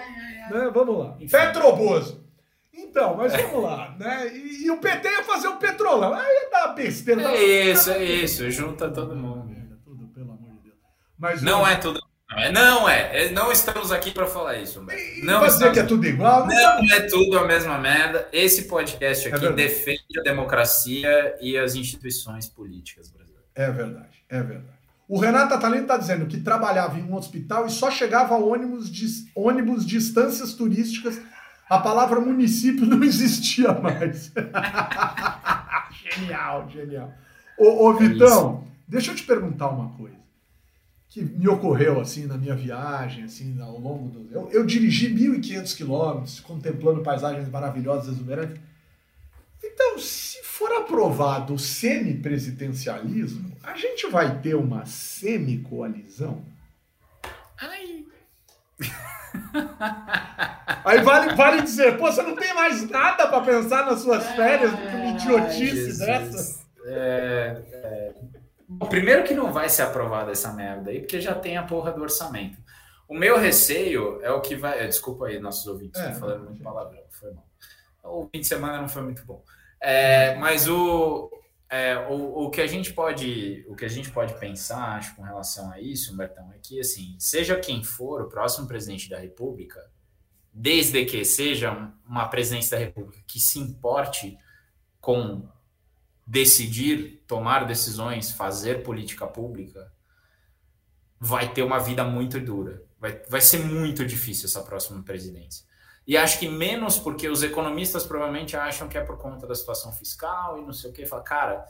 Né? 0.51 0.71
Vamos 0.73 0.97
lá. 0.99 1.17
Petrobozo. 1.29 2.21
Então, 2.73 3.15
mas 3.15 3.33
vamos 3.33 3.63
lá, 3.63 3.95
né? 3.99 4.27
E, 4.33 4.65
e, 4.65 4.71
o 4.71 4.77
PT 4.77 5.09
ia 5.09 5.23
fazer 5.23 5.47
o 5.49 5.57
petrolão. 5.57 6.13
Aí 6.13 6.25
ia 6.25 6.49
dar 6.49 6.67
besteira. 6.69 7.21
É 7.21 7.71
isso, 7.71 7.91
é 7.91 8.03
isso. 8.03 8.49
Junta 8.49 8.89
todo 8.89 9.15
mundo. 9.15 9.53
Tudo, 9.83 10.07
pelo 10.07 10.31
amor 10.31 10.51
de 10.55 10.69
Deus. 10.69 10.75
Mas, 11.17 11.41
não 11.41 11.67
é 11.67 11.75
tudo. 11.75 12.01
Não 12.53 12.87
é, 12.87 13.29
não 13.31 13.51
estamos 13.51 13.91
aqui 13.91 14.11
para 14.11 14.25
falar 14.25 14.55
isso. 14.57 14.85
E, 14.89 15.25
não 15.25 15.45
dizer 15.45 15.73
que 15.73 15.79
é 15.79 15.83
tudo 15.83 16.05
igual? 16.07 16.47
Não, 16.47 16.81
não 16.81 16.95
é 16.95 17.01
tudo 17.01 17.37
a 17.37 17.45
mesma 17.45 17.77
merda. 17.77 18.27
Esse 18.31 18.69
podcast 18.69 19.27
aqui 19.27 19.45
é 19.45 19.51
defende 19.51 20.17
a 20.17 20.21
democracia 20.23 21.35
e 21.41 21.57
as 21.57 21.75
instituições 21.75 22.47
políticas 22.47 23.09
brasileiras. 23.09 23.49
É 23.53 23.69
verdade, 23.69 24.23
é 24.29 24.41
verdade. 24.41 24.79
O 25.09 25.19
Renato 25.19 25.53
Atalino 25.53 25.81
está 25.81 25.97
dizendo 25.97 26.25
que 26.25 26.39
trabalhava 26.39 26.97
em 26.97 27.03
um 27.03 27.15
hospital 27.15 27.67
e 27.67 27.69
só 27.69 27.91
chegava 27.91 28.33
a 28.33 28.37
ônibus 28.37 28.89
de, 28.89 29.07
ônibus 29.35 29.85
de 29.85 29.97
instâncias 29.97 30.53
turísticas 30.53 31.19
a 31.69 31.79
palavra 31.79 32.19
município 32.21 32.85
não 32.87 33.03
existia 33.03 33.73
mais. 33.73 34.31
genial, 36.15 36.69
genial. 36.69 37.13
Ô, 37.57 37.87
ô 37.87 37.93
é 37.93 37.99
Vitão, 37.99 38.63
é 38.65 38.71
deixa 38.87 39.11
eu 39.11 39.15
te 39.15 39.23
perguntar 39.23 39.67
uma 39.67 39.89
coisa 39.97 40.20
que 41.11 41.21
me 41.21 41.47
ocorreu 41.49 41.99
assim 41.99 42.25
na 42.25 42.37
minha 42.37 42.55
viagem, 42.55 43.25
assim, 43.25 43.61
ao 43.61 43.77
longo 43.77 44.07
do. 44.07 44.33
Eu, 44.33 44.49
eu 44.49 44.65
dirigi 44.65 45.13
1.500 45.13 45.75
quilômetros, 45.75 46.39
contemplando 46.39 47.03
paisagens 47.03 47.49
maravilhosas, 47.49 48.13
exuberantes. 48.13 48.57
Então, 49.61 49.99
se 49.99 50.41
for 50.41 50.71
aprovado 50.71 51.53
o 51.53 51.59
semipresidencialismo, 51.59 53.51
a 53.61 53.75
gente 53.75 54.07
vai 54.07 54.39
ter 54.39 54.55
uma 54.55 54.85
semi-coalizão? 54.85 56.45
Ai. 57.59 58.05
Aí 60.85 61.01
vale, 61.01 61.35
vale 61.35 61.61
dizer, 61.61 61.97
pô, 61.97 62.09
você 62.09 62.23
não 62.23 62.37
tem 62.37 62.55
mais 62.55 62.89
nada 62.89 63.27
para 63.27 63.41
pensar 63.41 63.85
nas 63.85 63.99
suas 63.99 64.25
férias 64.31 64.71
do 64.71 64.77
que 64.77 64.95
uma 64.95 65.11
idiotice 65.11 65.99
dessa? 65.99 66.61
É, 66.85 67.61
é... 67.71 68.13
Bom, 68.73 68.87
primeiro 68.87 69.23
que 69.23 69.33
não 69.33 69.51
vai 69.51 69.67
ser 69.67 69.81
aprovada 69.81 70.31
essa 70.31 70.53
merda 70.53 70.91
aí, 70.91 70.99
porque 70.99 71.19
já 71.19 71.35
tem 71.35 71.57
a 71.57 71.63
porra 71.63 71.91
do 71.91 72.01
orçamento. 72.01 72.57
O 73.07 73.13
meu 73.13 73.37
receio 73.37 74.21
é 74.21 74.31
o 74.31 74.39
que 74.39 74.55
vai. 74.55 74.87
Desculpa 74.87 75.27
aí, 75.27 75.39
nossos 75.39 75.67
ouvintes, 75.67 75.99
é, 75.99 76.13
falando 76.13 76.45
muito 76.45 76.63
palavrão, 76.63 77.03
foi 77.09 77.31
mal. 77.33 77.45
O 78.03 78.29
fim 78.31 78.39
de 78.39 78.47
semana 78.47 78.79
não 78.79 78.87
foi 78.87 79.01
muito 79.01 79.25
bom. 79.25 79.43
É, 79.81 80.35
mas 80.35 80.69
o, 80.69 81.29
é, 81.69 81.97
o, 82.09 82.45
o, 82.45 82.49
que 82.49 82.61
a 82.61 82.67
gente 82.67 82.93
pode, 82.93 83.65
o 83.67 83.75
que 83.75 83.83
a 83.83 83.89
gente 83.89 84.09
pode 84.09 84.39
pensar, 84.39 84.97
acho, 84.97 85.15
com 85.17 85.21
relação 85.21 85.69
a 85.69 85.81
isso, 85.81 86.13
Humbertão, 86.13 86.49
é 86.53 86.59
que 86.61 86.79
assim, 86.79 87.15
seja 87.19 87.59
quem 87.59 87.83
for 87.83 88.21
o 88.21 88.29
próximo 88.29 88.67
presidente 88.67 89.09
da 89.09 89.19
República, 89.19 89.91
desde 90.53 91.03
que 91.03 91.25
seja 91.25 91.91
uma 92.07 92.29
presidência 92.29 92.77
da 92.77 92.85
República 92.85 93.21
que 93.27 93.39
se 93.41 93.59
importe 93.59 94.37
com 95.01 95.49
decidir, 96.31 97.25
tomar 97.27 97.65
decisões, 97.65 98.31
fazer 98.31 98.83
política 98.83 99.27
pública, 99.27 99.91
vai 101.19 101.53
ter 101.53 101.61
uma 101.61 101.77
vida 101.77 102.05
muito 102.05 102.39
dura. 102.39 102.81
Vai, 102.97 103.21
vai 103.27 103.41
ser 103.41 103.59
muito 103.59 104.05
difícil 104.05 104.45
essa 104.45 104.61
próxima 104.61 105.03
presidência. 105.03 105.65
E 106.07 106.15
acho 106.15 106.39
que 106.39 106.47
menos 106.47 106.97
porque 106.97 107.27
os 107.27 107.43
economistas 107.43 108.05
provavelmente 108.05 108.55
acham 108.55 108.87
que 108.87 108.97
é 108.97 109.01
por 109.01 109.17
conta 109.17 109.45
da 109.45 109.53
situação 109.53 109.91
fiscal 109.91 110.57
e 110.57 110.61
não 110.61 110.71
sei 110.71 110.89
o 110.89 110.93
que. 110.93 111.05
Fala, 111.05 111.21
cara, 111.21 111.65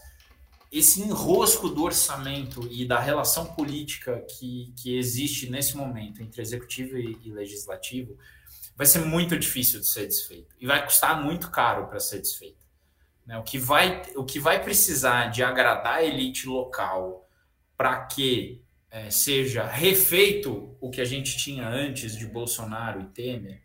esse 0.72 1.02
enrosco 1.02 1.68
do 1.68 1.84
orçamento 1.84 2.68
e 2.70 2.86
da 2.86 3.00
relação 3.00 3.48
política 3.56 4.24
que, 4.30 4.76
que 4.78 4.96
existe 4.96 5.50
nesse 5.50 5.76
momento 5.76 6.22
entre 6.22 6.40
executivo 6.40 6.98
e, 6.98 7.18
e 7.24 7.32
legislativo 7.32 8.16
vai 8.76 8.86
ser 8.86 9.00
muito 9.00 9.36
difícil 9.40 9.80
de 9.80 9.88
ser 9.88 10.06
desfeito 10.06 10.56
e 10.60 10.68
vai 10.68 10.86
custar 10.86 11.20
muito 11.20 11.50
caro 11.50 11.88
para 11.88 12.00
ser 12.00 12.22
desfeito. 12.22 12.61
Né? 13.32 13.38
O, 13.38 13.44
que 13.44 13.58
vai, 13.58 14.02
o 14.18 14.26
que 14.26 14.40
vai 14.40 14.62
precisar 14.62 15.28
de 15.28 15.42
agradar 15.42 16.00
a 16.00 16.04
elite 16.04 16.48
local 16.50 17.26
para 17.78 18.06
que 18.06 18.62
é, 18.92 19.10
seja 19.10 19.66
refeito 19.66 20.76
o 20.82 20.90
que 20.90 21.00
a 21.00 21.06
gente 21.06 21.38
tinha 21.38 21.66
antes 21.66 22.18
de 22.18 22.26
Bolsonaro 22.26 23.00
e 23.00 23.06
Temer 23.06 23.62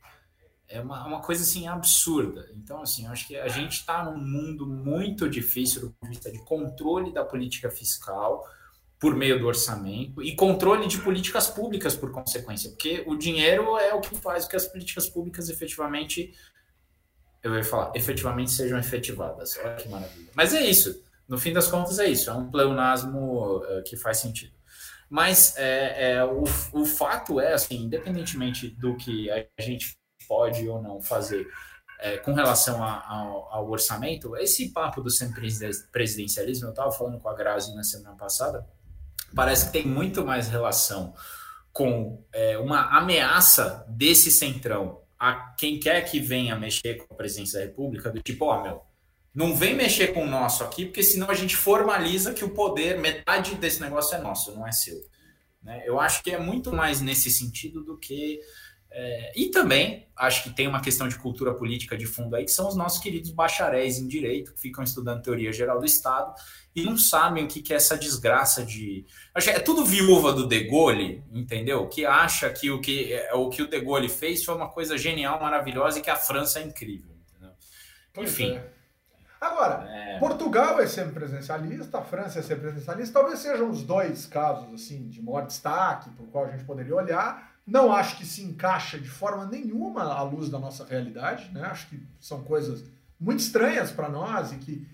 é 0.68 0.80
uma, 0.80 1.04
uma 1.04 1.20
coisa 1.20 1.42
assim 1.42 1.66
absurda. 1.66 2.48
Então, 2.54 2.80
assim, 2.80 3.06
eu 3.06 3.10
acho 3.10 3.26
que 3.26 3.36
a 3.36 3.48
gente 3.48 3.72
está 3.72 4.04
num 4.04 4.18
mundo 4.18 4.66
muito 4.66 5.28
difícil 5.28 5.80
do 5.80 5.90
ponto 5.90 6.02
de 6.04 6.08
vista 6.10 6.30
de 6.30 6.38
controle 6.44 7.12
da 7.12 7.24
política 7.24 7.68
fiscal 7.68 8.44
por 9.00 9.16
meio 9.16 9.38
do 9.38 9.46
orçamento 9.46 10.22
e 10.22 10.34
controle 10.34 10.86
de 10.86 10.98
políticas 10.98 11.50
públicas 11.50 11.94
por 11.94 12.10
consequência, 12.12 12.70
porque 12.70 13.04
o 13.06 13.16
dinheiro 13.16 13.76
é 13.78 13.92
o 13.92 14.00
que 14.00 14.16
faz 14.16 14.46
que 14.46 14.56
as 14.56 14.66
políticas 14.66 15.08
públicas 15.08 15.48
efetivamente, 15.48 16.34
eu 17.46 17.54
ia 17.54 17.64
falar, 17.64 17.92
efetivamente 17.94 18.50
sejam 18.50 18.78
efetivadas. 18.78 19.56
Olha 19.58 19.74
que 19.74 19.88
maravilha. 19.88 20.30
Mas 20.34 20.52
é 20.52 20.60
isso. 20.60 21.02
No 21.28 21.38
fim 21.38 21.52
das 21.52 21.68
contas, 21.68 21.98
é 21.98 22.06
isso. 22.06 22.30
É 22.30 22.32
um 22.32 22.50
pleonasmo 22.50 23.58
uh, 23.58 23.82
que 23.84 23.96
faz 23.96 24.18
sentido. 24.18 24.52
Mas 25.08 25.56
é, 25.56 26.14
é, 26.14 26.24
o, 26.24 26.44
o 26.72 26.84
fato 26.84 27.40
é, 27.40 27.52
assim, 27.52 27.76
independentemente 27.76 28.68
do 28.68 28.96
que 28.96 29.30
a 29.30 29.46
gente 29.60 29.96
pode 30.26 30.68
ou 30.68 30.82
não 30.82 31.00
fazer 31.00 31.46
é, 32.00 32.16
com 32.18 32.32
relação 32.32 32.82
a, 32.82 32.96
a, 32.98 33.14
ao 33.52 33.70
orçamento, 33.70 34.36
esse 34.36 34.70
papo 34.70 35.00
do 35.00 35.08
presidencialismo, 35.92 36.66
eu 36.66 36.70
estava 36.70 36.90
falando 36.90 37.18
com 37.18 37.28
a 37.28 37.34
Grazi 37.34 37.74
na 37.74 37.84
semana 37.84 38.16
passada, 38.16 38.66
parece 39.34 39.66
que 39.66 39.72
tem 39.72 39.86
muito 39.86 40.24
mais 40.24 40.48
relação 40.48 41.14
com 41.72 42.24
é, 42.32 42.58
uma 42.58 42.98
ameaça 42.98 43.84
desse 43.88 44.30
centrão 44.30 45.02
a 45.18 45.54
quem 45.58 45.80
quer 45.80 46.02
que 46.02 46.20
venha 46.20 46.56
mexer 46.56 46.94
com 46.96 47.14
a 47.14 47.16
presidência 47.16 47.58
da 47.58 47.66
República, 47.66 48.10
do 48.10 48.20
tipo, 48.22 48.44
ó, 48.44 48.58
oh, 48.58 48.62
meu, 48.62 48.82
não 49.34 49.54
vem 49.54 49.74
mexer 49.74 50.14
com 50.14 50.24
o 50.24 50.28
nosso 50.28 50.64
aqui, 50.64 50.86
porque 50.86 51.02
senão 51.02 51.30
a 51.30 51.34
gente 51.34 51.56
formaliza 51.56 52.32
que 52.32 52.44
o 52.44 52.50
poder, 52.50 52.98
metade 52.98 53.54
desse 53.54 53.80
negócio 53.80 54.16
é 54.16 54.18
nosso, 54.18 54.52
não 54.52 54.66
é 54.66 54.72
seu. 54.72 54.98
Né? 55.62 55.82
Eu 55.84 56.00
acho 56.00 56.22
que 56.22 56.30
é 56.30 56.38
muito 56.38 56.72
mais 56.72 57.00
nesse 57.00 57.30
sentido 57.30 57.84
do 57.84 57.98
que. 57.98 58.40
É, 58.98 59.30
e 59.36 59.50
também 59.50 60.06
acho 60.16 60.42
que 60.42 60.48
tem 60.48 60.66
uma 60.66 60.80
questão 60.80 61.06
de 61.06 61.18
cultura 61.18 61.52
política 61.52 61.98
de 61.98 62.06
fundo 62.06 62.34
aí, 62.34 62.46
que 62.46 62.50
são 62.50 62.66
os 62.66 62.74
nossos 62.74 62.98
queridos 62.98 63.30
bacharéis 63.30 63.98
em 63.98 64.08
direito, 64.08 64.54
que 64.54 64.60
ficam 64.60 64.82
estudando 64.82 65.20
teoria 65.20 65.52
geral 65.52 65.78
do 65.78 65.84
Estado 65.84 66.32
e 66.74 66.82
não 66.82 66.96
sabem 66.96 67.44
o 67.44 67.46
que, 67.46 67.60
que 67.60 67.74
é 67.74 67.76
essa 67.76 67.94
desgraça 67.94 68.64
de. 68.64 69.04
É 69.34 69.58
tudo 69.58 69.84
viúva 69.84 70.32
do 70.32 70.48
De 70.48 70.64
Gaulle, 70.64 71.22
entendeu? 71.30 71.86
Que 71.88 72.06
acha 72.06 72.48
que 72.48 72.70
o 72.70 72.80
que 72.80 73.14
o, 73.34 73.50
que 73.50 73.60
o 73.60 73.68
De 73.68 73.78
Gaulle 73.78 74.08
fez 74.08 74.42
foi 74.42 74.54
uma 74.54 74.70
coisa 74.70 74.96
genial, 74.96 75.38
maravilhosa 75.38 75.98
e 75.98 76.02
que 76.02 76.08
a 76.08 76.16
França 76.16 76.60
é 76.60 76.62
incrível. 76.62 77.14
Entendeu? 77.30 77.54
Enfim. 78.16 78.56
É. 78.56 78.70
Agora, 79.38 79.86
é... 79.90 80.18
Portugal 80.18 80.80
é 80.80 80.86
semipresencialista, 80.86 81.98
a 81.98 82.02
França 82.02 82.38
é 82.38 82.42
semipresencialista, 82.42 83.12
talvez 83.12 83.40
sejam 83.40 83.68
os 83.68 83.82
dois 83.82 84.24
casos 84.24 84.72
assim 84.72 85.06
de 85.06 85.20
maior 85.20 85.46
destaque, 85.46 86.08
por 86.10 86.26
qual 86.28 86.46
a 86.46 86.50
gente 86.50 86.64
poderia 86.64 86.94
olhar. 86.94 87.55
Não 87.66 87.92
acho 87.92 88.16
que 88.16 88.24
se 88.24 88.42
encaixa 88.42 88.98
de 88.98 89.08
forma 89.08 89.44
nenhuma 89.46 90.04
à 90.04 90.22
luz 90.22 90.48
da 90.48 90.58
nossa 90.58 90.84
realidade, 90.84 91.50
né? 91.52 91.62
Acho 91.62 91.88
que 91.88 92.00
são 92.20 92.44
coisas 92.44 92.84
muito 93.18 93.40
estranhas 93.40 93.90
para 93.90 94.08
nós 94.08 94.52
e 94.52 94.56
que 94.56 94.86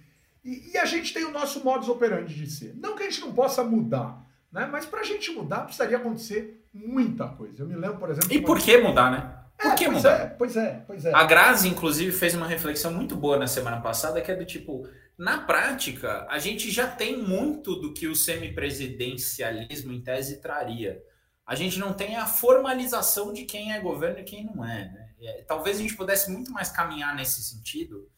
e, 0.45 0.73
e, 0.73 0.79
a 0.79 0.85
gente 0.85 1.15
tem 1.15 1.25
o 1.25 1.31
nosso 1.31 1.63
modus 1.63 1.89
operandi 1.89 2.35
de 2.35 2.51
ser. 2.51 2.75
Não 2.75 2.97
que 2.97 3.05
a 3.05 3.11
gente 3.11 3.21
não 3.21 3.33
possa 3.33 3.63
mudar, 3.63 4.27
né? 4.51 4.69
Mas 4.71 4.85
para 4.85 5.01
a 5.01 5.05
gente 5.05 5.31
mudar 5.31 5.61
precisaria 5.61 5.97
acontecer 5.97 6.67
muita 6.75 7.29
coisa. 7.29 7.63
Eu 7.63 7.69
me 7.69 7.77
lembro, 7.77 7.99
por 7.99 8.11
exemplo. 8.11 8.33
E 8.33 8.41
por 8.41 8.59
que 8.59 8.77
mudar, 8.79 9.11
né? 9.11 9.37
Por 9.57 9.77
que 9.77 9.85
pois 9.85 9.97
mudar? 9.97 10.21
É, 10.21 10.27
pois 10.27 10.57
é, 10.57 10.85
pois 10.85 11.05
é. 11.05 11.15
A 11.15 11.23
Grazi, 11.23 11.69
inclusive, 11.69 12.11
fez 12.11 12.35
uma 12.35 12.47
reflexão 12.47 12.93
muito 12.93 13.15
boa 13.15 13.39
na 13.39 13.47
semana 13.47 13.81
passada, 13.81 14.21
que 14.21 14.33
é 14.33 14.35
do 14.35 14.45
tipo, 14.45 14.89
na 15.17 15.39
prática, 15.39 16.27
a 16.29 16.41
gente 16.41 16.71
já 16.71 16.89
tem 16.89 17.17
muito 17.17 17.77
do 17.77 17.95
que 17.95 18.09
o 18.09 18.17
semipresidencialismo 18.17 19.93
em 19.93 20.01
tese 20.01 20.41
traria. 20.41 21.01
A 21.47 21.55
gente 21.55 21.79
não 21.79 21.93
tem 21.93 22.17
a 22.17 22.27
formalização 22.27 23.33
de 23.33 23.45
quem 23.45 23.73
é 23.73 23.81
governo 23.81 24.21
e 24.21 24.25
quem 24.25 24.45
não 24.45 24.65
é. 24.65 24.85
Né? 24.85 25.43
Talvez 25.47 25.79
a 25.79 25.83
gente 25.83 25.97
pudesse 25.97 26.31
muito 26.31 26.53
mais 26.53 26.71
caminhar 26.71 27.15
nesse 27.15 27.43
sentido. 27.43 28.09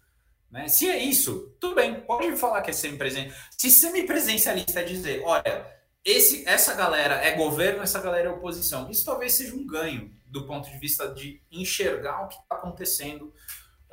Né? 0.50 0.68
Se 0.68 0.88
é 0.88 0.98
isso, 0.98 1.54
tudo 1.58 1.74
bem, 1.74 2.00
pode 2.02 2.36
falar 2.36 2.62
que 2.62 2.70
é 2.70 2.72
semipresencialista. 2.72 3.48
Se 3.58 3.70
semipresencialista 3.70 4.80
é 4.80 4.84
dizer, 4.84 5.22
olha, 5.24 5.66
esse, 6.04 6.46
essa 6.46 6.74
galera 6.74 7.14
é 7.14 7.32
governo, 7.32 7.82
essa 7.82 8.00
galera 8.00 8.28
é 8.28 8.32
oposição, 8.32 8.90
isso 8.90 9.04
talvez 9.04 9.32
seja 9.32 9.54
um 9.54 9.66
ganho 9.66 10.14
do 10.26 10.46
ponto 10.46 10.70
de 10.70 10.78
vista 10.78 11.08
de 11.14 11.42
enxergar 11.50 12.24
o 12.24 12.28
que 12.28 12.34
está 12.34 12.56
acontecendo 12.56 13.32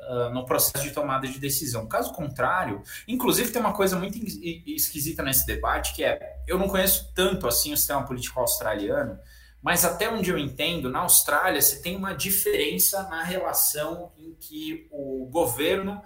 uh, 0.08 0.30
no 0.30 0.44
processo 0.44 0.84
de 0.84 0.90
tomada 0.90 1.26
de 1.26 1.38
decisão. 1.38 1.86
Caso 1.86 2.12
contrário, 2.12 2.82
inclusive 3.06 3.50
tem 3.50 3.60
uma 3.60 3.72
coisa 3.72 3.98
muito 3.98 4.18
esquisita 4.66 5.22
nesse 5.22 5.46
debate, 5.46 5.94
que 5.94 6.04
é, 6.04 6.36
eu 6.46 6.58
não 6.58 6.68
conheço 6.68 7.12
tanto 7.14 7.46
assim 7.46 7.72
o 7.72 7.76
sistema 7.76 8.04
político 8.04 8.40
australiano, 8.40 9.18
mas 9.62 9.84
até 9.84 10.10
onde 10.10 10.30
eu 10.30 10.38
entendo, 10.38 10.90
na 10.90 11.00
Austrália 11.00 11.62
se 11.62 11.82
tem 11.82 11.96
uma 11.96 12.14
diferença 12.14 13.04
na 13.04 13.22
relação 13.22 14.12
em 14.18 14.34
que 14.34 14.88
o 14.90 15.26
governo 15.30 16.02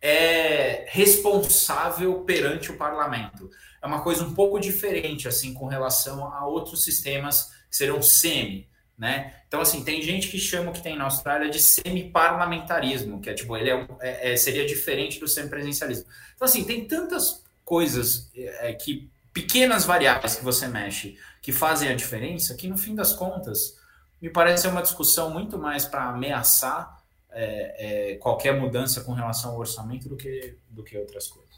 é 0.00 0.84
responsável 0.88 2.22
perante 2.22 2.70
o 2.70 2.76
parlamento. 2.76 3.50
É 3.82 3.86
uma 3.86 4.02
coisa 4.02 4.24
um 4.24 4.34
pouco 4.34 4.60
diferente 4.60 5.26
assim 5.26 5.54
com 5.54 5.66
relação 5.66 6.32
a 6.32 6.46
outros 6.46 6.84
sistemas 6.84 7.50
que 7.70 7.76
serão 7.76 8.02
semi 8.02 8.68
né? 8.98 9.32
Então, 9.46 9.60
assim, 9.60 9.84
tem 9.84 10.02
gente 10.02 10.28
que 10.28 10.38
chama 10.38 10.70
o 10.70 10.72
que 10.74 10.82
tem 10.82 10.96
na 10.96 11.04
Austrália 11.04 11.48
de 11.48 11.60
semi-parlamentarismo, 11.60 13.20
que 13.20 13.30
é 13.30 13.34
tipo, 13.34 13.56
ele 13.56 13.70
é, 13.70 13.86
é, 14.00 14.32
é, 14.32 14.36
seria 14.36 14.66
diferente 14.66 15.20
do 15.20 15.28
semipresencialismo. 15.28 16.06
Então, 16.34 16.46
assim, 16.46 16.64
tem 16.64 16.84
tantas 16.84 17.44
coisas 17.64 18.28
é, 18.34 18.72
que, 18.72 19.08
pequenas 19.32 19.84
variáveis 19.84 20.34
que 20.34 20.44
você 20.44 20.66
mexe, 20.66 21.16
que 21.40 21.52
fazem 21.52 21.88
a 21.88 21.94
diferença, 21.94 22.56
que 22.56 22.66
no 22.66 22.76
fim 22.76 22.94
das 22.94 23.12
contas, 23.12 23.78
me 24.20 24.28
parece 24.28 24.66
uma 24.66 24.82
discussão 24.82 25.30
muito 25.30 25.56
mais 25.56 25.84
para 25.84 26.08
ameaçar 26.08 27.00
é, 27.30 28.12
é, 28.12 28.16
qualquer 28.16 28.58
mudança 28.58 29.02
com 29.02 29.12
relação 29.12 29.52
ao 29.52 29.58
orçamento 29.58 30.08
do 30.08 30.16
que, 30.16 30.56
do 30.68 30.82
que 30.82 30.98
outras 30.98 31.28
coisas. 31.28 31.48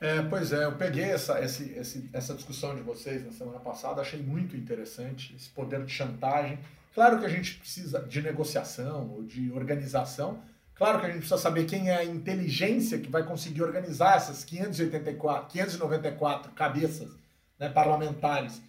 É, 0.00 0.22
pois 0.22 0.52
é, 0.52 0.64
eu 0.64 0.72
peguei 0.72 1.04
essa, 1.04 1.40
esse, 1.44 2.10
essa 2.12 2.34
discussão 2.34 2.74
de 2.74 2.80
vocês 2.80 3.24
na 3.24 3.30
semana 3.30 3.60
passada, 3.60 4.00
achei 4.00 4.20
muito 4.20 4.56
interessante 4.56 5.36
esse 5.36 5.50
poder 5.50 5.84
de 5.84 5.92
chantagem 5.92 6.58
Claro 6.94 7.18
que 7.18 7.26
a 7.26 7.28
gente 7.28 7.54
precisa 7.54 8.00
de 8.00 8.20
negociação 8.20 9.10
ou 9.10 9.22
de 9.22 9.52
organização. 9.52 10.42
Claro 10.74 11.00
que 11.00 11.06
a 11.06 11.08
gente 11.08 11.18
precisa 11.18 11.40
saber 11.40 11.66
quem 11.66 11.90
é 11.90 11.96
a 11.98 12.04
inteligência 12.04 12.98
que 12.98 13.10
vai 13.10 13.22
conseguir 13.22 13.62
organizar 13.62 14.16
essas 14.16 14.44
584, 14.44 15.48
594 15.50 16.52
cabeças 16.52 17.10
né, 17.58 17.68
parlamentares 17.68 18.60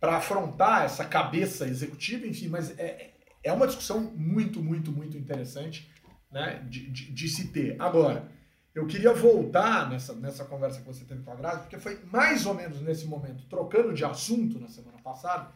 para 0.00 0.16
afrontar 0.16 0.84
essa 0.84 1.04
cabeça 1.04 1.66
executiva, 1.66 2.26
enfim, 2.26 2.48
mas 2.48 2.70
é, 2.78 3.10
é 3.44 3.52
uma 3.52 3.66
discussão 3.66 4.00
muito, 4.00 4.62
muito, 4.62 4.90
muito 4.90 5.16
interessante 5.18 5.90
né, 6.30 6.64
de, 6.68 6.88
de, 6.90 7.12
de 7.12 7.28
se 7.28 7.48
ter. 7.48 7.76
Agora, 7.78 8.26
eu 8.74 8.86
queria 8.86 9.12
voltar 9.12 9.90
nessa, 9.90 10.14
nessa 10.14 10.44
conversa 10.44 10.80
que 10.80 10.86
você 10.86 11.04
teve 11.04 11.22
com 11.22 11.32
a 11.32 11.34
Grazi, 11.34 11.60
porque 11.60 11.78
foi 11.78 11.98
mais 12.10 12.46
ou 12.46 12.54
menos 12.54 12.80
nesse 12.80 13.06
momento, 13.06 13.44
trocando 13.48 13.92
de 13.92 14.04
assunto 14.04 14.58
na 14.58 14.68
semana 14.68 14.98
passada, 15.02 15.50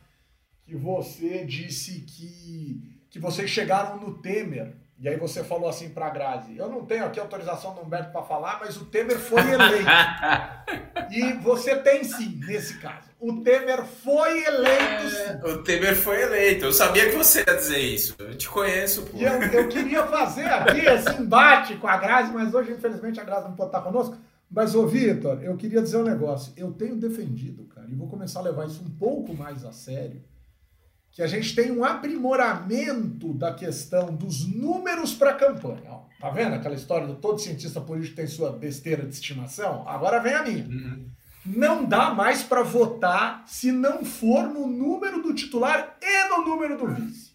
que 0.65 0.75
você 0.75 1.45
disse 1.45 2.01
que, 2.01 2.83
que 3.11 3.19
vocês 3.19 3.51
chegaram 3.51 3.99
no 3.99 4.15
Temer. 4.19 4.75
E 4.99 5.09
aí 5.09 5.17
você 5.17 5.43
falou 5.45 5.69
assim 5.69 5.91
para 5.91 6.07
a 6.07 6.11
Grazi: 6.11 6.57
Eu 6.57 6.69
não 6.69 6.87
tenho 6.87 7.05
aqui 7.05 7.21
autorização 7.21 7.75
do 7.75 7.83
Humberto 7.83 8.13
para 8.13 8.23
falar, 8.23 8.61
mas 8.61 8.77
o 8.77 8.87
Temer 8.87 9.19
foi 9.19 9.41
eleito. 9.41 9.91
e 11.11 11.33
você 11.43 11.77
tem 11.77 12.05
sim, 12.05 12.41
nesse 12.47 12.79
caso. 12.79 13.11
O 13.21 13.43
Temer 13.43 13.85
foi 13.85 14.45
eleito 14.45 15.11
sim. 15.11 15.49
É, 15.49 15.53
o 15.53 15.63
Temer 15.63 15.97
foi 15.97 16.23
eleito. 16.23 16.65
Eu 16.67 16.73
sabia 16.73 17.11
que 17.11 17.17
você 17.17 17.45
ia 17.47 17.57
dizer 17.57 17.81
isso. 17.81 18.15
Eu 18.19 18.37
te 18.37 18.49
conheço, 18.49 19.03
pô. 19.03 19.19
Eu, 19.19 19.43
eu, 19.43 19.69
queria 19.69 20.07
fazer 20.07 20.47
aqui 20.47 20.81
esse 20.81 21.11
embate 21.21 21.77
com 21.77 21.89
a 21.89 21.97
Grazi, 21.97 22.33
mas 22.33 22.55
hoje, 22.55 22.73
infelizmente, 22.73 23.21
a 23.21 23.25
Grazi 23.25 23.49
não 23.49 23.57
pode 23.57 23.71
estar 23.71 23.83
conosco. 23.83 24.17
Mas, 24.49 24.75
ô 24.75 24.87
Vitor, 24.87 25.43
eu 25.43 25.57
queria 25.57 25.83
dizer 25.83 25.97
um 25.97 26.05
negócio. 26.05 26.53
Eu 26.57 26.71
tenho 26.71 26.95
defendido, 26.95 27.65
cara, 27.65 27.89
e 27.91 27.95
vou 27.95 28.09
começar 28.09 28.39
a 28.39 28.45
levar 28.45 28.67
isso 28.67 28.83
um 28.83 28.91
pouco 28.91 29.35
mais 29.35 29.65
a 29.65 29.73
sério 29.73 30.23
que 31.15 31.23
a 31.23 31.29
gente 31.29 31.55
tem 31.55 31.71
um 31.71 31.85
aprimoramento 31.85 33.33
da 33.35 33.55
questão 33.55 34.13
dos 34.13 34.45
números 34.53 35.15
para 35.15 35.31
a 35.31 35.35
campanha. 35.35 35.89
Ó, 35.89 36.01
tá 36.21 36.29
vendo 36.29 36.57
aquela 36.57 36.75
história 36.75 37.07
do 37.07 37.15
todo 37.15 37.39
cientista 37.39 37.81
político 37.81 38.17
tem 38.17 38.27
sua 38.27 38.51
besteira 38.51 39.07
de 39.07 39.15
estimação? 39.15 39.89
Agora 39.89 40.19
vem 40.19 40.35
a 40.35 40.43
minha. 40.43 40.65
Uhum. 40.65 41.07
Não 41.47 41.85
dá 41.85 42.11
mais 42.11 42.43
para 42.43 42.63
votar 42.63 43.45
se 43.47 43.71
não 43.71 44.05
for 44.05 44.49
no 44.49 44.67
número 44.67 45.23
do 45.23 45.33
titular 45.33 45.97
e 46.03 46.29
no 46.31 46.45
número 46.45 46.77
do 46.77 46.89
vice. 46.89 47.33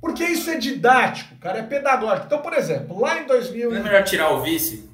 Porque 0.00 0.24
isso 0.24 0.48
é 0.48 0.56
didático, 0.56 1.36
cara, 1.36 1.58
é 1.58 1.62
pedagógico. 1.62 2.26
Então, 2.26 2.40
por 2.40 2.54
exemplo, 2.54 2.98
lá 3.00 3.20
em 3.20 3.26
2000... 3.26 3.70
Não 3.70 3.76
é 3.76 3.82
melhor 3.82 4.04
tirar 4.04 4.30
o 4.30 4.42
vice? 4.42 4.88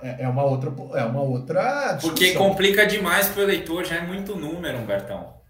É, 0.00 0.24
é 0.24 0.28
uma 0.28 0.42
outra... 0.42 0.72
É 0.94 1.04
uma 1.04 1.20
outra 1.20 1.92
discussão. 1.92 2.08
Porque 2.08 2.32
complica 2.32 2.84
demais 2.84 3.28
para 3.28 3.40
o 3.40 3.44
eleitor, 3.44 3.84
já 3.84 3.96
é 3.96 4.00
muito 4.00 4.34
número, 4.34 4.78
Humbertão. 4.78 5.41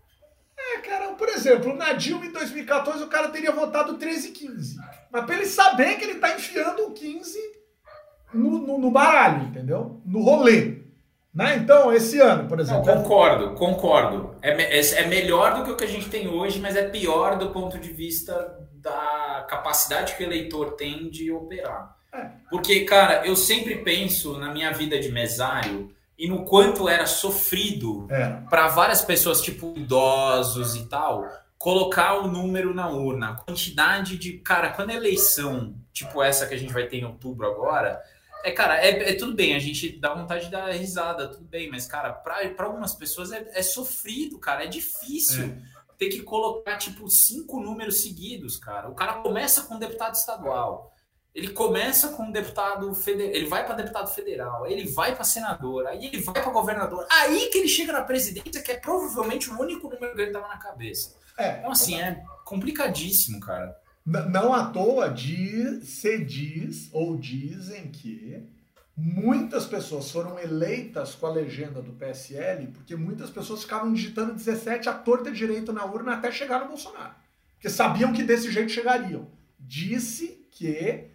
Cara, 0.83 1.09
por 1.13 1.29
exemplo, 1.29 1.75
na 1.75 1.93
Dilma 1.93 2.27
em 2.27 2.33
2014 2.33 3.05
o 3.05 3.09
cara 3.09 3.29
teria 3.29 3.53
votado 3.53 3.99
13 3.99 4.29
e 4.29 4.33
15. 4.33 4.77
Mas 5.11 5.25
pra 5.25 5.37
ele 5.37 5.47
saber 5.47 5.97
que 5.97 6.05
ele 6.05 6.19
tá 6.19 6.35
enfiando 6.35 6.87
o 6.87 6.93
15 6.93 7.39
no, 8.33 8.59
no, 8.59 8.79
no 8.79 8.91
baralho, 8.91 9.45
entendeu? 9.45 10.01
No 10.05 10.23
rolê. 10.23 10.83
Né? 11.35 11.57
Então, 11.57 11.93
esse 11.93 12.21
ano, 12.21 12.47
por 12.47 12.61
exemplo. 12.61 12.85
Não, 12.85 13.03
concordo, 13.03 13.55
concordo. 13.55 14.37
É, 14.43 14.51
é, 14.51 14.81
é, 14.81 15.07
melhor 15.07 15.55
do 15.55 15.65
que 15.65 15.71
o 15.71 15.77
que 15.77 15.85
a 15.85 15.89
gente 15.89 16.11
tem 16.11 16.29
hoje, 16.29 16.61
mas 16.61 16.77
é 16.77 16.89
pior 16.89 17.39
do 17.39 17.51
ponto 17.51 17.79
de 17.79 17.91
vista 17.91 18.59
da 18.75 19.47
capacidade 19.49 20.15
que 20.15 20.23
o 20.23 20.27
eleitor 20.27 20.73
tem 20.73 21.09
de 21.09 21.33
operar. 21.33 21.97
É. 22.13 22.29
Porque, 22.51 22.81
cara, 22.85 23.27
eu 23.27 23.35
sempre 23.35 23.77
penso 23.77 24.39
na 24.39 24.53
minha 24.53 24.71
vida 24.73 24.99
de 24.99 25.11
mesário 25.11 25.91
e 26.19 26.29
no 26.29 26.45
quanto 26.45 26.89
era 26.89 27.07
sofrido 27.07 28.07
é. 28.11 28.43
para 28.49 28.69
várias 28.69 29.03
pessoas, 29.03 29.41
tipo 29.41 29.75
idosos 29.77 30.77
e 30.77 30.87
tal, 30.87 31.29
colocar 31.59 32.15
o 32.19 32.27
número 32.27 32.75
na 32.75 32.91
urna. 32.91 33.31
A 33.31 33.35
quantidade 33.35 34.17
de. 34.17 34.39
Cara, 34.39 34.71
quando 34.71 34.91
é 34.91 34.97
eleição, 34.97 35.75
tipo 35.93 36.23
essa 36.23 36.47
que 36.47 36.55
a 36.55 36.59
gente 36.59 36.73
vai 36.73 36.87
ter 36.87 36.99
em 36.99 37.05
outubro 37.05 37.47
agora. 37.47 38.03
É, 38.45 38.51
cara, 38.51 38.85
é, 38.85 39.11
é 39.11 39.15
tudo 39.15 39.35
bem, 39.35 39.55
a 39.55 39.61
gente 39.61 40.01
dá 40.01 40.13
vontade 40.15 40.47
de 40.47 40.51
dar 40.51 40.69
risada, 40.73 41.29
tudo 41.29 41.45
bem, 41.45 41.71
mas, 41.71 41.87
cara, 41.87 42.13
para 42.13 42.67
algumas 42.67 42.93
pessoas 42.93 43.31
é, 43.31 43.49
é, 43.55 43.63
sofrido, 43.63 44.37
cara, 44.37 44.65
é 44.65 44.67
difícil 44.67 45.45
é. 45.45 45.59
ter 45.97 46.09
que 46.09 46.23
colocar, 46.23 46.77
tipo, 46.77 47.09
cinco 47.09 47.61
números 47.61 48.03
seguidos, 48.03 48.59
cara. 48.59 48.89
O 48.89 48.97
cara 48.97 49.21
começa 49.23 49.63
com 49.63 49.79
deputado 49.79 50.15
estadual, 50.15 50.92
ele 51.35 51.49
começa 51.49 52.09
com 52.09 52.25
um 52.25 52.31
deputado 52.31 52.95
federal, 52.95 53.35
ele 53.35 53.47
vai 53.47 53.65
para 53.65 53.75
deputado 53.75 54.09
federal, 54.09 54.67
ele 54.67 54.87
vai 54.89 55.15
para 55.15 55.25
senador, 55.25 55.87
aí 55.87 56.07
ele 56.07 56.21
vai 56.21 56.35
para 56.35 56.53
governador, 56.53 57.07
aí 57.11 57.49
que 57.51 57.59
ele 57.59 57.69
chega 57.69 57.93
na 57.93 58.03
presidência, 58.03 58.63
que 58.63 58.73
é 58.73 58.77
provavelmente 58.77 59.51
o 59.51 59.59
único 59.59 59.89
número 59.89 60.15
que 60.15 60.21
ele 60.21 60.31
tava 60.31 60.49
na 60.49 60.59
cabeça. 60.59 61.17
É, 61.39 61.59
então, 61.59 61.73
assim, 61.73 61.99
é 61.99 62.23
complicadíssimo, 62.45 63.41
cara. 63.41 63.75
Não 64.05 64.53
à 64.53 64.67
toa 64.67 65.09
diz, 65.09 65.89
se 65.89 66.19
diz 66.19 66.91
ou 66.93 67.17
dizem 67.17 67.91
que 67.91 68.43
muitas 68.95 69.65
pessoas 69.65 70.11
foram 70.11 70.39
eleitas 70.39 71.15
com 71.15 71.27
a 71.27 71.33
legenda 71.33 71.81
do 71.81 71.93
PSL 71.93 72.67
porque 72.67 72.95
muitas 72.95 73.31
pessoas 73.31 73.63
ficavam 73.63 73.93
digitando 73.93 74.35
17 74.35 74.89
à 74.89 74.93
torta 74.93 75.31
direito 75.31 75.73
na 75.73 75.85
urna 75.87 76.15
até 76.15 76.31
chegar 76.31 76.61
no 76.61 76.69
Bolsonaro. 76.69 77.15
Porque 77.55 77.71
sabiam 77.71 78.13
que 78.13 78.25
desse 78.25 78.51
jeito 78.51 78.73
chegariam. 78.73 79.31
Disse 79.59 80.47
que 80.51 81.12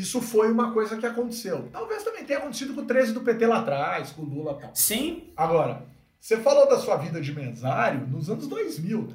isso 0.00 0.20
foi 0.20 0.50
uma 0.50 0.72
coisa 0.72 0.96
que 0.96 1.06
aconteceu. 1.06 1.68
Talvez 1.72 2.02
também 2.02 2.24
tenha 2.24 2.38
acontecido 2.38 2.74
com 2.74 2.82
o 2.82 2.86
13 2.86 3.12
do 3.12 3.20
PT 3.20 3.46
lá 3.46 3.60
atrás, 3.60 4.10
com 4.10 4.22
o 4.22 4.24
Lula 4.24 4.56
e 4.58 4.62
tal. 4.62 4.70
Sim. 4.74 5.32
Agora, 5.36 5.84
você 6.20 6.36
falou 6.38 6.68
da 6.68 6.78
sua 6.78 6.96
vida 6.96 7.20
de 7.20 7.32
mesário 7.32 8.06
nos 8.06 8.28
anos 8.28 8.46
2000. 8.46 9.12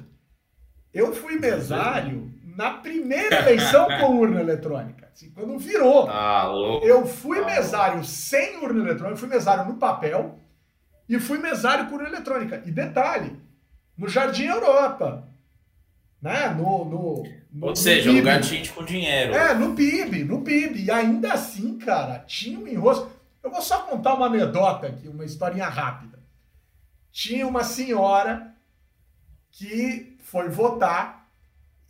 Eu 0.92 1.14
fui 1.14 1.38
mesário 1.38 2.32
na 2.56 2.74
primeira 2.74 3.40
eleição 3.40 3.86
com 4.00 4.18
urna 4.18 4.40
eletrônica. 4.40 5.10
Assim, 5.12 5.30
quando 5.30 5.58
virou. 5.58 6.08
Ah, 6.10 6.50
eu 6.82 7.06
fui 7.06 7.44
mesário 7.44 8.02
sem 8.04 8.56
urna 8.58 8.82
eletrônica, 8.82 9.18
fui 9.18 9.28
mesário 9.28 9.70
no 9.70 9.78
papel 9.78 10.38
e 11.08 11.18
fui 11.18 11.38
mesário 11.38 11.86
com 11.86 11.96
urna 11.96 12.08
eletrônica. 12.08 12.62
E 12.64 12.70
detalhe, 12.70 13.38
no 13.96 14.08
Jardim 14.08 14.46
Europa. 14.46 15.28
Né? 16.22 16.50
No, 16.50 16.84
no, 16.84 17.24
no 17.52 17.66
Ou 17.66 17.74
seja, 17.74 18.12
no 18.12 18.18
lugar 18.18 18.40
tinha 18.40 18.66
com 18.68 18.84
dinheiro. 18.84 19.34
É, 19.34 19.52
no 19.54 19.74
PIB, 19.74 20.22
no 20.22 20.42
PIB. 20.42 20.84
E 20.84 20.90
ainda 20.90 21.32
assim, 21.32 21.76
cara, 21.78 22.20
tinha 22.20 22.56
um 22.58 22.68
enrosco. 22.68 23.10
Eu 23.42 23.50
vou 23.50 23.60
só 23.60 23.80
contar 23.80 24.14
uma 24.14 24.26
anedota 24.26 24.86
aqui, 24.86 25.08
uma 25.08 25.24
historinha 25.24 25.68
rápida. 25.68 26.20
Tinha 27.10 27.46
uma 27.46 27.64
senhora 27.64 28.54
que 29.50 30.16
foi 30.20 30.48
votar 30.48 31.28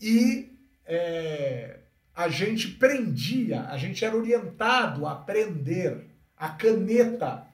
e 0.01 0.51
é, 0.87 1.81
a 2.17 2.29
gente 2.29 2.69
prendia, 2.69 3.67
a 3.69 3.77
gente 3.77 4.05
era 4.05 4.17
orientado 4.17 5.07
a 5.07 5.15
prender 5.15 6.07
a 6.37 6.49
caneta 6.49 7.47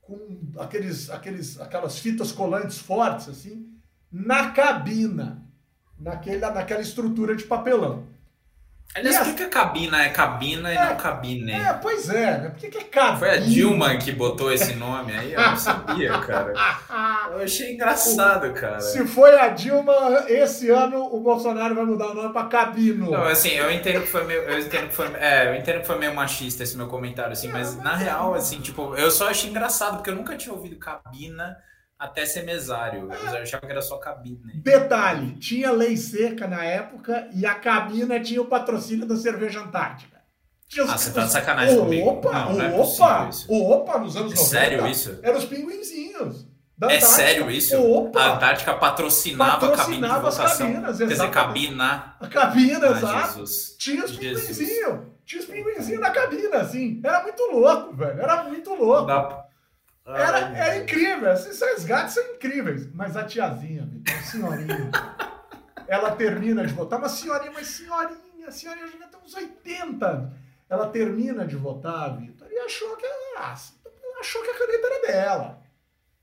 com 0.00 0.18
aqueles, 0.58 1.10
aqueles, 1.10 1.60
aquelas 1.60 1.98
fitas 1.98 2.32
colantes 2.32 2.78
fortes, 2.78 3.28
assim, 3.28 3.68
na 4.10 4.50
cabina, 4.50 5.42
naquele, 6.00 6.38
naquela 6.38 6.80
estrutura 6.80 7.36
de 7.36 7.44
papelão. 7.44 8.08
Aliás, 8.92 9.18
por 9.28 9.36
que, 9.36 9.44
a 9.44 9.48
cabina 9.48 10.02
é 10.02 10.08
cabina 10.08 10.68
é, 10.68 10.74
e 10.74 10.88
não 10.88 10.96
cabine? 10.96 11.52
É, 11.52 11.72
pois 11.74 12.08
é, 12.10 12.38
né? 12.38 12.48
Por 12.48 12.58
que, 12.58 12.68
que 12.70 12.78
é 12.78 12.82
cabina? 12.82 13.18
Foi 13.18 13.30
a 13.30 13.36
Dilma 13.36 13.96
que 13.98 14.10
botou 14.10 14.52
esse 14.52 14.74
nome 14.74 15.16
aí? 15.16 15.32
Eu 15.32 15.40
não 15.40 15.56
sabia, 15.56 16.18
cara. 16.18 16.52
Eu 17.30 17.44
achei 17.44 17.72
engraçado, 17.72 18.52
cara. 18.52 18.80
Se 18.80 19.06
foi 19.06 19.38
a 19.38 19.46
Dilma, 19.46 20.24
esse 20.26 20.70
ano 20.70 21.04
o 21.14 21.20
Bolsonaro 21.20 21.72
vai 21.72 21.84
mudar 21.84 22.08
o 22.08 22.14
nome 22.14 22.32
pra 22.32 22.46
cabino. 22.46 23.12
Não, 23.12 23.22
assim, 23.22 23.50
eu 23.50 23.70
entendo 23.70 24.00
que 24.00 24.08
foi 24.08 24.24
meio. 24.24 24.40
Eu 24.42 24.58
entendo 24.58 24.88
que 24.88 24.94
foi, 24.94 25.06
é, 25.14 25.48
eu 25.48 25.54
entendo 25.54 25.80
que 25.82 25.86
foi 25.86 25.96
meio 25.96 26.12
machista 26.12 26.64
esse 26.64 26.76
meu 26.76 26.88
comentário, 26.88 27.32
assim, 27.32 27.46
mas 27.46 27.76
na 27.76 27.94
real, 27.94 28.34
assim, 28.34 28.60
tipo, 28.60 28.96
eu 28.96 29.10
só 29.12 29.30
achei 29.30 29.48
engraçado, 29.48 29.98
porque 29.98 30.10
eu 30.10 30.16
nunca 30.16 30.36
tinha 30.36 30.52
ouvido 30.52 30.74
cabina 30.76 31.56
até 32.00 32.24
ser 32.24 32.44
mesário. 32.44 33.12
Eu 33.12 33.42
achava 33.42 33.66
que 33.66 33.70
era 33.70 33.82
só 33.82 33.98
cabine. 33.98 34.40
Detalhe: 34.54 35.32
tinha 35.34 35.70
lei 35.70 35.98
seca 35.98 36.48
na 36.48 36.64
época 36.64 37.28
e 37.34 37.44
a 37.44 37.54
cabina 37.54 38.18
tinha 38.18 38.40
o 38.40 38.46
patrocínio 38.46 39.06
da 39.06 39.16
cerveja 39.16 39.60
Antártica. 39.60 40.18
ah, 40.88 40.96
você 40.96 41.12
tá 41.12 41.26
de 41.26 41.30
sacanagem 41.30 41.76
opa, 41.76 41.84
comigo. 41.84 42.30
Não, 42.32 42.52
não 42.54 42.64
é 42.64 42.80
opa, 42.80 43.30
opa, 43.48 43.98
nos 43.98 44.16
anos 44.16 44.32
é 44.32 44.36
90. 44.36 44.36
Sério 44.36 44.86
isso? 44.86 45.18
Eram 45.22 45.38
os 45.38 45.44
pinguinzinhos. 45.44 46.48
É 46.82 46.98
sério 46.98 47.50
isso? 47.50 47.76
Opa, 47.78 48.18
a 48.18 48.36
Antártica 48.36 48.72
patrocinava, 48.72 49.68
patrocinava 49.68 49.74
a 49.74 49.84
cabine 49.84 50.08
de 50.08 50.38
votação. 50.38 50.72
Cabinas, 50.72 50.96
Quer 50.98 51.06
dizer, 51.08 51.30
cabina. 51.30 52.16
A 52.18 52.26
cabina, 52.26 52.88
ah, 52.88 52.90
exato. 52.92 53.38
Jesus. 53.40 53.76
Tinha 53.78 54.04
os 54.06 54.16
pinguinzinhos. 54.16 55.00
Tinha 55.26 55.42
os 55.42 55.46
pinguinzinhos 55.46 56.00
na 56.00 56.10
cabina, 56.10 56.56
assim. 56.56 56.98
Era 57.04 57.22
muito 57.22 57.42
louco, 57.52 57.94
velho. 57.94 58.18
Era 58.18 58.44
muito 58.44 58.74
louco. 58.74 59.06
Dá 59.06 59.49
era, 60.06 60.38
era 60.56 60.76
incrível. 60.78 61.32
Esses 61.32 61.60
resgates 61.60 62.14
são 62.14 62.24
incríveis. 62.34 62.88
Mas 62.92 63.16
a 63.16 63.24
tiazinha, 63.24 63.88
a 64.06 64.22
senhorinha, 64.22 64.90
ela 65.86 66.12
termina 66.12 66.66
de 66.66 66.72
votar. 66.72 66.98
Uma 66.98 67.08
senhorinha, 67.08 67.52
mas 67.52 67.66
senhorinha, 67.66 68.48
a 68.48 68.50
senhorinha 68.50 68.86
já 68.86 69.06
tem 69.06 69.20
uns 69.24 69.34
80 69.34 70.32
Ela 70.68 70.86
termina 70.88 71.46
de 71.46 71.56
votar, 71.56 72.16
Vitor, 72.16 72.48
e 72.50 72.58
achou 72.58 72.96
que, 72.96 73.06
ah, 73.36 73.54
achou 74.20 74.42
que 74.42 74.50
a 74.50 74.58
caneta 74.58 74.86
era 74.86 75.06
dela. 75.06 75.62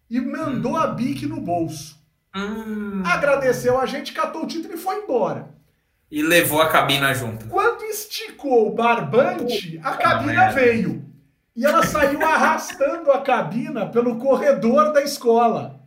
E 0.09 0.19
mandou 0.19 0.73
hum. 0.73 0.77
a 0.77 0.87
bique 0.87 1.25
no 1.25 1.39
bolso. 1.41 1.97
Hum. 2.35 3.03
Agradeceu 3.05 3.79
a 3.79 3.85
gente, 3.85 4.13
catou 4.13 4.43
o 4.43 4.47
título 4.47 4.73
e 4.73 4.77
foi 4.77 5.03
embora. 5.03 5.55
E 6.09 6.21
levou 6.21 6.61
a 6.61 6.69
cabina 6.69 7.13
junto. 7.13 7.47
Quando 7.47 7.83
esticou 7.83 8.69
o 8.69 8.73
barbante, 8.73 9.79
a 9.83 9.97
cabina 9.97 10.51
veio 10.51 11.05
e 11.57 11.65
ela 11.65 11.81
saiu 11.81 12.23
arrastando 12.23 13.11
a 13.11 13.19
cabina 13.21 13.87
pelo 13.87 14.19
corredor 14.19 14.93
da 14.93 15.01
escola. 15.01 15.81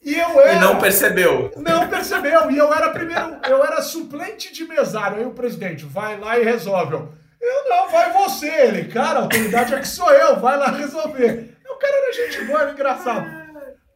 E 0.00 0.14
eu 0.14 0.40
era. 0.40 0.52
E 0.52 0.60
não 0.60 0.78
percebeu. 0.78 1.50
Não 1.56 1.88
percebeu. 1.88 2.48
E 2.48 2.56
eu 2.56 2.72
era 2.72 2.90
primeiro, 2.90 3.38
eu 3.48 3.64
era 3.64 3.82
suplente 3.82 4.52
de 4.52 4.64
mesário. 4.68 5.18
Aí 5.18 5.24
o 5.26 5.32
presidente 5.32 5.84
vai 5.84 6.16
lá 6.16 6.38
e 6.38 6.44
resolve. 6.44 6.94
Eu 6.94 7.68
não, 7.68 7.90
vai 7.90 8.12
você. 8.12 8.48
Ele, 8.48 8.84
cara, 8.84 9.18
a 9.18 9.22
autoridade 9.22 9.74
é 9.74 9.80
que 9.80 9.88
sou 9.88 10.08
eu, 10.12 10.38
vai 10.38 10.56
lá 10.56 10.70
resolver. 10.70 11.56
O 11.68 11.74
cara 11.74 11.96
era 11.96 12.12
gente 12.12 12.44
boa, 12.44 12.60
era 12.60 12.70
engraçado. 12.70 13.26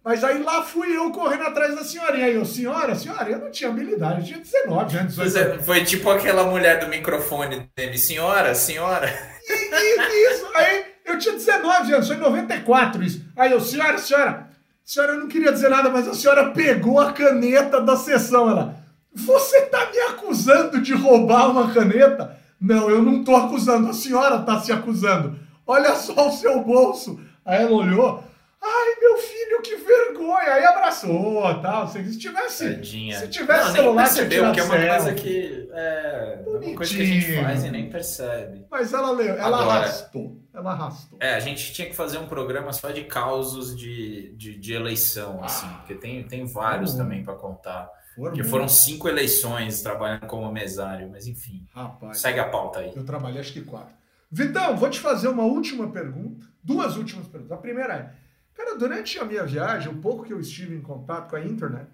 Mas 0.04 0.24
aí 0.24 0.42
lá 0.42 0.64
fui 0.64 0.96
eu 0.96 1.12
correndo 1.12 1.44
atrás 1.44 1.76
da 1.76 1.84
senhorinha. 1.84 2.26
Aí 2.26 2.34
eu, 2.34 2.44
senhora, 2.44 2.96
senhora, 2.96 3.30
eu 3.30 3.38
não 3.38 3.52
tinha 3.52 3.70
habilidade, 3.70 4.20
eu 4.20 4.26
tinha 4.26 4.38
19 4.40 4.96
anos. 4.96 5.14
Foi, 5.14 5.30
foi 5.60 5.84
tipo 5.84 6.10
aquela 6.10 6.42
mulher 6.42 6.80
do 6.80 6.88
microfone 6.88 7.70
dele, 7.76 7.96
senhora, 7.96 8.52
senhora. 8.52 9.08
E, 9.48 9.52
e, 9.52 10.32
isso, 10.32 10.46
aí 10.54 10.84
eu 11.04 11.18
tinha 11.18 11.34
19 11.34 11.94
anos, 11.94 12.06
foi 12.06 12.16
em 12.16 12.20
94 12.20 13.02
isso. 13.02 13.24
Aí 13.36 13.52
eu, 13.52 13.60
senhora, 13.60 13.98
senhora, 13.98 14.48
senhora, 14.84 15.12
eu 15.12 15.20
não 15.20 15.28
queria 15.28 15.52
dizer 15.52 15.68
nada, 15.68 15.90
mas 15.90 16.08
a 16.08 16.14
senhora 16.14 16.50
pegou 16.50 17.00
a 17.00 17.12
caneta 17.12 17.80
da 17.80 17.96
sessão. 17.96 18.48
Ela, 18.48 18.76
você 19.14 19.62
tá 19.62 19.90
me 19.90 19.98
acusando 19.98 20.80
de 20.80 20.94
roubar 20.94 21.50
uma 21.50 21.72
caneta? 21.72 22.38
Não, 22.60 22.88
eu 22.88 23.02
não 23.02 23.24
tô 23.24 23.34
acusando, 23.34 23.88
a 23.88 23.92
senhora 23.92 24.38
tá 24.38 24.60
se 24.60 24.72
acusando. 24.72 25.36
Olha 25.66 25.94
só 25.96 26.28
o 26.28 26.32
seu 26.32 26.60
bolso. 26.60 27.20
Aí 27.44 27.62
ela 27.62 27.72
olhou, 27.72 28.24
Ai, 28.64 29.00
meu 29.00 29.16
filho, 29.18 29.60
que 29.60 29.76
vergonha! 29.76 30.54
Aí 30.54 30.64
abraçou 30.64 31.60
tal. 31.60 31.88
Se 31.88 32.16
tivesse. 32.16 32.74
Tadinha. 32.74 33.18
Se 33.18 33.28
tivesse 33.28 33.68
não, 33.68 33.72
celular, 33.74 34.04
percebeu, 34.04 34.52
que 34.52 34.60
é 34.60 34.62
uma 34.62 34.76
coisa 34.76 35.14
que. 35.14 35.68
É, 35.72 36.42
uma 36.46 36.76
coisa 36.76 36.94
que 36.94 37.02
a 37.02 37.04
gente 37.04 37.42
faz 37.42 37.64
e 37.64 37.70
nem 37.70 37.90
percebe. 37.90 38.64
Mas 38.70 38.92
ela 38.92 39.10
leu, 39.10 39.34
ela 39.34 39.62
Agora, 39.62 39.80
arrastou. 39.80 40.40
Ela 40.54 40.70
arrastou. 40.70 41.18
É, 41.20 41.34
a 41.34 41.40
gente 41.40 41.72
tinha 41.72 41.88
que 41.88 41.96
fazer 41.96 42.18
um 42.18 42.26
programa 42.26 42.72
só 42.72 42.90
de 42.90 43.02
causos 43.04 43.76
de, 43.76 44.32
de, 44.36 44.56
de 44.56 44.72
eleição, 44.72 45.40
ah, 45.42 45.46
assim, 45.46 45.68
porque 45.78 45.94
tem, 45.94 46.22
tem 46.22 46.46
vários 46.46 46.94
também 46.94 47.24
para 47.24 47.34
contar. 47.34 47.90
Porque 48.14 48.44
foram 48.44 48.68
cinco 48.68 49.08
eleições 49.08 49.82
trabalhando 49.82 50.26
como 50.26 50.52
mesário, 50.52 51.08
mas 51.10 51.26
enfim. 51.26 51.66
Rapaz, 51.74 52.20
segue 52.20 52.38
a 52.38 52.48
pauta 52.48 52.80
aí. 52.80 52.92
Eu 52.94 53.04
trabalhei 53.04 53.40
acho 53.40 53.52
que 53.52 53.62
quatro. 53.62 53.94
Vitão, 54.30 54.76
vou 54.76 54.88
te 54.88 55.00
fazer 55.00 55.28
uma 55.28 55.44
última 55.44 55.90
pergunta. 55.90 56.46
Duas 56.62 56.96
últimas 56.96 57.26
perguntas. 57.26 57.52
A 57.52 57.60
primeira 57.60 57.94
é 57.94 58.21
Cara, 58.54 58.76
durante 58.76 59.18
a 59.18 59.24
minha 59.24 59.44
viagem, 59.44 59.90
o 59.90 59.96
pouco 59.96 60.24
que 60.24 60.32
eu 60.32 60.40
estive 60.40 60.74
em 60.74 60.80
contato 60.80 61.30
com 61.30 61.36
a 61.36 61.44
internet, 61.44 61.88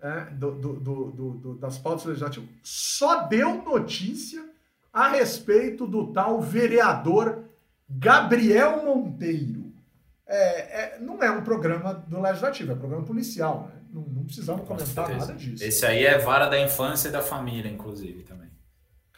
é, 0.00 0.24
do, 0.32 0.50
do, 0.52 1.10
do, 1.12 1.54
das 1.54 1.78
pautas 1.78 2.04
legislativas, 2.04 2.48
só 2.62 3.26
deu 3.26 3.62
notícia 3.62 4.44
a 4.92 5.08
respeito 5.08 5.86
do 5.86 6.12
tal 6.12 6.40
vereador 6.40 7.44
Gabriel 7.88 8.84
Monteiro. 8.84 9.72
É, 10.26 10.36
é, 10.36 10.98
não 11.00 11.22
é 11.22 11.30
um 11.30 11.42
programa 11.42 11.94
do 11.94 12.20
legislativo, 12.20 12.72
é 12.72 12.74
um 12.74 12.78
programa 12.78 13.04
policial, 13.04 13.68
né? 13.68 13.80
Não, 13.92 14.02
não 14.02 14.24
precisamos 14.24 14.66
comentar 14.66 15.08
nada 15.10 15.34
disso. 15.34 15.62
Esse 15.62 15.84
aí 15.84 16.04
é 16.04 16.18
vara 16.18 16.48
da 16.48 16.58
infância 16.58 17.08
e 17.08 17.12
da 17.12 17.20
família, 17.20 17.70
inclusive, 17.70 18.22
também. 18.22 18.41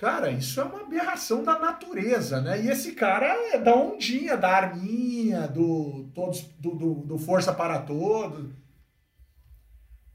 Cara, 0.05 0.31
isso 0.31 0.61
é 0.61 0.65
uma 0.65 0.83
aberração 0.83 1.43
da 1.43 1.59
natureza, 1.59 2.39
né? 2.39 2.61
E 2.61 2.69
esse 2.69 2.93
cara 2.93 3.27
é 3.55 3.59
da 3.59 3.75
ondinha, 3.75 4.37
da 4.37 4.51
arminha, 4.51 5.49
do, 5.49 6.11
todos, 6.15 6.43
do, 6.59 6.75
do, 6.75 6.95
do 7.07 7.19
Força 7.19 7.55
para 7.55 7.79
Todos. 7.79 8.51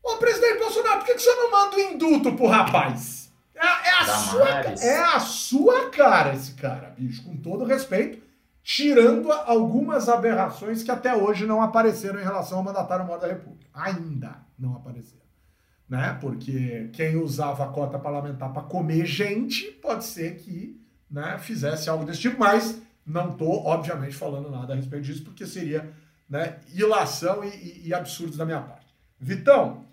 Ô, 0.03 0.17
presidente 0.17 0.59
Bolsonaro, 0.59 0.99
por 0.99 1.07
que, 1.07 1.15
que 1.15 1.23
você 1.23 1.33
não 1.33 1.49
manda 1.49 1.75
o 1.75 1.79
um 1.79 1.81
indulto 1.91 2.33
pro 2.33 2.45
rapaz? 2.45 3.33
É, 3.55 3.65
é, 3.65 3.99
a 3.99 4.05
sua, 4.05 4.49
é 4.49 4.99
a 4.99 5.19
sua 5.19 5.89
cara 5.89 6.35
esse 6.35 6.53
cara, 6.53 6.93
bicho, 6.95 7.23
com 7.23 7.35
todo 7.37 7.65
respeito, 7.65 8.21
tirando 8.61 9.31
algumas 9.31 10.07
aberrações 10.07 10.83
que 10.83 10.91
até 10.91 11.15
hoje 11.15 11.47
não 11.47 11.63
apareceram 11.63 12.19
em 12.19 12.23
relação 12.23 12.59
ao 12.59 12.63
mandatário 12.63 13.05
maior 13.05 13.19
da 13.19 13.25
República. 13.27 13.65
Ainda 13.73 14.35
não 14.55 14.75
apareceram 14.75 15.28
né? 15.89 16.17
Porque 16.21 16.89
quem 16.93 17.15
usava 17.15 17.65
a 17.65 17.69
cota 17.69 17.97
parlamentar 17.97 18.53
para 18.53 18.61
comer 18.61 19.05
gente, 19.05 19.65
pode 19.81 20.05
ser 20.05 20.35
que 20.35 20.79
né, 21.09 21.37
fizesse 21.39 21.89
algo 21.89 22.05
desse 22.05 22.21
tipo, 22.21 22.39
mas 22.39 22.81
não 23.05 23.31
estou, 23.31 23.65
obviamente, 23.65 24.15
falando 24.15 24.51
nada 24.51 24.73
a 24.73 24.75
respeito 24.75 25.05
disso, 25.05 25.23
porque 25.23 25.45
seria 25.47 25.91
né, 26.29 26.59
ilação 26.73 27.43
e, 27.43 27.47
e, 27.47 27.87
e 27.87 27.93
absurdos 27.93 28.37
da 28.37 28.45
minha 28.45 28.61
parte. 28.61 28.85
Vitão, 29.19 29.83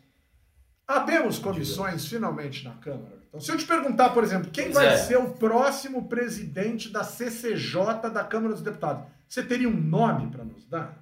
Abemos 0.86 1.40
comissões 1.40 2.07
finalmente 2.07 2.64
na 2.64 2.74
Câmara. 2.74 3.18
Então, 3.28 3.40
se 3.40 3.51
eu 3.51 3.57
te 3.57 3.66
perguntar, 3.66 4.11
por 4.11 4.22
exemplo, 4.22 4.51
quem 4.53 4.70
vai 4.70 4.86
é. 4.86 4.97
ser 4.97 5.16
o 5.16 5.30
próximo 5.30 6.09
presidente 6.09 6.88
da 6.88 7.03
CCJ 7.03 8.09
da 8.12 8.22
Câmara 8.22 8.55
dos 8.55 8.62
Deputados, 8.62 9.05
você 9.28 9.42
teria 9.42 9.68
um 9.68 9.76
nome 9.76 10.30
para 10.30 10.44
nos 10.44 10.64
dar? 10.66 10.97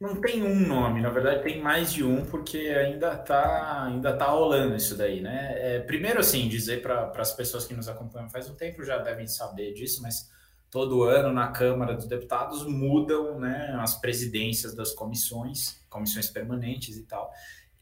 Não 0.00 0.20
tem 0.20 0.44
um 0.44 0.60
nome, 0.66 1.00
na 1.00 1.10
verdade 1.10 1.42
tem 1.42 1.60
mais 1.60 1.92
de 1.92 2.04
um, 2.04 2.24
porque 2.24 2.56
ainda 2.56 3.16
tá, 3.16 3.84
ainda 3.84 4.16
tá 4.16 4.26
rolando 4.26 4.76
isso 4.76 4.96
daí, 4.96 5.20
né? 5.20 5.54
É, 5.56 5.80
primeiro, 5.80 6.20
assim, 6.20 6.48
dizer 6.48 6.82
para 6.82 7.10
as 7.16 7.32
pessoas 7.32 7.66
que 7.66 7.74
nos 7.74 7.88
acompanham 7.88 8.30
faz 8.30 8.48
um 8.48 8.54
tempo 8.54 8.84
já 8.84 8.98
devem 8.98 9.26
saber 9.26 9.74
disso, 9.74 10.00
mas 10.00 10.30
todo 10.70 11.02
ano 11.02 11.32
na 11.32 11.48
Câmara 11.48 11.94
dos 11.94 12.06
Deputados 12.06 12.64
mudam 12.64 13.40
né, 13.40 13.76
as 13.80 14.00
presidências 14.00 14.74
das 14.74 14.92
comissões, 14.92 15.82
comissões 15.88 16.28
permanentes 16.28 16.96
e 16.96 17.02
tal. 17.02 17.32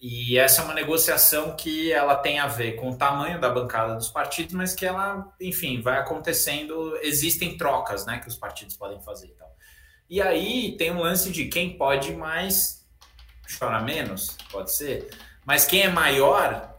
E 0.01 0.39
essa 0.39 0.61
é 0.61 0.65
uma 0.65 0.75
negociação 0.75 1.57
que 1.57 1.91
ela 1.91 2.17
tem 2.17 2.39
a 2.39 2.47
ver 2.47 2.77
com 2.77 2.91
o 2.91 2.97
tamanho 2.97 3.41
da 3.41 3.49
bancada 3.49 3.95
dos 3.95 4.09
partidos, 4.09 4.55
mas 4.55 4.75
que 4.75 4.85
ela, 4.85 5.33
enfim, 5.41 5.81
vai 5.81 5.99
acontecendo, 5.99 6.97
existem 7.03 7.57
trocas, 7.57 8.05
né, 8.05 8.19
que 8.19 8.29
os 8.29 8.37
partidos 8.37 8.77
podem 8.77 9.01
fazer 9.01 9.27
e 9.27 9.35
tal. 9.35 9.56
E 10.09 10.23
aí 10.23 10.77
tem 10.77 10.93
um 10.93 11.01
lance 11.01 11.31
de 11.31 11.47
quem 11.47 11.77
pode 11.77 12.13
mais 12.13 12.87
chora 13.59 13.81
menos, 13.81 14.37
pode 14.51 14.73
ser, 14.73 15.11
mas 15.45 15.65
quem 15.65 15.83
é 15.83 15.89
maior 15.89 16.75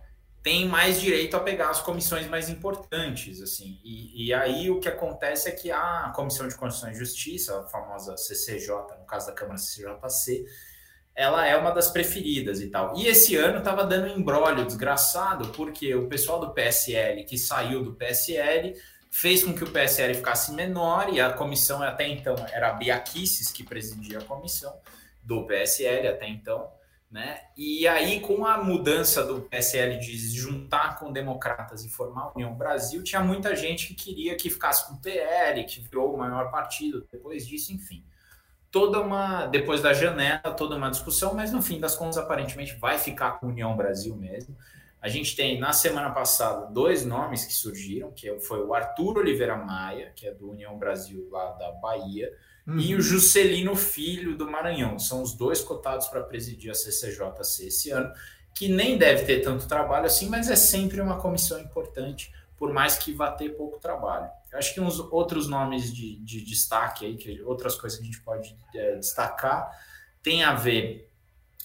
tem 0.48 0.66
mais 0.66 1.02
direito 1.02 1.36
a 1.36 1.42
pegar 1.42 1.70
as 1.70 1.82
comissões 1.82 2.26
mais 2.28 2.48
importantes, 2.48 3.42
assim. 3.42 3.82
E, 3.84 4.28
e 4.28 4.34
aí 4.34 4.72
o 4.72 4.80
que 4.80 4.88
acontece 4.88 5.50
é 5.50 5.52
que 5.52 5.70
a 5.70 6.12
Comissão 6.16 6.48
de 6.48 6.56
Constituição 6.56 6.90
e 6.90 6.96
Justiça, 6.96 7.60
a 7.60 7.64
famosa 7.64 8.16
CCJ, 8.16 8.70
no 8.98 9.06
caso 9.06 9.28
da 9.28 9.34
Câmara 9.34 9.58
CCJC, 9.58 10.46
ela 11.14 11.46
é 11.46 11.58
uma 11.58 11.72
das 11.72 11.90
preferidas 11.90 12.62
e 12.62 12.70
tal. 12.70 12.96
E 12.96 13.08
esse 13.08 13.36
ano 13.36 13.58
estava 13.58 13.84
dando 13.84 14.06
um 14.06 14.20
embrólio 14.20 14.66
desgraçado, 14.66 15.50
porque 15.50 15.94
o 15.96 16.08
pessoal 16.08 16.40
do 16.40 16.54
PSL, 16.54 17.26
que 17.26 17.38
saiu 17.38 17.84
do 17.84 17.96
PSL, 17.96 18.74
fez 19.12 19.44
com 19.44 19.54
que 19.54 19.64
o 19.64 19.72
PSL 19.72 20.14
ficasse 20.14 20.52
menor 20.52 21.14
e 21.14 21.20
a 21.20 21.32
comissão 21.32 21.82
até 21.82 22.08
então 22.08 22.36
era 22.52 22.70
a 22.70 22.74
Bia 22.74 23.00
Kicis 23.00 23.52
que 23.52 23.64
presidia 23.64 24.20
a 24.20 24.24
comissão 24.24 24.74
do 25.24 25.46
PSL 25.46 26.08
até 26.08 26.28
então, 26.28 26.70
né? 27.12 27.42
E 27.58 27.88
aí 27.88 28.20
com 28.20 28.46
a 28.46 28.64
mudança 28.64 29.24
do 29.24 29.42
PSL 29.42 29.98
de 30.00 30.18
juntar 30.18 31.00
com 31.00 31.12
democratas 31.12 31.84
e 31.84 31.90
formar 31.90 32.24
a 32.24 32.32
União 32.34 32.54
Brasil, 32.54 33.04
tinha 33.04 33.22
muita 33.22 33.56
gente 33.56 33.88
que 33.88 33.96
queria 33.96 34.36
que 34.36 34.50
ficasse 34.50 34.88
com 34.88 34.94
o 34.94 35.02
PL, 35.02 35.64
que 35.66 35.82
virou 35.82 36.14
o 36.14 36.18
maior 36.18 36.52
partido 36.52 37.06
depois 37.12 37.46
disso, 37.46 37.74
enfim. 37.74 38.06
Toda 38.70 39.00
uma 39.00 39.48
depois 39.48 39.82
da 39.82 39.94
janela, 39.94 40.54
toda 40.56 40.76
uma 40.76 40.90
discussão, 40.90 41.34
mas 41.34 41.52
no 41.52 41.62
fim 41.62 41.80
das 41.80 41.96
contas 41.96 42.18
aparentemente 42.18 42.76
vai 42.76 42.98
ficar 42.98 43.40
com 43.40 43.48
a 43.48 43.50
União 43.50 43.76
Brasil 43.76 44.16
mesmo. 44.16 44.56
A 45.08 45.10
gente 45.10 45.36
tem, 45.36 45.60
na 45.60 45.72
semana 45.72 46.10
passada, 46.10 46.66
dois 46.68 47.06
nomes 47.06 47.46
que 47.46 47.54
surgiram, 47.54 48.12
que 48.12 48.40
foi 48.40 48.62
o 48.64 48.74
Arthur 48.74 49.20
Oliveira 49.20 49.56
Maia, 49.56 50.12
que 50.16 50.28
é 50.28 50.34
do 50.34 50.52
União 50.52 50.78
Brasil 50.78 51.28
lá 51.32 51.52
da 51.54 51.72
Bahia, 51.72 52.32
Uhum. 52.68 52.80
e 52.80 52.96
o 52.96 53.02
Juscelino 53.02 53.78
Filho 53.78 54.36
do 54.36 54.52
Maranhão. 54.52 55.00
São 55.00 55.22
os 55.22 55.34
dois 55.34 55.62
cotados 55.62 56.10
para 56.10 56.22
presidir 56.22 56.70
a 56.70 56.74
CCJC 56.74 57.68
esse 57.68 57.92
ano, 57.92 58.12
que 58.54 58.68
nem 58.68 58.98
deve 58.98 59.24
ter 59.24 59.40
tanto 59.40 59.68
trabalho 59.68 60.06
assim, 60.06 60.28
mas 60.28 60.50
é 60.52 60.56
sempre 60.58 61.00
uma 61.00 61.18
comissão 61.18 61.58
importante, 61.62 62.30
por 62.58 62.74
mais 62.74 62.98
que 62.98 63.14
vá 63.14 63.32
ter 63.32 63.52
pouco 63.52 63.80
trabalho. 63.80 64.30
Eu 64.52 64.58
acho 64.58 64.74
que 64.74 64.82
uns 64.82 65.00
outros 65.00 65.48
nomes 65.48 65.94
de, 65.94 66.18
de 66.18 66.42
destaque 66.42 67.06
aí, 67.06 67.16
que 67.16 67.42
outras 67.44 67.76
coisas 67.76 67.98
que 67.98 68.04
a 68.04 68.08
gente 68.08 68.22
pode 68.22 68.58
é, 68.76 68.96
destacar, 68.96 69.72
tem 70.22 70.44
a 70.44 70.54
ver 70.54 71.07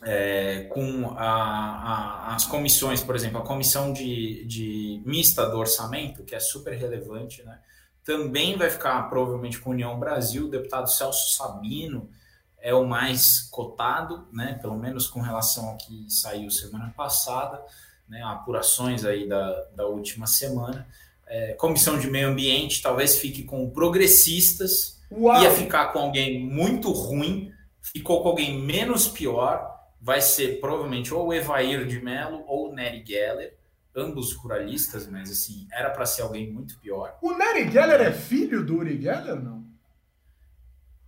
é, 0.05 0.65
com 0.65 1.11
a, 1.17 1.25
a, 1.27 2.35
as 2.35 2.45
comissões, 2.45 3.03
por 3.03 3.15
exemplo, 3.15 3.39
a 3.39 3.45
comissão 3.45 3.93
de, 3.93 4.45
de 4.47 5.03
mista 5.07 5.49
do 5.49 5.59
orçamento, 5.59 6.25
que 6.25 6.35
é 6.35 6.41
super 6.41 6.75
relevante, 6.75 7.43
né? 7.45 7.59
Também 8.05 8.57
vai 8.57 8.69
ficar 8.69 9.01
provavelmente 9.09 9.61
com 9.61 9.71
a 9.71 9.75
União 9.75 9.99
Brasil, 9.99 10.47
o 10.47 10.51
deputado 10.51 10.91
Celso 10.91 11.37
Sabino 11.37 12.11
é 12.59 12.75
o 12.75 12.85
mais 12.85 13.43
cotado, 13.51 14.27
né? 14.33 14.59
Pelo 14.61 14.77
menos 14.77 15.07
com 15.07 15.21
relação 15.21 15.69
ao 15.69 15.77
que 15.77 16.07
saiu 16.09 16.51
semana 16.51 16.93
passada, 16.97 17.63
né? 18.09 18.23
Apurações 18.25 19.05
aí 19.05 19.29
da, 19.29 19.53
da 19.77 19.87
última 19.87 20.27
semana. 20.27 20.87
É, 21.29 21.53
comissão 21.55 21.99
de 21.99 22.11
meio 22.11 22.29
ambiente 22.29 22.83
talvez 22.83 23.19
fique 23.19 23.45
com 23.45 23.71
progressistas, 23.71 25.01
Uau! 25.11 25.43
ia 25.43 25.51
ficar 25.53 25.93
com 25.93 26.01
alguém 26.01 26.45
muito 26.45 26.91
ruim, 26.91 27.53
ficou 27.81 28.23
com 28.23 28.31
alguém 28.31 28.61
menos 28.61 29.07
pior, 29.07 29.72
vai 30.03 30.21
ser 30.21 30.59
provavelmente 30.61 31.15
ou 31.15 31.29
o 31.29 31.33
Evair 31.33 31.87
de 31.87 32.01
Mello 32.03 32.43
ou 32.49 32.71
o 32.71 32.75
Nery 32.75 33.05
Geller, 33.07 33.57
ambos 33.95 34.35
ruralistas, 34.35 35.07
mas 35.07 35.31
assim, 35.31 35.69
era 35.73 35.91
para 35.91 36.05
ser 36.05 36.23
alguém 36.23 36.53
muito 36.53 36.77
pior. 36.81 37.17
O 37.23 37.33
Nery 37.33 37.71
Geller 37.71 38.01
é 38.01 38.13
filho 38.13 38.65
do 38.67 38.79
Uri 38.79 39.01
Geller, 39.01 39.37
não? 39.37 39.63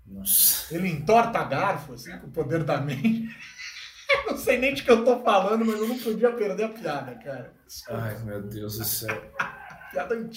Nossa. 0.06 0.72
Ele 0.74 0.88
entorta 0.88 1.42
garfo, 1.44 1.94
assim, 1.94 2.16
com 2.18 2.28
o 2.28 2.30
poder 2.30 2.62
da 2.62 2.80
mente. 2.80 3.28
não 4.28 4.36
sei 4.36 4.58
nem 4.58 4.74
de 4.74 4.82
que 4.84 4.90
eu 4.90 5.04
tô 5.04 5.20
falando, 5.22 5.64
mas 5.64 5.74
eu 5.80 5.88
não 5.88 5.98
podia 5.98 6.30
perder 6.32 6.64
a 6.64 6.68
piada, 6.68 7.14
cara. 7.16 7.52
Desculpa, 7.66 8.00
Ai, 8.00 8.18
meu 8.22 8.42
Deus 8.42 8.78
do 8.78 8.84
céu. 8.84 9.32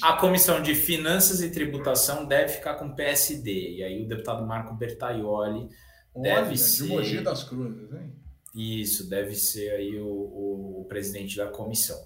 A 0.03 0.13
comissão 0.13 0.61
de 0.61 0.73
finanças 0.75 1.41
e 1.41 1.49
tributação 1.51 2.25
deve 2.25 2.53
ficar 2.53 2.75
com 2.75 2.87
o 2.87 2.95
PSD, 2.95 3.77
e 3.77 3.83
aí 3.83 4.03
o 4.05 4.07
deputado 4.07 4.45
Marco 4.45 4.73
Bertaioli 4.75 5.67
deve 6.15 6.39
Olha, 6.41 6.49
de 6.49 6.57
ser- 6.57 6.87
Mogi 6.87 7.21
das 7.21 7.43
Cruzes, 7.43 7.91
hein? 7.91 8.13
Isso, 8.57 9.07
deve 9.07 9.35
ser 9.35 9.69
aí 9.71 9.99
o, 9.99 10.07
o- 10.07 10.81
o 10.81 10.85
presidente 10.85 11.37
da 11.37 11.47
comissão. 11.47 11.97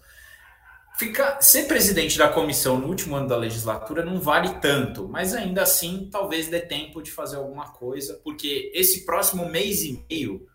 Ficar, 1.00 1.42
ser 1.42 1.64
presidente 1.68 2.18
da 2.18 2.28
comissão 2.28 2.78
no 2.78 2.88
último 2.88 3.16
ano 3.16 3.28
da 3.28 3.38
legislatura 3.38 4.04
não 4.06 4.20
vale 4.20 4.60
tanto, 4.60 5.08
mas 5.08 5.34
ainda 5.34 5.64
assim 5.64 6.10
talvez 6.12 6.48
dê 6.50 6.60
tempo 6.60 7.02
de 7.02 7.10
fazer 7.10 7.38
alguma 7.38 7.72
coisa, 7.72 8.20
porque 8.24 8.72
esse 8.76 9.06
próximo 9.06 9.48
mês 9.50 9.82
e 9.84 10.06
meio 10.10 10.46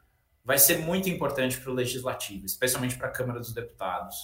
vai 0.45 0.59
ser 0.59 0.79
muito 0.79 1.09
importante 1.09 1.59
para 1.59 1.71
o 1.71 1.75
legislativo, 1.75 2.45
especialmente 2.47 2.97
para 2.97 3.09
a 3.09 3.11
Câmara 3.11 3.41
dos 3.41 3.53
Deputados. 3.53 4.15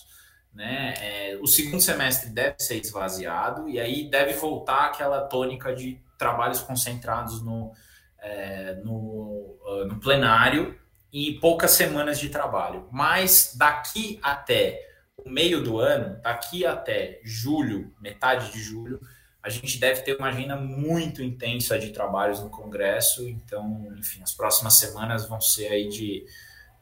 Né? 0.54 0.94
É, 0.98 1.38
o 1.40 1.46
segundo 1.46 1.80
semestre 1.80 2.28
deve 2.28 2.56
ser 2.60 2.76
esvaziado 2.76 3.68
e 3.68 3.80
aí 3.80 4.08
deve 4.10 4.34
voltar 4.34 4.84
aquela 4.86 5.22
tônica 5.22 5.74
de 5.74 5.98
trabalhos 6.18 6.60
concentrados 6.60 7.42
no, 7.42 7.72
é, 8.20 8.74
no, 8.84 9.56
ah, 9.66 9.84
no 9.86 9.98
plenário 9.98 10.78
e 11.12 11.34
poucas 11.34 11.72
semanas 11.72 12.18
de 12.18 12.28
trabalho. 12.28 12.88
Mas 12.90 13.54
daqui 13.56 14.18
até 14.22 14.88
o 15.16 15.28
meio 15.28 15.62
do 15.62 15.78
ano, 15.78 16.18
daqui 16.22 16.64
até 16.64 17.20
julho, 17.22 17.92
metade 18.00 18.50
de 18.52 18.60
julho, 18.60 19.00
a 19.42 19.50
gente 19.50 19.78
deve 19.78 20.02
ter 20.02 20.16
uma 20.16 20.28
agenda 20.28 20.56
muito 20.56 21.22
intensa 21.22 21.78
de 21.78 21.90
trabalhos 21.90 22.40
no 22.40 22.48
Congresso. 22.48 23.28
Então, 23.28 23.92
enfim, 23.98 24.22
as 24.22 24.32
próximas 24.32 24.74
semanas 24.74 25.28
vão 25.28 25.40
ser 25.40 25.68
aí 25.68 25.88
de, 25.88 26.24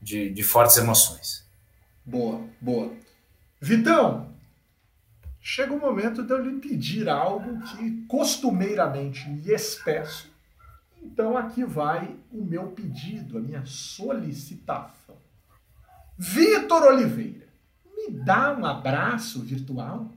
de, 0.01 0.31
de 0.31 0.43
fortes 0.43 0.77
emoções. 0.77 1.45
Boa, 2.05 2.41
boa. 2.61 2.93
Vitão, 3.61 4.33
chega 5.41 5.73
o 5.73 5.81
momento 5.81 6.23
de 6.23 6.33
eu 6.33 6.45
lhe 6.45 6.61
pedir 6.61 7.09
algo 7.09 7.61
que 7.63 8.07
costumeiramente 8.07 9.29
lhes 9.29 9.77
peço. 9.77 10.30
Então 11.03 11.37
aqui 11.37 11.65
vai 11.65 12.17
o 12.31 12.45
meu 12.45 12.69
pedido, 12.69 13.39
a 13.39 13.41
minha 13.41 13.65
solicitação. 13.65 15.17
Vitor 16.19 16.83
Oliveira, 16.83 17.49
me 17.97 18.11
dá 18.11 18.53
um 18.53 18.65
abraço 18.65 19.41
virtual? 19.43 20.13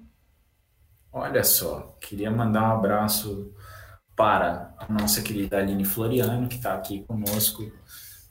Olha 1.11 1.43
só, 1.43 1.97
queria 2.01 2.29
mandar 2.29 2.63
um 2.63 2.77
abraço 2.77 3.53
para 4.15 4.75
a 4.77 4.91
nossa 4.91 5.21
querida 5.21 5.57
Aline 5.57 5.85
Floriano, 5.85 6.47
que 6.47 6.55
está 6.55 6.73
aqui 6.73 7.03
conosco, 7.03 7.71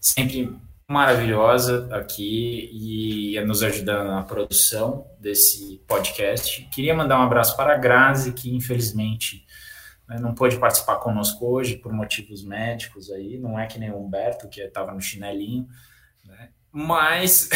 sempre 0.01 0.55
maravilhosa 0.89 1.89
aqui 1.93 2.69
e 2.73 3.41
nos 3.47 3.63
ajudando 3.63 4.09
na 4.09 4.23
produção 4.23 5.07
desse 5.19 5.83
podcast. 5.87 6.69
Queria 6.71 6.95
mandar 6.95 7.19
um 7.19 7.23
abraço 7.23 7.57
para 7.57 7.75
a 7.75 7.79
Grazi, 7.79 8.33
que 8.33 8.55
infelizmente 8.55 9.47
né, 10.13 10.21
não 10.21 10.35
pôde 10.35 10.59
participar 10.59 10.97
conosco 10.97 11.47
hoje 11.47 11.77
por 11.77 11.93
motivos 11.93 12.45
médicos 12.45 13.11
aí, 13.11 13.39
não 13.39 13.59
é 13.59 13.67
que 13.67 13.79
nem 13.79 13.91
o 13.91 13.99
Humberto, 13.99 14.49
que 14.49 14.61
estava 14.61 14.93
no 14.93 15.01
chinelinho, 15.01 15.69
né? 16.25 16.49
mas 16.71 17.49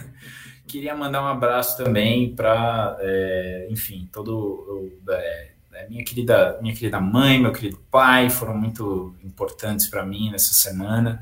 queria 0.66 0.94
mandar 0.94 1.22
um 1.22 1.26
abraço 1.26 1.76
também 1.76 2.34
para, 2.34 2.96
é, 3.00 3.68
enfim, 3.70 4.08
todo 4.12 4.90
é, 5.10 5.48
minha 5.88 6.04
querida 6.04 6.58
minha 6.60 6.74
querida 6.74 7.00
mãe, 7.00 7.40
meu 7.40 7.52
querido 7.52 7.78
pai 7.90 8.28
foram 8.28 8.56
muito 8.56 9.14
importantes 9.24 9.86
para 9.86 10.04
mim 10.04 10.30
nessa 10.30 10.52
semana, 10.52 11.20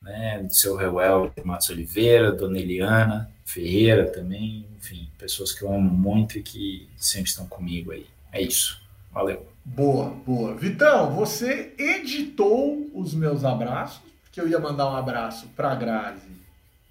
né? 0.00 0.42
Do 0.42 0.54
seu 0.54 0.76
Reuel 0.76 1.32
Matos 1.44 1.70
Oliveira, 1.70 2.30
Dona 2.30 2.58
Eliana 2.58 3.28
Ferreira 3.44 4.06
também, 4.06 4.66
enfim, 4.76 5.08
pessoas 5.18 5.52
que 5.52 5.62
eu 5.62 5.72
amo 5.72 5.90
muito 5.90 6.38
e 6.38 6.42
que 6.42 6.86
sempre 6.98 7.30
estão 7.30 7.46
comigo 7.46 7.92
aí. 7.92 8.06
É 8.30 8.42
isso. 8.42 8.78
Valeu. 9.10 9.46
Boa, 9.74 10.10
boa. 10.26 10.54
Vitão, 10.54 11.14
você 11.14 11.74
editou 11.78 12.90
os 12.94 13.14
meus 13.14 13.44
abraços, 13.44 14.00
porque 14.22 14.40
eu 14.40 14.48
ia 14.48 14.58
mandar 14.58 14.90
um 14.90 14.96
abraço 14.96 15.46
para 15.54 15.70
a 15.70 15.74
Grazi 15.74 16.30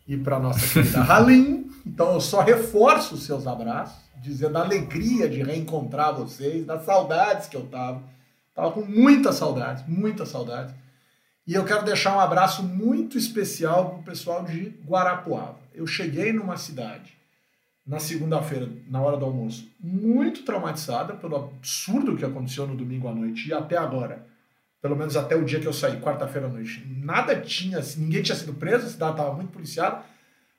e 0.07 0.15
para 0.15 0.39
nossa 0.39 0.61
querida 0.71 1.01
Halim, 1.01 1.69
Então 1.85 2.13
eu 2.13 2.21
só 2.21 2.41
reforço 2.41 3.15
os 3.15 3.23
seus 3.23 3.47
abraços, 3.47 3.97
dizendo 4.21 4.57
a 4.57 4.61
alegria 4.61 5.27
de 5.27 5.41
reencontrar 5.41 6.13
vocês, 6.13 6.65
das 6.65 6.85
saudades 6.85 7.47
que 7.47 7.57
eu 7.57 7.65
tava. 7.65 8.01
Tava 8.53 8.71
com 8.71 8.81
muitas 8.81 9.35
saudades, 9.35 9.83
muitas 9.87 10.29
saudades. 10.29 10.73
E 11.45 11.55
eu 11.55 11.65
quero 11.65 11.83
deixar 11.83 12.15
um 12.15 12.19
abraço 12.19 12.61
muito 12.61 13.17
especial 13.17 13.89
para 13.89 13.99
o 13.99 14.03
pessoal 14.03 14.43
de 14.45 14.73
Guarapuava. 14.87 15.57
Eu 15.73 15.87
cheguei 15.87 16.31
numa 16.31 16.57
cidade 16.57 17.16
na 17.87 17.99
segunda-feira, 17.99 18.69
na 18.89 19.01
hora 19.01 19.15
do 19.15 19.25
almoço, 19.25 19.71
muito 19.79 20.43
traumatizada 20.43 21.13
pelo 21.13 21.37
absurdo 21.37 22.17
que 22.17 22.25
aconteceu 22.25 22.67
no 22.67 22.75
domingo 22.75 23.07
à 23.07 23.15
noite 23.15 23.47
e 23.47 23.53
até 23.53 23.77
agora, 23.77 24.25
pelo 24.81 24.95
menos 24.95 25.15
até 25.15 25.35
o 25.35 25.45
dia 25.45 25.59
que 25.59 25.67
eu 25.67 25.71
saí, 25.71 26.01
quarta-feira 26.01 26.47
à 26.47 26.49
noite, 26.49 26.85
nada 27.01 27.39
tinha, 27.39 27.79
ninguém 27.95 28.21
tinha 28.21 28.35
sido 28.35 28.53
preso, 28.53 28.85
a 28.85 28.89
cidade 28.89 29.11
estava 29.11 29.33
muito 29.33 29.51
policiada, 29.51 30.01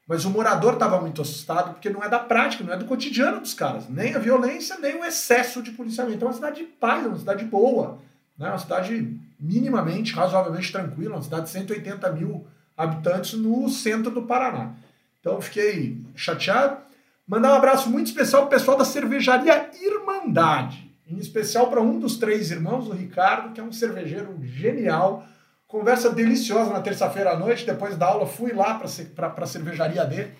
mas 0.09 0.24
o 0.24 0.31
morador 0.31 0.72
estava 0.72 0.99
muito 1.03 1.20
assustado 1.20 1.74
porque 1.74 1.91
não 1.91 2.03
é 2.03 2.09
da 2.09 2.18
prática, 2.18 2.64
não 2.64 2.72
é 2.72 2.79
do 2.79 2.87
cotidiano 2.87 3.41
dos 3.41 3.53
caras, 3.53 3.91
nem 3.91 4.14
a 4.14 4.18
violência, 4.18 4.79
nem 4.79 4.99
o 4.99 5.05
excesso 5.05 5.62
de 5.62 5.72
policiamento. 5.72 6.24
É 6.24 6.29
uma 6.29 6.33
cidade 6.33 6.57
de 6.57 6.64
paz, 6.64 7.05
é 7.05 7.09
uma 7.09 7.18
cidade 7.18 7.45
boa, 7.45 7.99
né? 8.39 8.49
uma 8.49 8.59
cidade 8.59 9.20
minimamente, 9.39 10.14
razoavelmente 10.14 10.72
tranquila, 10.72 11.16
uma 11.16 11.22
cidade 11.22 11.45
de 11.45 11.51
180 11.51 12.11
mil 12.12 12.47
habitantes 12.74 13.35
no 13.35 13.68
centro 13.68 14.11
do 14.11 14.22
Paraná. 14.22 14.72
Então 15.20 15.39
fiquei 15.43 16.01
chateado. 16.16 16.88
Mandar 17.29 17.53
um 17.53 17.57
abraço 17.57 17.91
muito 17.91 18.07
especial 18.07 18.47
para 18.47 18.57
o 18.57 18.59
pessoal 18.59 18.79
da 18.79 18.87
cervejaria 18.87 19.68
Irmandade, 19.83 20.91
em 21.07 21.18
especial 21.18 21.68
para 21.68 21.83
um 21.83 21.99
dos 21.99 22.16
três 22.16 22.51
irmãos, 22.51 22.89
o 22.89 22.93
Ricardo, 22.93 23.53
que 23.53 23.61
é 23.61 23.62
um 23.62 23.70
cervejeiro 23.70 24.35
genial. 24.43 25.26
Conversa 25.66 26.09
deliciosa 26.09 26.72
na 26.72 26.81
terça-feira 26.81 27.33
à 27.33 27.37
noite, 27.39 27.66
depois 27.66 27.99
da 27.99 28.07
aula 28.07 28.26
fui 28.26 28.55
lá 28.55 28.81
para 29.14 29.45
a 29.45 29.47
cervejaria 29.47 30.07
dele. 30.07 30.35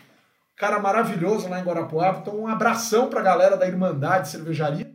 Cara 0.57 0.79
maravilhoso 0.79 1.47
lá 1.47 1.61
em 1.61 1.63
Guarapuava. 1.63 2.21
Então, 2.21 2.41
um 2.41 2.49
abração 2.49 3.11
para 3.11 3.21
a 3.21 3.23
galera 3.25 3.55
da 3.59 3.67
Irmandade 3.67 4.31
Cervejaria. 4.31 4.91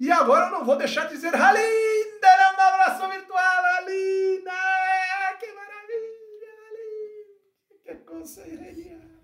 E 0.00 0.10
agora 0.10 0.46
eu 0.46 0.52
não 0.52 0.64
vou 0.64 0.78
deixar 0.78 1.04
de 1.04 1.10
dizer 1.10 1.34
Halinda, 1.34 2.28
um 2.56 2.62
abraço 2.62 3.06
virtual, 3.10 3.64
Halinda! 3.76 4.50
Que 5.38 5.52
maravilha, 5.52 6.48
Halinda! 6.64 7.84
Que 7.84 8.56
genial! 8.56 9.19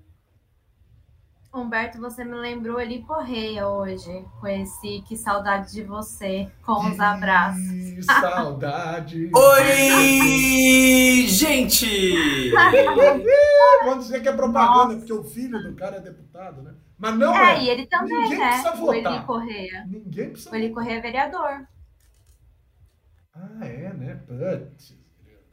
Humberto, 1.58 1.98
você 2.00 2.24
me 2.24 2.34
lembrou 2.36 2.78
ali 2.78 3.02
Correia 3.02 3.66
hoje, 3.68 4.24
com 4.40 4.46
esse 4.46 5.02
Que 5.06 5.16
Saudade 5.16 5.72
de 5.72 5.82
Você, 5.82 6.50
com 6.64 6.90
os 6.90 7.00
abraços. 7.00 7.62
Que 7.66 8.02
saudade! 8.02 9.30
Oi, 9.34 11.26
gente! 11.28 12.50
Vamos 13.84 14.04
dizer 14.06 14.20
que 14.22 14.28
é 14.28 14.32
propaganda, 14.32 14.84
Nossa. 14.94 14.96
porque 14.98 15.12
o 15.12 15.24
filho 15.24 15.62
do 15.62 15.74
cara 15.74 15.96
é 15.96 16.00
deputado, 16.00 16.62
né? 16.62 16.74
Mas 16.98 17.18
não 17.18 17.34
é. 17.34 17.56
É, 17.56 17.62
e 17.62 17.68
ele 17.70 17.86
também, 17.86 18.16
Ninguém 18.22 18.38
né? 18.38 18.48
precisa 18.48 18.82
O 18.84 18.92
Eli 18.94 19.02
votar. 19.02 19.26
Correia. 19.26 19.84
Ninguém 19.88 20.30
precisa 20.30 20.50
O 20.50 20.54
Eli 20.56 20.70
Correia 20.72 20.98
é 20.98 21.00
vereador. 21.00 21.66
Ah, 23.34 23.66
é, 23.66 23.92
né? 23.92 24.14
Putz. 24.26 24.96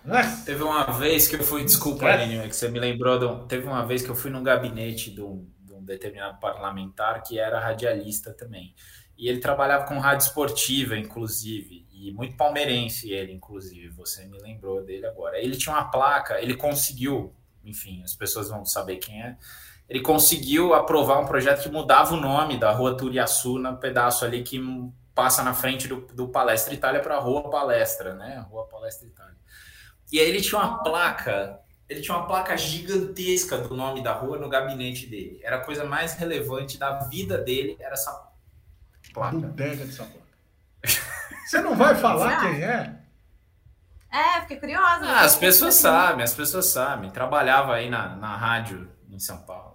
Nossa. 0.05 0.45
Teve 0.45 0.63
uma 0.63 0.83
vez 0.91 1.27
que 1.29 1.35
eu 1.35 1.43
fui, 1.43 1.63
desculpa. 1.63 2.05
Aline, 2.07 2.37
é 2.39 2.47
que 2.49 2.55
você 2.55 2.67
me 2.69 2.77
lembrou, 2.79 3.17
de 3.17 3.25
um- 3.25 3.47
teve 3.47 3.65
uma 3.67 3.85
vez 3.85 4.01
que 4.01 4.09
eu 4.09 4.15
fui 4.15 4.29
num 4.29 4.43
gabinete 4.43 5.11
de 5.11 5.21
um, 5.21 5.47
de 5.59 5.62
um 5.83 5.85
determinado 5.85 6.39
parlamentar 6.39 7.21
que 7.21 7.37
era 7.37 7.59
radialista 7.59 8.33
também. 8.33 8.73
E 9.17 9.29
ele 9.29 9.39
trabalhava 9.39 9.85
com 9.85 9.99
rádio 9.99 10.25
esportiva, 10.25 10.97
inclusive, 10.97 11.85
e 11.91 12.11
muito 12.11 12.35
palmeirense 12.35 13.11
ele, 13.11 13.31
inclusive, 13.31 13.89
você 13.89 14.25
me 14.25 14.39
lembrou 14.39 14.83
dele 14.83 15.05
agora. 15.05 15.39
Ele 15.39 15.55
tinha 15.55 15.75
uma 15.75 15.91
placa, 15.91 16.41
ele 16.41 16.55
conseguiu, 16.55 17.35
enfim, 17.63 18.01
as 18.03 18.15
pessoas 18.15 18.49
vão 18.49 18.65
saber 18.65 18.97
quem 18.97 19.21
é, 19.21 19.37
ele 19.87 20.01
conseguiu 20.01 20.73
aprovar 20.73 21.19
um 21.19 21.25
projeto 21.25 21.61
que 21.61 21.69
mudava 21.69 22.13
o 22.13 22.19
nome 22.19 22.57
da 22.57 22.71
rua 22.71 22.95
Turiaçu 22.97 23.59
no 23.59 23.77
pedaço 23.77 24.25
ali 24.25 24.41
que 24.41 24.59
passa 25.13 25.43
na 25.43 25.53
frente 25.53 25.87
do, 25.87 26.01
do 26.07 26.29
Palestra 26.29 26.73
Itália 26.73 27.01
para 27.01 27.17
a 27.17 27.19
Rua 27.19 27.49
Palestra, 27.49 28.15
né? 28.15 28.45
Rua 28.49 28.65
Palestra 28.67 29.07
Itália. 29.07 29.37
E 30.11 30.19
aí 30.19 30.27
ele 30.27 30.41
tinha 30.41 30.59
uma 30.59 30.83
placa, 30.83 31.59
ele 31.87 32.01
tinha 32.01 32.17
uma 32.17 32.25
placa 32.25 32.55
gigantesca 32.57 33.57
do 33.57 33.75
nome 33.75 34.01
da 34.01 34.13
rua 34.13 34.37
no 34.37 34.49
gabinete 34.49 35.05
dele. 35.07 35.39
Era 35.43 35.57
a 35.57 35.61
coisa 35.61 35.83
mais 35.83 36.13
relevante 36.13 36.77
da 36.77 36.99
vida 36.99 37.37
dele, 37.37 37.77
era 37.79 37.93
essa 37.93 38.31
placa. 39.13 39.37
Bodega 39.37 39.85
dessa 39.85 40.03
placa. 40.03 40.23
Você 41.45 41.61
não 41.61 41.75
vai 41.75 41.95
falar 41.95 42.41
quem 42.41 42.63
é? 42.63 42.99
É, 44.11 44.41
fiquei 44.41 44.57
curiosa. 44.57 45.05
Ah, 45.05 45.21
as 45.21 45.35
pessoas 45.35 45.73
sabem, 45.73 46.23
as 46.23 46.33
pessoas 46.33 46.67
sabem. 46.67 47.09
Trabalhava 47.09 47.73
aí 47.73 47.89
na, 47.89 48.15
na 48.15 48.35
rádio 48.37 48.89
em 49.09 49.19
São 49.19 49.39
Paulo. 49.39 49.72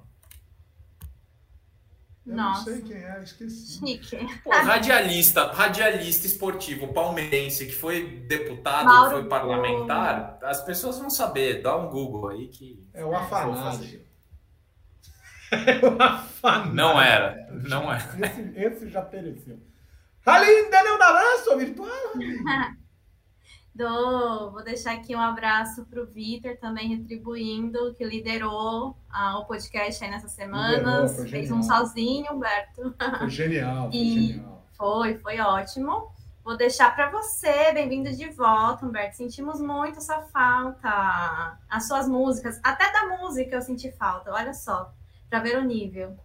Eu 2.28 2.36
Nossa. 2.36 2.70
não 2.70 2.76
sei 2.76 2.82
quem 2.82 2.96
é, 3.02 3.20
esqueci. 3.22 3.78
Chique. 3.78 4.40
Pô, 4.44 4.50
radialista, 4.50 5.50
radialista 5.50 6.26
esportivo 6.26 6.92
palmeirense 6.92 7.64
que 7.64 7.74
foi 7.74 8.18
deputado, 8.28 8.84
Mauro 8.84 9.10
foi 9.12 9.24
parlamentar, 9.24 10.38
as 10.42 10.60
pessoas 10.62 10.98
vão 10.98 11.08
saber. 11.08 11.62
Dá 11.62 11.74
um 11.74 11.88
Google 11.88 12.28
aí 12.28 12.48
que. 12.48 12.86
É 12.92 13.02
o 13.02 13.08
Vou 13.08 13.16
Afanásio. 13.16 14.06
É 15.50 15.86
o 15.86 16.02
Afanásio. 16.02 16.74
Não 16.74 17.00
era, 17.00 17.48
não 17.66 17.90
era. 17.90 18.04
Esse, 18.26 18.52
esse 18.54 18.88
já 18.90 19.00
pereceu. 19.00 19.58
Alinda 20.26 20.82
não 20.82 20.98
dará 20.98 21.38
sua 21.42 21.56
virtual? 21.56 21.88
Dou, 23.78 24.50
vou 24.50 24.64
deixar 24.64 24.94
aqui 24.94 25.14
um 25.14 25.20
abraço 25.20 25.84
pro 25.84 26.04
Vitor, 26.04 26.56
também 26.56 26.96
retribuindo, 26.96 27.94
que 27.94 28.04
liderou 28.04 28.96
ah, 29.08 29.38
o 29.38 29.44
podcast 29.44 30.02
aí 30.02 30.10
nessas 30.10 30.32
semanas. 30.32 31.12
Liderou, 31.12 31.28
Fez 31.28 31.52
um 31.52 31.62
sozinho, 31.62 32.32
Humberto. 32.32 32.92
Foi 33.20 33.30
genial, 33.30 33.88
foi 33.88 34.00
genial. 34.02 34.66
Foi, 34.76 35.18
foi 35.18 35.38
ótimo. 35.38 36.10
Vou 36.42 36.56
deixar 36.56 36.92
para 36.92 37.08
você, 37.08 37.72
bem-vindo 37.72 38.10
de 38.10 38.28
volta, 38.30 38.84
Humberto. 38.84 39.16
Sentimos 39.16 39.60
muito 39.60 40.02
sua 40.02 40.22
falta. 40.22 41.56
As 41.70 41.86
suas 41.86 42.08
músicas, 42.08 42.58
até 42.64 42.92
da 42.92 43.16
música 43.16 43.54
eu 43.54 43.62
senti 43.62 43.92
falta, 43.92 44.32
olha 44.32 44.54
só, 44.54 44.92
para 45.30 45.38
ver 45.38 45.56
o 45.56 45.62
nível. 45.62 46.16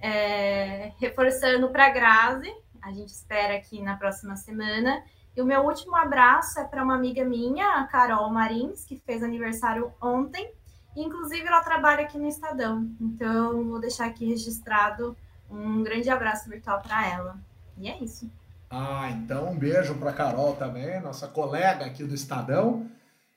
É, 0.00 0.92
reforçando 0.98 1.68
para 1.68 1.90
Grazi, 1.90 2.50
a 2.80 2.92
gente 2.92 3.10
espera 3.10 3.56
aqui 3.56 3.82
na 3.82 3.94
próxima 3.94 4.36
semana. 4.36 5.04
E 5.36 5.42
o 5.42 5.44
meu 5.44 5.62
último 5.62 5.96
abraço 5.96 6.60
é 6.60 6.64
para 6.64 6.84
uma 6.84 6.94
amiga 6.94 7.24
minha, 7.24 7.80
a 7.80 7.86
Carol 7.86 8.30
Marins, 8.30 8.84
que 8.84 8.96
fez 9.04 9.22
aniversário 9.22 9.92
ontem. 10.00 10.52
Inclusive, 10.96 11.46
ela 11.46 11.60
trabalha 11.60 12.02
aqui 12.02 12.18
no 12.18 12.28
Estadão. 12.28 12.88
Então, 13.00 13.64
vou 13.64 13.80
deixar 13.80 14.06
aqui 14.06 14.26
registrado 14.26 15.16
um 15.50 15.82
grande 15.82 16.08
abraço 16.08 16.48
virtual 16.48 16.80
para 16.80 17.06
ela. 17.06 17.36
E 17.76 17.88
é 17.88 17.98
isso. 17.98 18.30
Ah, 18.70 19.08
então 19.10 19.52
um 19.52 19.56
beijo 19.56 19.94
para 19.94 20.12
Carol 20.12 20.56
também, 20.56 21.00
nossa 21.00 21.28
colega 21.28 21.84
aqui 21.84 22.02
do 22.04 22.14
Estadão. 22.14 22.88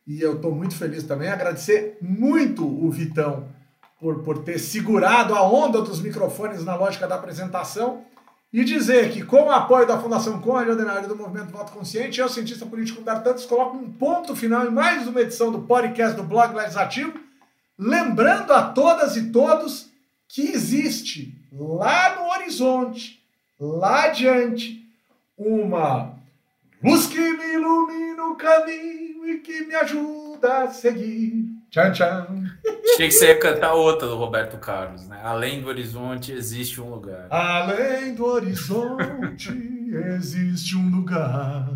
E 0.06 0.22
eu 0.22 0.36
estou 0.36 0.54
muito 0.54 0.76
feliz 0.76 1.04
também. 1.04 1.30
Agradecer 1.30 1.98
muito 2.02 2.66
o 2.66 2.89
Vitão 2.89 3.48
por, 4.00 4.24
por 4.24 4.43
ter 4.43 4.58
segurado 4.58 5.36
a 5.36 5.41
onda 5.41 5.82
dos 5.82 6.00
microfones 6.00 6.64
na 6.64 6.76
lógica 6.76 7.08
da 7.08 7.16
apresentação. 7.16 8.06
E 8.58 8.64
dizer 8.64 9.12
que, 9.12 9.24
com 9.24 9.43
o 9.43 9.51
apoio 9.51 9.86
da 9.86 9.99
Fundação 9.99 10.41
Conde 10.41 10.72
Ordinário 10.72 11.08
do 11.08 11.16
Movimento 11.16 11.51
Voto 11.51 11.72
Consciente, 11.72 12.20
eu, 12.20 12.28
cientista 12.28 12.66
político 12.66 12.99
Humberto 12.99 13.24
Tantos, 13.24 13.45
coloco 13.45 13.78
um 13.78 13.91
ponto 13.91 14.36
final 14.36 14.66
em 14.66 14.72
mais 14.72 15.08
uma 15.08 15.22
edição 15.22 15.51
do 15.51 15.62
podcast 15.62 16.18
do 16.18 16.24
Blog 16.24 16.55
Legislativo. 16.55 17.20
Lembrando 17.78 18.51
a 18.51 18.64
todas 18.64 19.16
e 19.16 19.30
todos 19.30 19.91
que 20.28 20.41
existe 20.41 21.36
lá 21.51 22.16
no 22.16 22.30
horizonte, 22.32 23.24
lá 23.60 24.05
adiante, 24.05 24.84
uma 25.38 26.16
luz 26.84 27.05
que 27.05 27.20
me 27.20 27.53
ilumina 27.53 28.26
o 28.26 28.36
caminho 28.38 29.30
e 29.30 29.38
que 29.38 29.66
me 29.68 29.76
ajuda 29.76 30.64
a 30.64 30.70
seguir. 30.72 31.45
Tchan, 31.70 31.91
tchan. 31.91 32.28
Achei 32.93 33.07
que 33.07 33.11
você 33.11 33.28
ia 33.28 33.39
cantar 33.39 33.74
outra 33.74 34.07
do 34.07 34.15
Roberto 34.15 34.57
Carlos, 34.57 35.07
né? 35.07 35.20
Além 35.24 35.61
do 35.61 35.68
horizonte 35.68 36.32
existe 36.32 36.80
um 36.80 36.89
lugar. 36.89 37.28
Além 37.30 38.15
do 38.15 38.26
horizonte 38.26 39.51
existe 40.15 40.76
um 40.76 40.89
lugar. 40.89 41.68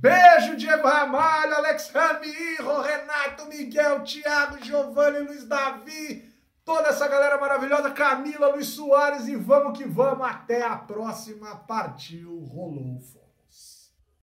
Beijo, 0.00 0.56
Diego 0.56 0.86
Ramalho, 0.86 1.54
Alex 1.54 1.90
Ramiro, 1.94 2.80
Renato, 2.82 3.46
Miguel, 3.48 4.00
Thiago, 4.00 4.62
Giovanni, 4.62 5.20
Luiz 5.20 5.44
Davi, 5.44 6.24
toda 6.64 6.88
essa 6.88 7.08
galera 7.08 7.40
maravilhosa, 7.40 7.90
Camila, 7.90 8.48
Luiz 8.48 8.66
Soares 8.66 9.28
e 9.28 9.36
vamos 9.36 9.78
que 9.78 9.84
vamos. 9.84 10.26
Até 10.26 10.62
a 10.62 10.76
próxima. 10.76 11.56
Partiu, 11.56 12.40
rolou. 12.44 13.00